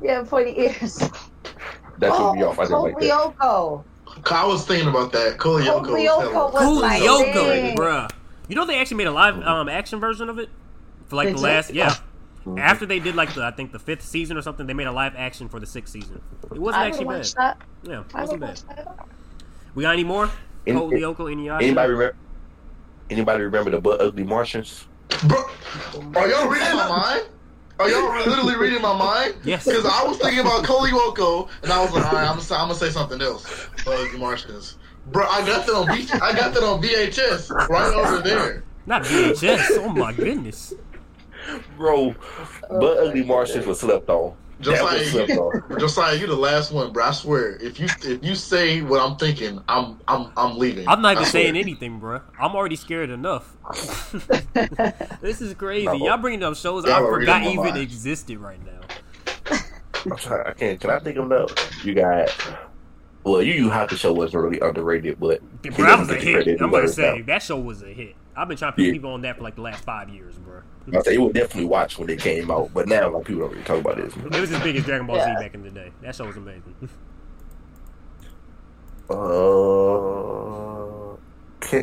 [0.00, 0.96] Yeah, pointy ears.
[0.98, 2.58] That threw oh, me off.
[2.58, 3.10] I didn't like that.
[3.10, 3.84] Code Lyoko.
[4.30, 5.36] I was thinking about that.
[5.38, 5.80] Code Lyoko.
[5.80, 8.10] was Code Lyoko hella- was my Coolio, bruh.
[8.48, 10.48] You know they actually made a live um, action version of it
[11.06, 11.42] for like They the did?
[11.44, 11.94] last yeah.
[12.54, 12.60] Mhm.
[12.60, 14.92] After they did like the I think the fifth season or something, they made a
[14.92, 16.20] live action for the sixth season.
[16.52, 17.16] It wasn't I actually bad.
[17.18, 17.58] watch that.
[17.82, 18.56] Yeah, it wasn't bad.
[18.68, 18.98] that.
[19.74, 20.30] We got any more?
[20.66, 21.62] Any- Code Lyoko, Inuyasha.
[21.62, 22.16] Anybody remember?
[23.10, 24.86] Anybody remember the butt ugly Martians?
[25.26, 25.38] Bro,
[26.16, 27.28] are y'all reading my mind?
[27.80, 29.36] Are y'all literally reading my mind?
[29.44, 29.64] Yes.
[29.64, 32.40] Because I was thinking about Code Lyoko, and I was like, all right, I'm gonna,
[32.42, 33.68] say- I'm gonna say something else.
[33.86, 34.76] Ugly Martians.
[35.06, 38.64] Bro, I got that on V- I got that on VHS right over there.
[38.84, 39.78] Not VHS.
[39.78, 40.74] oh my goodness.
[41.76, 42.14] Bro,
[42.68, 44.34] but ugly Martians was slept on.
[44.60, 47.04] Just that was like, just like you, the last one, bro.
[47.04, 50.88] I swear, if you if you say what I'm thinking, I'm I'm I'm leaving.
[50.88, 52.20] I'm not even saying anything, bro.
[52.40, 53.56] I'm already scared enough.
[55.20, 55.86] this is crazy.
[55.86, 55.92] No.
[55.94, 57.78] Y'all bringing up shows Y'all I forgot even mind.
[57.78, 59.58] existed right now.
[60.04, 60.80] I'm trying, I can't.
[60.80, 61.70] Can I think of that?
[61.84, 62.28] You got.
[63.22, 66.32] Well, Yu Yu Hakusho wasn't really underrated, but he Bro, that was a get the
[66.32, 66.60] credit hit.
[66.62, 67.24] I'm gonna say now.
[67.26, 68.16] that show was a hit.
[68.36, 68.92] I've been trying to put Yeah.
[68.92, 70.62] people on that for like the last five years, bro.
[70.96, 73.52] I say you would definitely watch when it came out, but now like people don't
[73.52, 74.14] really talk about this.
[74.16, 75.90] It was as big as Dragon Ball Z back in the day.
[76.02, 76.74] That show was amazing.
[79.10, 81.16] Uh,
[81.60, 81.82] can,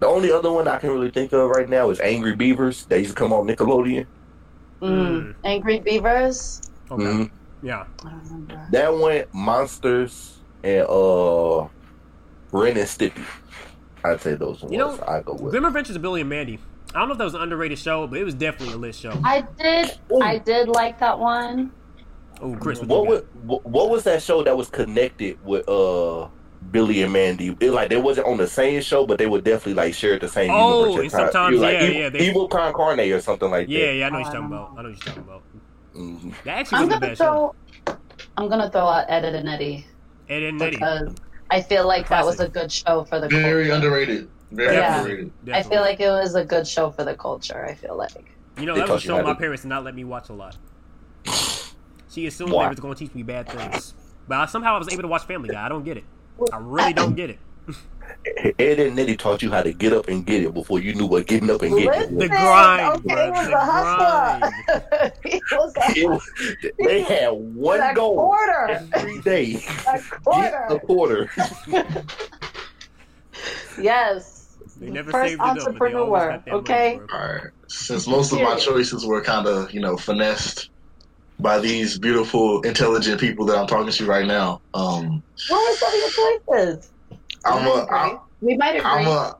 [0.00, 2.86] the only other one I can really think of right now is Angry Beavers.
[2.86, 4.06] They used to come on Nickelodeon.
[4.80, 5.34] Mm.
[5.44, 6.62] Angry Beavers.
[6.90, 7.02] Okay.
[7.02, 7.30] Mhm.
[7.62, 7.84] Yeah.
[8.04, 8.66] I don't remember.
[8.70, 11.62] That one, Monsters, and uh,
[12.52, 13.24] Ren and Stimpy.
[14.04, 15.50] I'd say those ones You know, I go with.
[15.50, 16.58] Grim Adventures of Billy and Mandy.
[16.94, 18.94] I don't know if that was an underrated show, but it was definitely a lit
[18.94, 19.18] show.
[19.24, 19.98] I did.
[20.12, 20.20] Ooh.
[20.22, 21.70] I did like that one.
[22.40, 25.68] Oh, Chris, what, What you was what, what was that show that was connected with
[25.68, 26.28] uh
[26.70, 27.56] Billy and Mandy?
[27.60, 30.28] It like they wasn't on the same show, but they would definitely like share the
[30.28, 30.50] same.
[30.52, 31.32] Oh, universe at and times.
[31.32, 33.78] sometimes, It was like yeah, Evil, yeah, they- Evil Con Carne or something like Yeah,
[33.80, 33.86] that.
[33.86, 34.70] yeah, yeah, I know what you're talking about.
[34.70, 35.42] I know what you're talking about.
[35.96, 36.34] Mhm.
[36.44, 37.54] That actually I'm wasn't a gonna show.
[37.86, 37.96] throw.
[38.36, 39.86] I'm gonna throw out Ed, Ed and Eddie
[40.28, 40.76] Ed and Eddie.
[40.76, 41.14] because
[41.50, 43.74] I feel like that was a good show for the Very culture.
[43.74, 44.28] underrated.
[44.50, 45.00] Very Yeah.
[45.00, 45.32] underrated.
[45.52, 47.64] I feel like it was a good show for the culture.
[47.66, 48.34] I feel like.
[48.58, 50.28] You know, They that was taught a show my parents did not let me watch
[50.30, 50.56] a lot.
[52.10, 52.64] She assumed Why?
[52.64, 53.92] they was going to teach me bad things.
[54.26, 55.64] But I, somehow I was able to watch Family Guy.
[55.64, 56.04] I don't get it.
[56.52, 57.38] I really don't get it.
[58.58, 61.04] Ed and Nettie taught you how to get up and get it before you knew
[61.06, 62.28] what getting up and getting it The was.
[62.28, 65.12] Listen, grind, Okay, bruh, he was the a hustler.
[65.24, 66.32] he was a, It was-
[66.78, 68.88] they had one a goal quarter.
[68.94, 69.62] every day.
[69.86, 70.00] A
[70.32, 71.28] Get a quarter.
[71.36, 72.04] quarter.
[74.80, 76.94] They never First saved it up, but they always entrepreneur, got that okay?
[76.94, 77.06] money.
[77.12, 77.50] All right.
[77.68, 80.70] Since most of my choices were kind of, you know, finessed
[81.40, 85.94] by these beautiful, intelligent people that I'm talking to right now, um, What were some
[85.94, 86.92] of your choices?
[87.44, 88.18] I'm We a, might I'm, agree.
[88.40, 88.84] We might agree.
[88.84, 89.34] I'm a,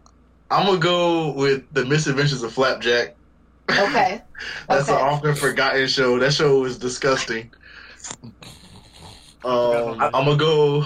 [0.51, 3.17] I'm gonna go with the Misadventures of Flapjack.
[3.71, 4.23] okay.
[4.69, 4.93] That's Okay.
[4.93, 6.19] an often forgotten show.
[6.19, 7.51] That show was disgusting.
[9.45, 10.83] Um, I'm gonna go.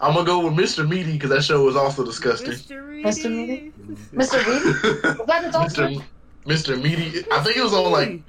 [0.00, 0.88] I'm gonna go with Mr.
[0.88, 2.52] Meaty because that show was also disgusting.
[2.52, 3.30] Mr.
[3.30, 3.72] Meaty?
[4.12, 4.46] Mr.
[4.46, 5.18] Reed?
[5.18, 6.04] Was that Mr.
[6.46, 6.82] Mr.
[6.82, 7.24] Meaty.
[7.32, 8.22] I think it was on like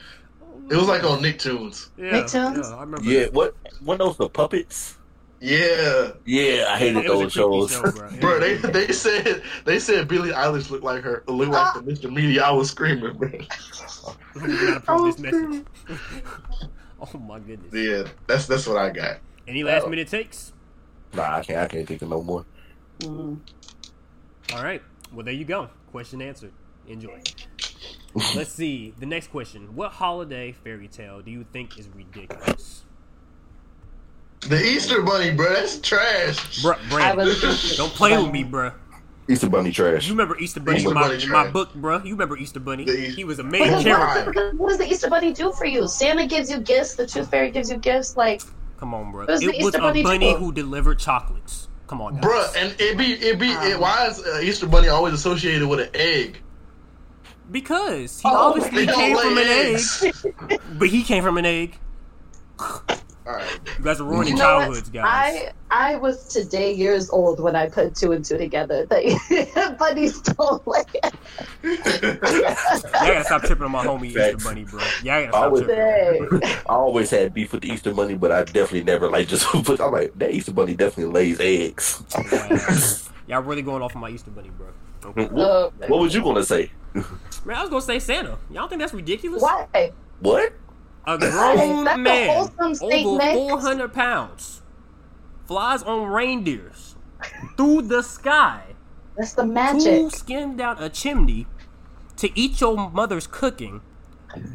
[0.69, 1.89] it was like on Nicktoons.
[1.97, 2.63] yeah, Nicktoons?
[2.69, 3.03] Yeah, I remember.
[3.03, 3.33] Yeah, that.
[3.33, 3.55] what?
[3.83, 4.97] What those the puppets?
[5.41, 7.71] Yeah, Yeah, I hated It those shows.
[7.71, 8.09] show, bro.
[8.09, 8.19] Yeah.
[8.19, 8.39] bro.
[8.39, 12.11] They they said they said Billie Eilish looked like her, looked like the Mr.
[12.11, 12.39] Meaty.
[12.39, 13.29] I was screaming, bro.
[13.31, 15.65] we gotta prove this message.
[17.01, 17.73] oh my goodness.
[17.73, 19.19] Yeah, that's that's what I got.
[19.49, 19.89] Any last Oh.
[19.89, 20.53] minute takes?
[21.13, 21.59] Nah, I can't.
[21.59, 22.45] I can't think of no more.
[22.99, 23.39] Mm.
[24.53, 24.81] All right.
[25.11, 25.69] Well, there you go.
[25.91, 26.51] Question answered.
[26.87, 27.19] Enjoy.
[28.35, 28.93] Let's see.
[28.99, 29.75] The next question.
[29.75, 32.83] What holiday fairy tale do you think is ridiculous?
[34.41, 35.51] The Easter Bunny, bro.
[35.53, 36.61] That's trash.
[36.63, 37.35] Bruh, I Brandon,
[37.75, 38.73] don't play with me, bruh.
[39.27, 40.07] Easter Bunny trash.
[40.07, 42.03] You remember Easter Bunny, Easter in, my, Bunny in my book, bruh?
[42.05, 42.85] You remember Easter Bunny?
[42.85, 44.13] The he was a Because main Why?
[44.23, 44.31] character.
[44.51, 45.87] what, what does the Easter Bunny do for you?
[45.87, 46.95] Santa gives you gifts.
[46.95, 48.15] The Tooth Fairy gives you gifts.
[48.17, 48.41] Like,
[48.79, 49.21] Come on, bro.
[49.21, 51.67] What does It the was Easter a Bunny bunny who delivered chocolates.
[51.87, 52.23] Come on, guys.
[52.23, 55.79] Bruh, and it be it be it, why is uh, Easter Bunny always associated with
[55.79, 56.41] an egg?
[57.51, 61.77] Because he Oh, obviously came lay from an egg, but he came from an egg.
[63.29, 63.59] All right.
[63.77, 64.61] You guys are ruining you know what?
[64.63, 65.03] childhoods, guys.
[65.05, 68.87] I I was today years old when I put two and two together.
[68.87, 71.13] That bunnies don't like it.
[71.63, 74.79] Y'all gotta stop tripping on my homie Easter Bunny, bro.
[75.03, 76.43] Y'all gotta stop Always- tripping.
[76.43, 79.45] I always had beef with the Easter Bunny, but I definitely never like just.
[79.65, 82.03] But I'm like that Easter Bunny definitely lays eggs.
[82.15, 82.57] Wow.
[83.27, 85.13] Y'all really going off on my Easter Bunny, bro.
[85.13, 86.71] what, Uh, what was you gonna say?
[86.95, 88.39] Man, I was gonna say Santa.
[88.49, 89.41] Y'all think that's ridiculous?
[89.43, 89.91] Why?
[90.19, 90.53] What?
[91.09, 94.61] A grown That's man wholesome state over 400 pounds
[95.47, 96.95] flies on reindeers
[97.57, 98.61] through the sky
[99.17, 100.11] That's the to magic.
[100.11, 101.47] skin down a chimney
[102.17, 103.81] to eat your mother's cooking,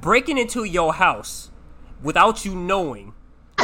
[0.01, 1.51] breaking into your house
[2.03, 3.15] without you knowing,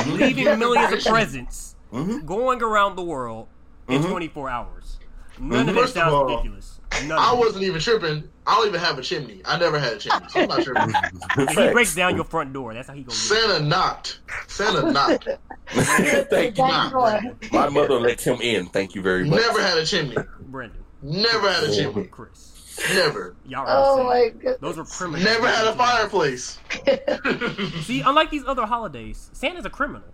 [0.06, 2.26] leaving millions of presents, Mhm.
[2.26, 3.46] going around the world
[3.86, 4.08] in Mhm.
[4.10, 4.98] 24 hours.
[5.38, 6.79] None of that First of sounds all, ridiculous.
[7.06, 8.28] None I wasn't even tripping.
[8.46, 9.40] I don't even have a chimney.
[9.44, 10.94] I never had a chimney, so I'm not tripping.
[11.38, 12.74] If he breaks down your front door.
[12.74, 13.16] That's how he goes.
[13.16, 14.20] Santa knocked.
[14.48, 15.28] Santa knocked.
[15.68, 16.64] Thank you.
[16.64, 17.52] Back.
[17.52, 18.66] My mother lets him in.
[18.66, 19.40] Thank you very much.
[19.40, 20.16] Never had a chimney.
[20.40, 22.06] Brendan, Never had a chimney.
[22.08, 23.36] Chris, Never.
[23.46, 24.32] y'all are Oh my insane.
[24.38, 24.58] goodness.
[24.60, 25.24] Those are criminals.
[25.24, 26.58] Never had a fireplace.
[27.84, 30.08] See, unlike these other holidays, Santa's a criminal.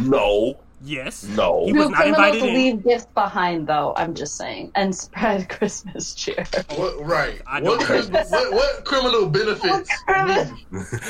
[0.00, 1.22] No, Yes.
[1.24, 1.64] no.
[1.66, 2.54] He was Do not criminals invited in.
[2.54, 3.94] leave gifts behind, though?
[3.96, 6.44] I'm just saying, and spread Christmas cheer.
[6.76, 7.40] What, right.
[7.46, 9.90] I What, don't- what, what criminal benefits?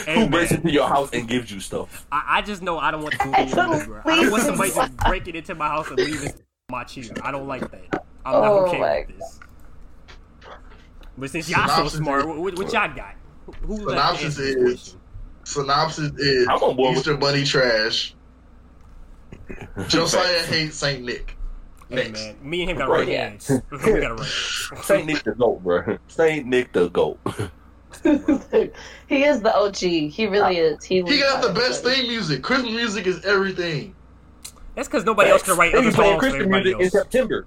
[0.04, 2.06] Hey, Who breaks man, into your house and gives you stuff?
[2.12, 3.52] I, I just know I don't want to It's.
[3.56, 3.66] I
[4.16, 4.76] don't want somebody leave.
[4.76, 6.32] just breaking into my house and leaving
[6.70, 7.04] my cheer.
[7.22, 8.04] I don't like that.
[8.24, 9.40] I'm Oh not okay my with this.
[11.16, 13.14] But since y'all so smart, is- what, what y'all got?
[13.46, 15.00] Who, who Synopsis is- question?
[15.44, 18.14] Synopsis is I'm on board Easter Bunny trash.
[19.88, 21.36] Josiah hates Saint Nick.
[21.88, 23.00] Hey, man, me and him got Right.
[23.00, 23.50] right hands.
[23.70, 24.28] we got a right.
[24.84, 25.98] Saint Nick the goat, bro.
[26.08, 27.18] Saint Nick the goat.
[28.02, 29.76] he is the OG.
[29.76, 30.82] He really is.
[30.84, 32.42] He, He got the best theme music.
[32.42, 33.94] Christmas music is everything.
[34.74, 36.90] That's because nobody else can write They other playing songs Christmas everybody music in.
[36.90, 37.46] September.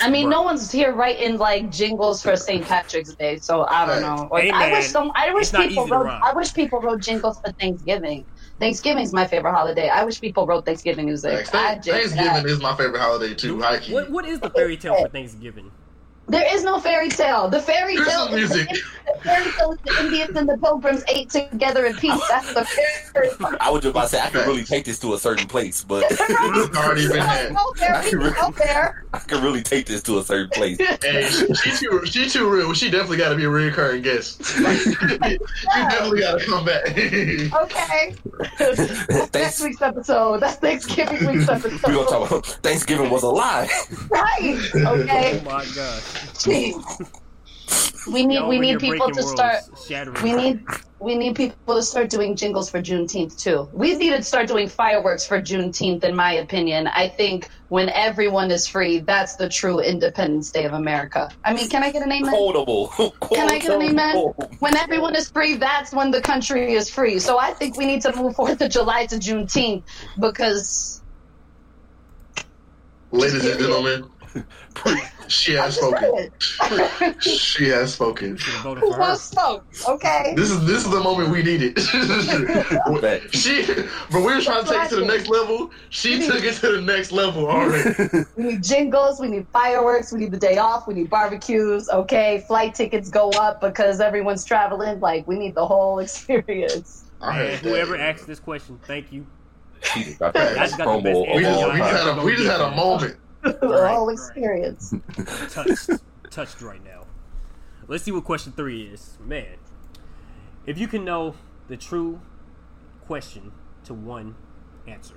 [0.00, 2.64] I mean, no one's here writing like jingles for St.
[2.64, 4.28] Patrick's Day, so I don't know.
[4.30, 5.12] Like, Hey, I wish some.
[5.14, 6.06] I wish it's people wrote.
[6.06, 8.24] I wish people wrote jingles for Thanksgiving.
[8.58, 9.88] Thanksgiving's my favorite holiday.
[9.88, 11.52] I wish people wrote Thanksgiving music.
[11.54, 13.60] I just, Thanksgiving is my favorite holiday too.
[13.60, 13.80] High.
[13.90, 15.70] What, what is the fairy tale for Thanksgiving?
[16.28, 17.48] There is no fairy tale.
[17.48, 18.26] The fairy tale.
[18.26, 18.68] Is music.
[18.68, 22.20] The, fairy tale is the Indians and the Pilgrims ate together in peace.
[22.28, 23.56] That's the fairy tale.
[23.60, 25.84] I was just about to say I could really take this to a certain place,
[25.84, 27.52] but It's already been had.
[27.52, 29.04] No fairy tale there.
[29.14, 30.78] I could really take this to a certain place.
[31.06, 32.72] Hey, she, she too she too real.
[32.72, 34.40] She definitely got to be a recurring guest.
[34.56, 36.86] you definitely got to come back.
[37.66, 38.14] Okay.
[38.58, 40.40] That's next week's episode.
[40.40, 41.80] That's Thanksgiving week's episode.
[41.86, 43.68] We're gonna talk about Thanksgiving was a lie.
[44.10, 44.58] Right.
[44.74, 45.40] Okay.
[45.40, 46.02] Oh my god.
[46.34, 47.10] Jeez.
[48.12, 49.62] we need Y'all we need people to start.
[50.22, 50.64] We need
[50.98, 53.68] we need people to start doing jingles for Juneteenth too.
[53.72, 56.04] We need to start doing fireworks for Juneteenth.
[56.04, 60.72] In my opinion, I think when everyone is free, that's the true Independence Day of
[60.72, 61.30] America.
[61.44, 62.30] I mean, can I get an amen?
[62.30, 62.88] Quotable.
[63.32, 64.16] Can I get an amen?
[64.60, 67.18] When everyone is free, that's when the country is free.
[67.18, 69.82] So I think we need to move Fourth of July to Juneteenth
[70.18, 71.02] because
[73.12, 74.10] Ladies and gentlemen,
[75.28, 76.30] she has spoken.
[77.20, 78.36] She has spoken.
[78.36, 79.00] Should've voted for her.
[79.00, 79.64] wants smoke?
[79.88, 80.34] Okay.
[80.36, 81.78] This is this is the moment we needed.
[83.32, 83.64] she,
[84.10, 85.70] but we were trying to take it to the next level.
[85.90, 88.24] She took it to the next level already.
[88.36, 92.44] We need jingles, we need fireworks, we need the day off, we need barbecues, okay?
[92.46, 95.00] Flight tickets go up because everyone's traveling.
[95.00, 97.10] Like, we need the whole experience.
[97.20, 99.26] I And whoever asked this question, thank you.
[99.82, 102.24] She just got that I just got the best we just, we just had a
[102.24, 103.16] we just had a moment.
[103.52, 104.12] The Right, whole right.
[104.14, 104.94] experience.
[105.50, 105.90] touched,
[106.30, 107.06] touched right now.
[107.88, 109.16] Let's see what question three is.
[109.24, 109.56] Man,
[110.66, 111.34] if you can know
[111.68, 112.20] the true
[113.06, 113.52] question
[113.84, 114.34] to one
[114.86, 115.14] answer,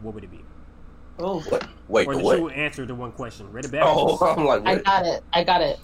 [0.00, 0.40] what would it be?
[1.18, 1.68] Oh, What?
[1.88, 2.36] Wait, Or the the what?
[2.36, 3.50] true answer to one question.
[3.52, 3.82] Read it back.
[3.84, 5.22] Oh, I'm like, I got it.
[5.32, 5.78] I got it.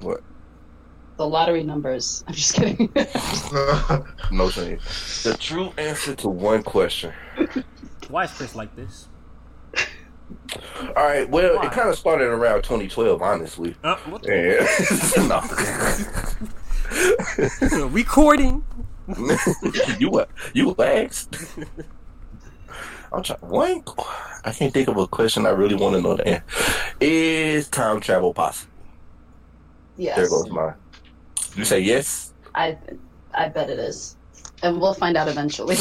[0.00, 0.22] What?
[1.16, 2.24] The lottery numbers.
[2.28, 2.90] I'm just kidding.
[4.32, 4.78] No shame.
[5.22, 7.12] The true answer to one question.
[8.08, 9.08] Why is Chris like this?
[10.82, 11.28] All right.
[11.28, 11.66] Well, Why?
[11.66, 13.74] it kind of started around 2012, honestly.
[13.82, 14.28] Uh, what the-
[17.80, 17.86] no.
[17.88, 18.64] Recording.
[19.98, 20.30] you what?
[20.52, 21.36] You asked.
[23.12, 23.38] I'm trying.
[23.40, 23.82] One.
[24.44, 26.16] I can't think of a question I really want to know.
[26.16, 26.44] The answer.
[27.00, 28.70] Is time travel possible?
[29.96, 30.16] yes.
[30.16, 30.74] There goes mine.
[31.54, 32.32] You say yes.
[32.54, 32.76] I,
[33.32, 34.16] I bet it is.
[34.62, 35.76] And we'll find out eventually.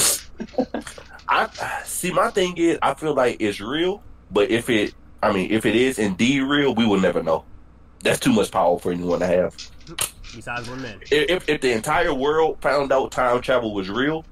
[1.30, 1.50] I
[1.86, 2.12] see.
[2.12, 5.76] My thing is, I feel like it's real, but if it, I mean, if it
[5.76, 7.45] is indeed real, we will never know.
[8.01, 9.55] That's too much power for anyone to have.
[10.35, 10.99] Besides one man.
[11.11, 14.26] If, if, if the entire world found out time travel was real,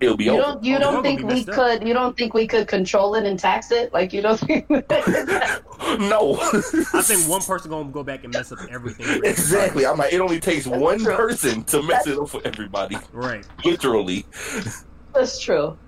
[0.00, 0.42] it'll be You over.
[0.42, 0.64] don't.
[0.64, 1.54] You don't that'll think we messed up.
[1.54, 1.86] could.
[1.88, 3.92] You don't think we could control it and tax it?
[3.94, 4.68] Like you don't think?
[4.70, 6.36] no.
[6.40, 9.20] I think one person gonna go back and mess up everything.
[9.24, 9.86] exactly.
[9.86, 11.14] I'm like, it only takes That's one true.
[11.16, 12.98] person to mess it up for everybody.
[13.12, 13.46] Right.
[13.64, 14.26] Literally,
[15.14, 15.78] That's true.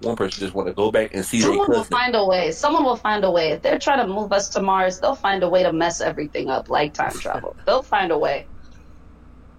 [0.00, 2.52] One person just want to go back and see Someone will find a way.
[2.52, 3.50] Someone will find a way.
[3.52, 6.50] If they're trying to move us to Mars, they'll find a way to mess everything
[6.50, 7.56] up, like time travel.
[7.66, 8.46] they'll find a way.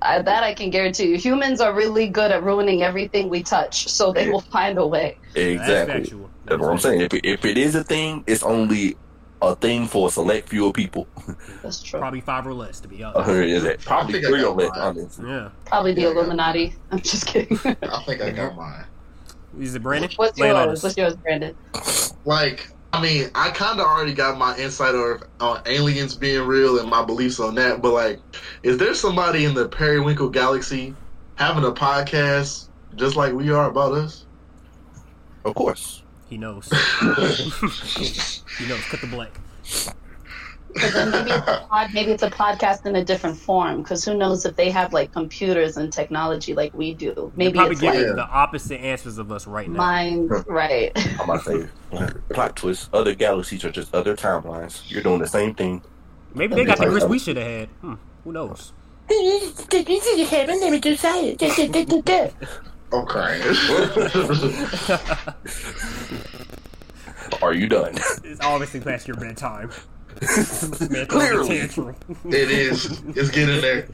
[0.02, 1.18] I, that I can guarantee you.
[1.18, 5.18] Humans are really good at ruining everything we touch, so they will find a way.
[5.34, 6.02] Exactly.
[6.02, 6.30] factual.
[6.46, 7.02] That's what I'm saying.
[7.02, 8.96] If it, if it is a thing, it's only
[9.42, 11.08] a thing for a select few of people.
[11.64, 12.00] That's true.
[12.00, 13.30] Probably five or less, to be Uh, honest.
[13.32, 13.82] is it?
[13.82, 15.30] Probably I think I three or less, honestly.
[15.30, 15.50] Yeah.
[15.66, 16.76] Probably the Yeah, Illuminati.
[16.92, 17.58] I'm just kidding.
[17.66, 18.86] I think I got mine.
[19.60, 20.10] Is it Brandon?
[20.16, 20.84] What's Lay yours?
[20.84, 21.56] What's yours, Brandon?
[22.26, 26.42] Like, I mean, I kind of already got my insight on, on uh, aliens being
[26.42, 27.82] real and my beliefs on that.
[27.82, 28.20] But like,
[28.64, 30.96] is there somebody in the Periwinkle galaxy
[31.36, 34.26] having a podcast just like we are about us?
[35.46, 36.04] Of course.
[36.30, 36.68] He knows.
[38.60, 38.84] he knows.
[38.90, 39.40] Cut the black.
[40.74, 43.82] But then maybe it's a pod, maybe it's a podcast in a different form.
[43.82, 47.32] Because who knows if they have like computers and technology like we do?
[47.36, 49.78] They Maybe probably it's like the opposite answers of us right now.
[49.78, 50.92] mind, right?
[51.20, 52.90] I'm about to say, plot twist.
[52.94, 54.90] Other galaxies are just other timelines.
[54.90, 55.82] You're doing the same thing.
[56.34, 57.70] Maybe they got the grist we should have had.
[57.82, 57.94] Hmm.
[58.24, 58.74] Who knows?
[62.94, 63.42] Okay.
[67.42, 67.96] Are you done?
[68.24, 69.72] It's obviously past your bedtime.
[70.90, 71.48] Man, Clearly.
[71.60, 71.96] tantrum.
[72.26, 73.02] it is.
[73.16, 73.88] It's getting there.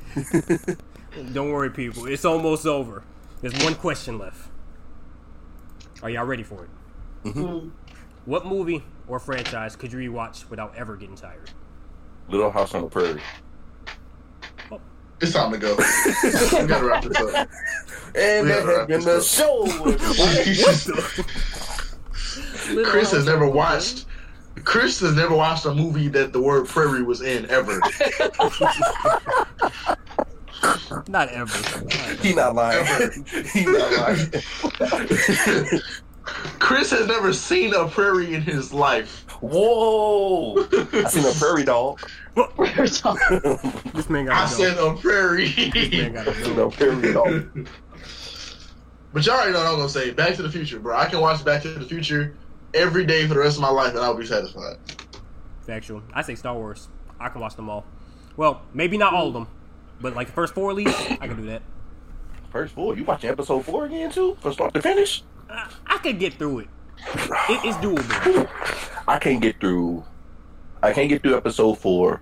[1.33, 2.05] Don't worry, people.
[2.07, 3.03] It's almost over.
[3.41, 4.49] There's one question left.
[6.01, 6.69] Are y'all ready for it?
[7.35, 7.71] Mm.
[8.25, 11.51] What movie or franchise could you rewatch without ever getting tired?
[12.29, 13.21] Little House on the Prairie.
[15.21, 15.75] It's time to go.
[16.23, 17.49] we gotta wrap this up.
[18.15, 18.77] And Yeah, that right.
[18.79, 19.63] has been the show.
[22.85, 24.05] Chris has never watched.
[24.63, 27.79] Chris has never watched a movie that the word prairie was in ever.
[31.07, 31.89] Not ever.
[32.21, 32.85] he not lying.
[33.53, 34.31] he not lying.
[36.59, 39.25] Chris has never seen a prairie in his life.
[39.41, 40.55] Whoa!
[40.93, 41.99] I seen a prairie dog.
[42.73, 45.49] This man I got to said a prairie.
[45.49, 46.67] This man got to seen go.
[46.67, 47.69] a prairie dog.
[49.11, 50.11] But y'all already know what I'm gonna say.
[50.11, 50.95] Back to the Future, bro.
[50.95, 52.35] I can watch Back to the Future
[52.73, 54.77] every day for the rest of my life, and I'll be satisfied.
[55.61, 56.03] Factual.
[56.13, 56.89] I say Star Wars.
[57.19, 57.85] I can watch them all.
[58.35, 59.47] Well, maybe not all of them,
[60.01, 61.61] but like the first four at least, I can do that.
[62.51, 62.95] First four.
[62.95, 65.23] You watching episode four again too, from start to finish?
[65.49, 66.67] I, I could get through it.
[67.49, 68.47] It is doable.
[69.07, 70.03] I can't get through.
[70.81, 72.21] I can't get through episode four.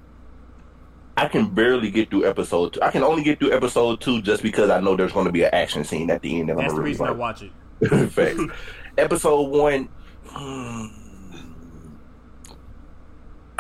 [1.18, 2.82] I can barely get through episode two.
[2.82, 5.44] I can only get through episode two just because I know there's going to be
[5.44, 6.50] an action scene at the end.
[6.50, 8.10] That That's I'm the really reason I watch it.
[8.12, 8.40] Facts.
[8.98, 9.90] episode one.
[10.36, 10.90] I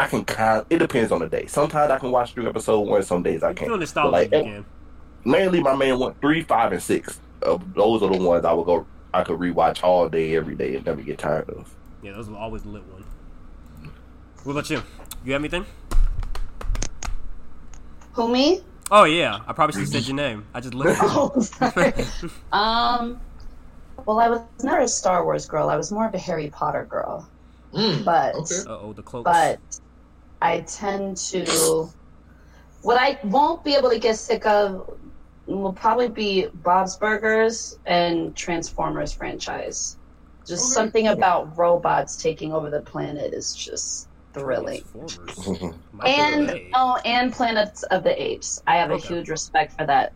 [0.08, 0.66] can kind.
[0.70, 1.46] It depends on the day.
[1.48, 3.04] Sometimes I can watch through episode one.
[3.04, 3.70] Some days I can't.
[3.86, 4.66] feel But like, you can.
[5.26, 7.20] mainly my man went three, five, and six.
[7.44, 8.86] Uh, those are the ones I would go.
[9.14, 11.74] I could rewatch all day, every day, and never get tired of.
[12.02, 13.04] Yeah, those are always the lit one.
[14.44, 14.82] What about you?
[15.26, 15.66] You have anything?
[18.14, 18.62] Who me?
[18.90, 20.46] Oh yeah, I probably should have said your name.
[20.54, 20.98] I just listened.
[21.14, 21.94] Oh, sorry.
[22.52, 23.20] um,
[24.06, 25.70] well, I was never a Star Wars girl.
[25.70, 27.32] I was more of a Harry Potter girl.
[27.74, 28.64] Mm, But okay.
[28.68, 29.30] Oh, the cloaks.
[29.30, 29.60] but
[30.42, 31.90] I tend to
[32.82, 34.90] what I won't be able to get sick of
[35.48, 39.98] will probably be Bob's Burgers and Transformers franchise.
[40.48, 40.74] Just Okay.
[40.74, 44.86] something about robots taking over the planet is just thrilling.
[44.94, 45.36] Transformers.
[45.92, 48.60] My favorite And oh, and Planets of the Apes.
[48.68, 48.96] I have Okay.
[48.96, 50.14] a huge respect for that.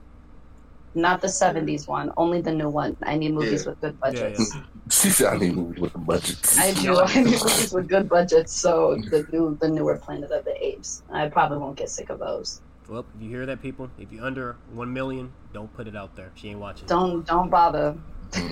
[0.95, 2.95] Not the '70s one, only the new one.
[3.03, 3.69] I need movies Yeah.
[3.71, 4.55] with good budgets.
[4.55, 4.61] yeah.
[4.89, 6.99] she said, "I need movies with the budgets." I do.
[7.01, 8.53] I need movies with good budgets.
[8.53, 11.03] So the new, the newer Planet of the Apes.
[11.11, 12.61] I probably won't get sick of those.
[12.87, 16.15] Well, if you hear that, people, if you're under one million, don't put it out
[16.15, 16.31] there.
[16.35, 16.87] She ain't watching.
[16.87, 17.97] Don't don't bother.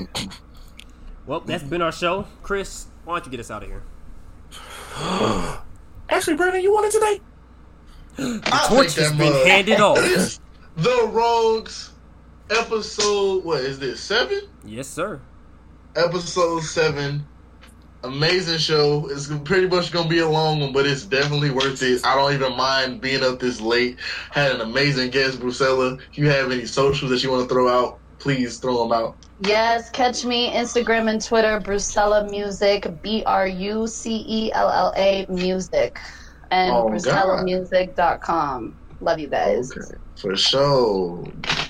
[1.25, 2.27] Well, that's been our show.
[2.41, 3.81] Chris, why don't you get us out of here?
[6.09, 8.41] Actually, Brandon, you want it today?
[8.51, 9.47] I'll Torch has been mug.
[9.47, 9.95] handed off.
[10.75, 11.91] the Rogues
[12.49, 13.43] episode.
[13.43, 13.99] What is this?
[13.99, 14.41] Seven.
[14.65, 15.19] Yes, sir.
[15.95, 17.25] Episode seven.
[18.03, 19.07] Amazing show.
[19.09, 22.05] It's pretty much gonna be a long one, but it's definitely worth it.
[22.05, 23.97] I don't even mind being up this late.
[24.31, 25.99] Had an amazing guest, Brucella.
[26.11, 29.15] If you have any socials that you want to throw out, please throw them out.
[29.41, 34.93] Yes, catch me Instagram and Twitter, Brucella Music, B R U C E L L
[34.97, 35.97] A Music,
[36.51, 38.75] and Oh, BrucellaMusic.com.
[38.99, 39.71] Love you guys.
[39.71, 41.25] Okay, for sure.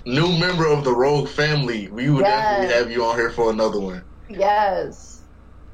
[0.06, 1.88] New member of the Rogue family.
[1.90, 2.41] We would Yes.
[2.60, 4.03] definitely have you on here for another one.
[4.30, 5.22] Yes.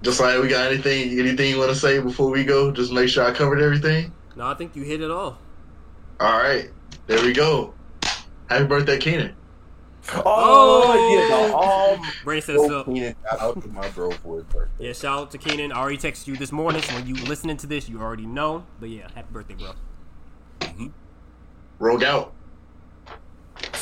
[0.02, 2.72] Just like we got anything, anything you want to say before we go?
[2.72, 4.14] Just make sure I covered everything.
[4.36, 5.38] No, I think you hit it all.
[6.22, 6.70] All right,
[7.08, 7.74] there we go.
[8.50, 9.34] Happy birthday, Keenan.
[10.16, 11.14] Oh, Oh.
[11.14, 12.86] yeah, no, oh, all Brandon set us Bro, up.
[12.86, 14.88] Keenan, shout out to my bro for his birthday.
[14.88, 15.72] Yeah, shout out to Keenan.
[15.72, 18.64] I already texted you this morning, so when you listening to this, you already know.
[18.80, 19.72] But yeah, happy birthday, bro.
[21.80, 22.34] Rogue out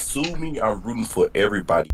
[0.08, 1.90] sue me, I'm rooting for everybody.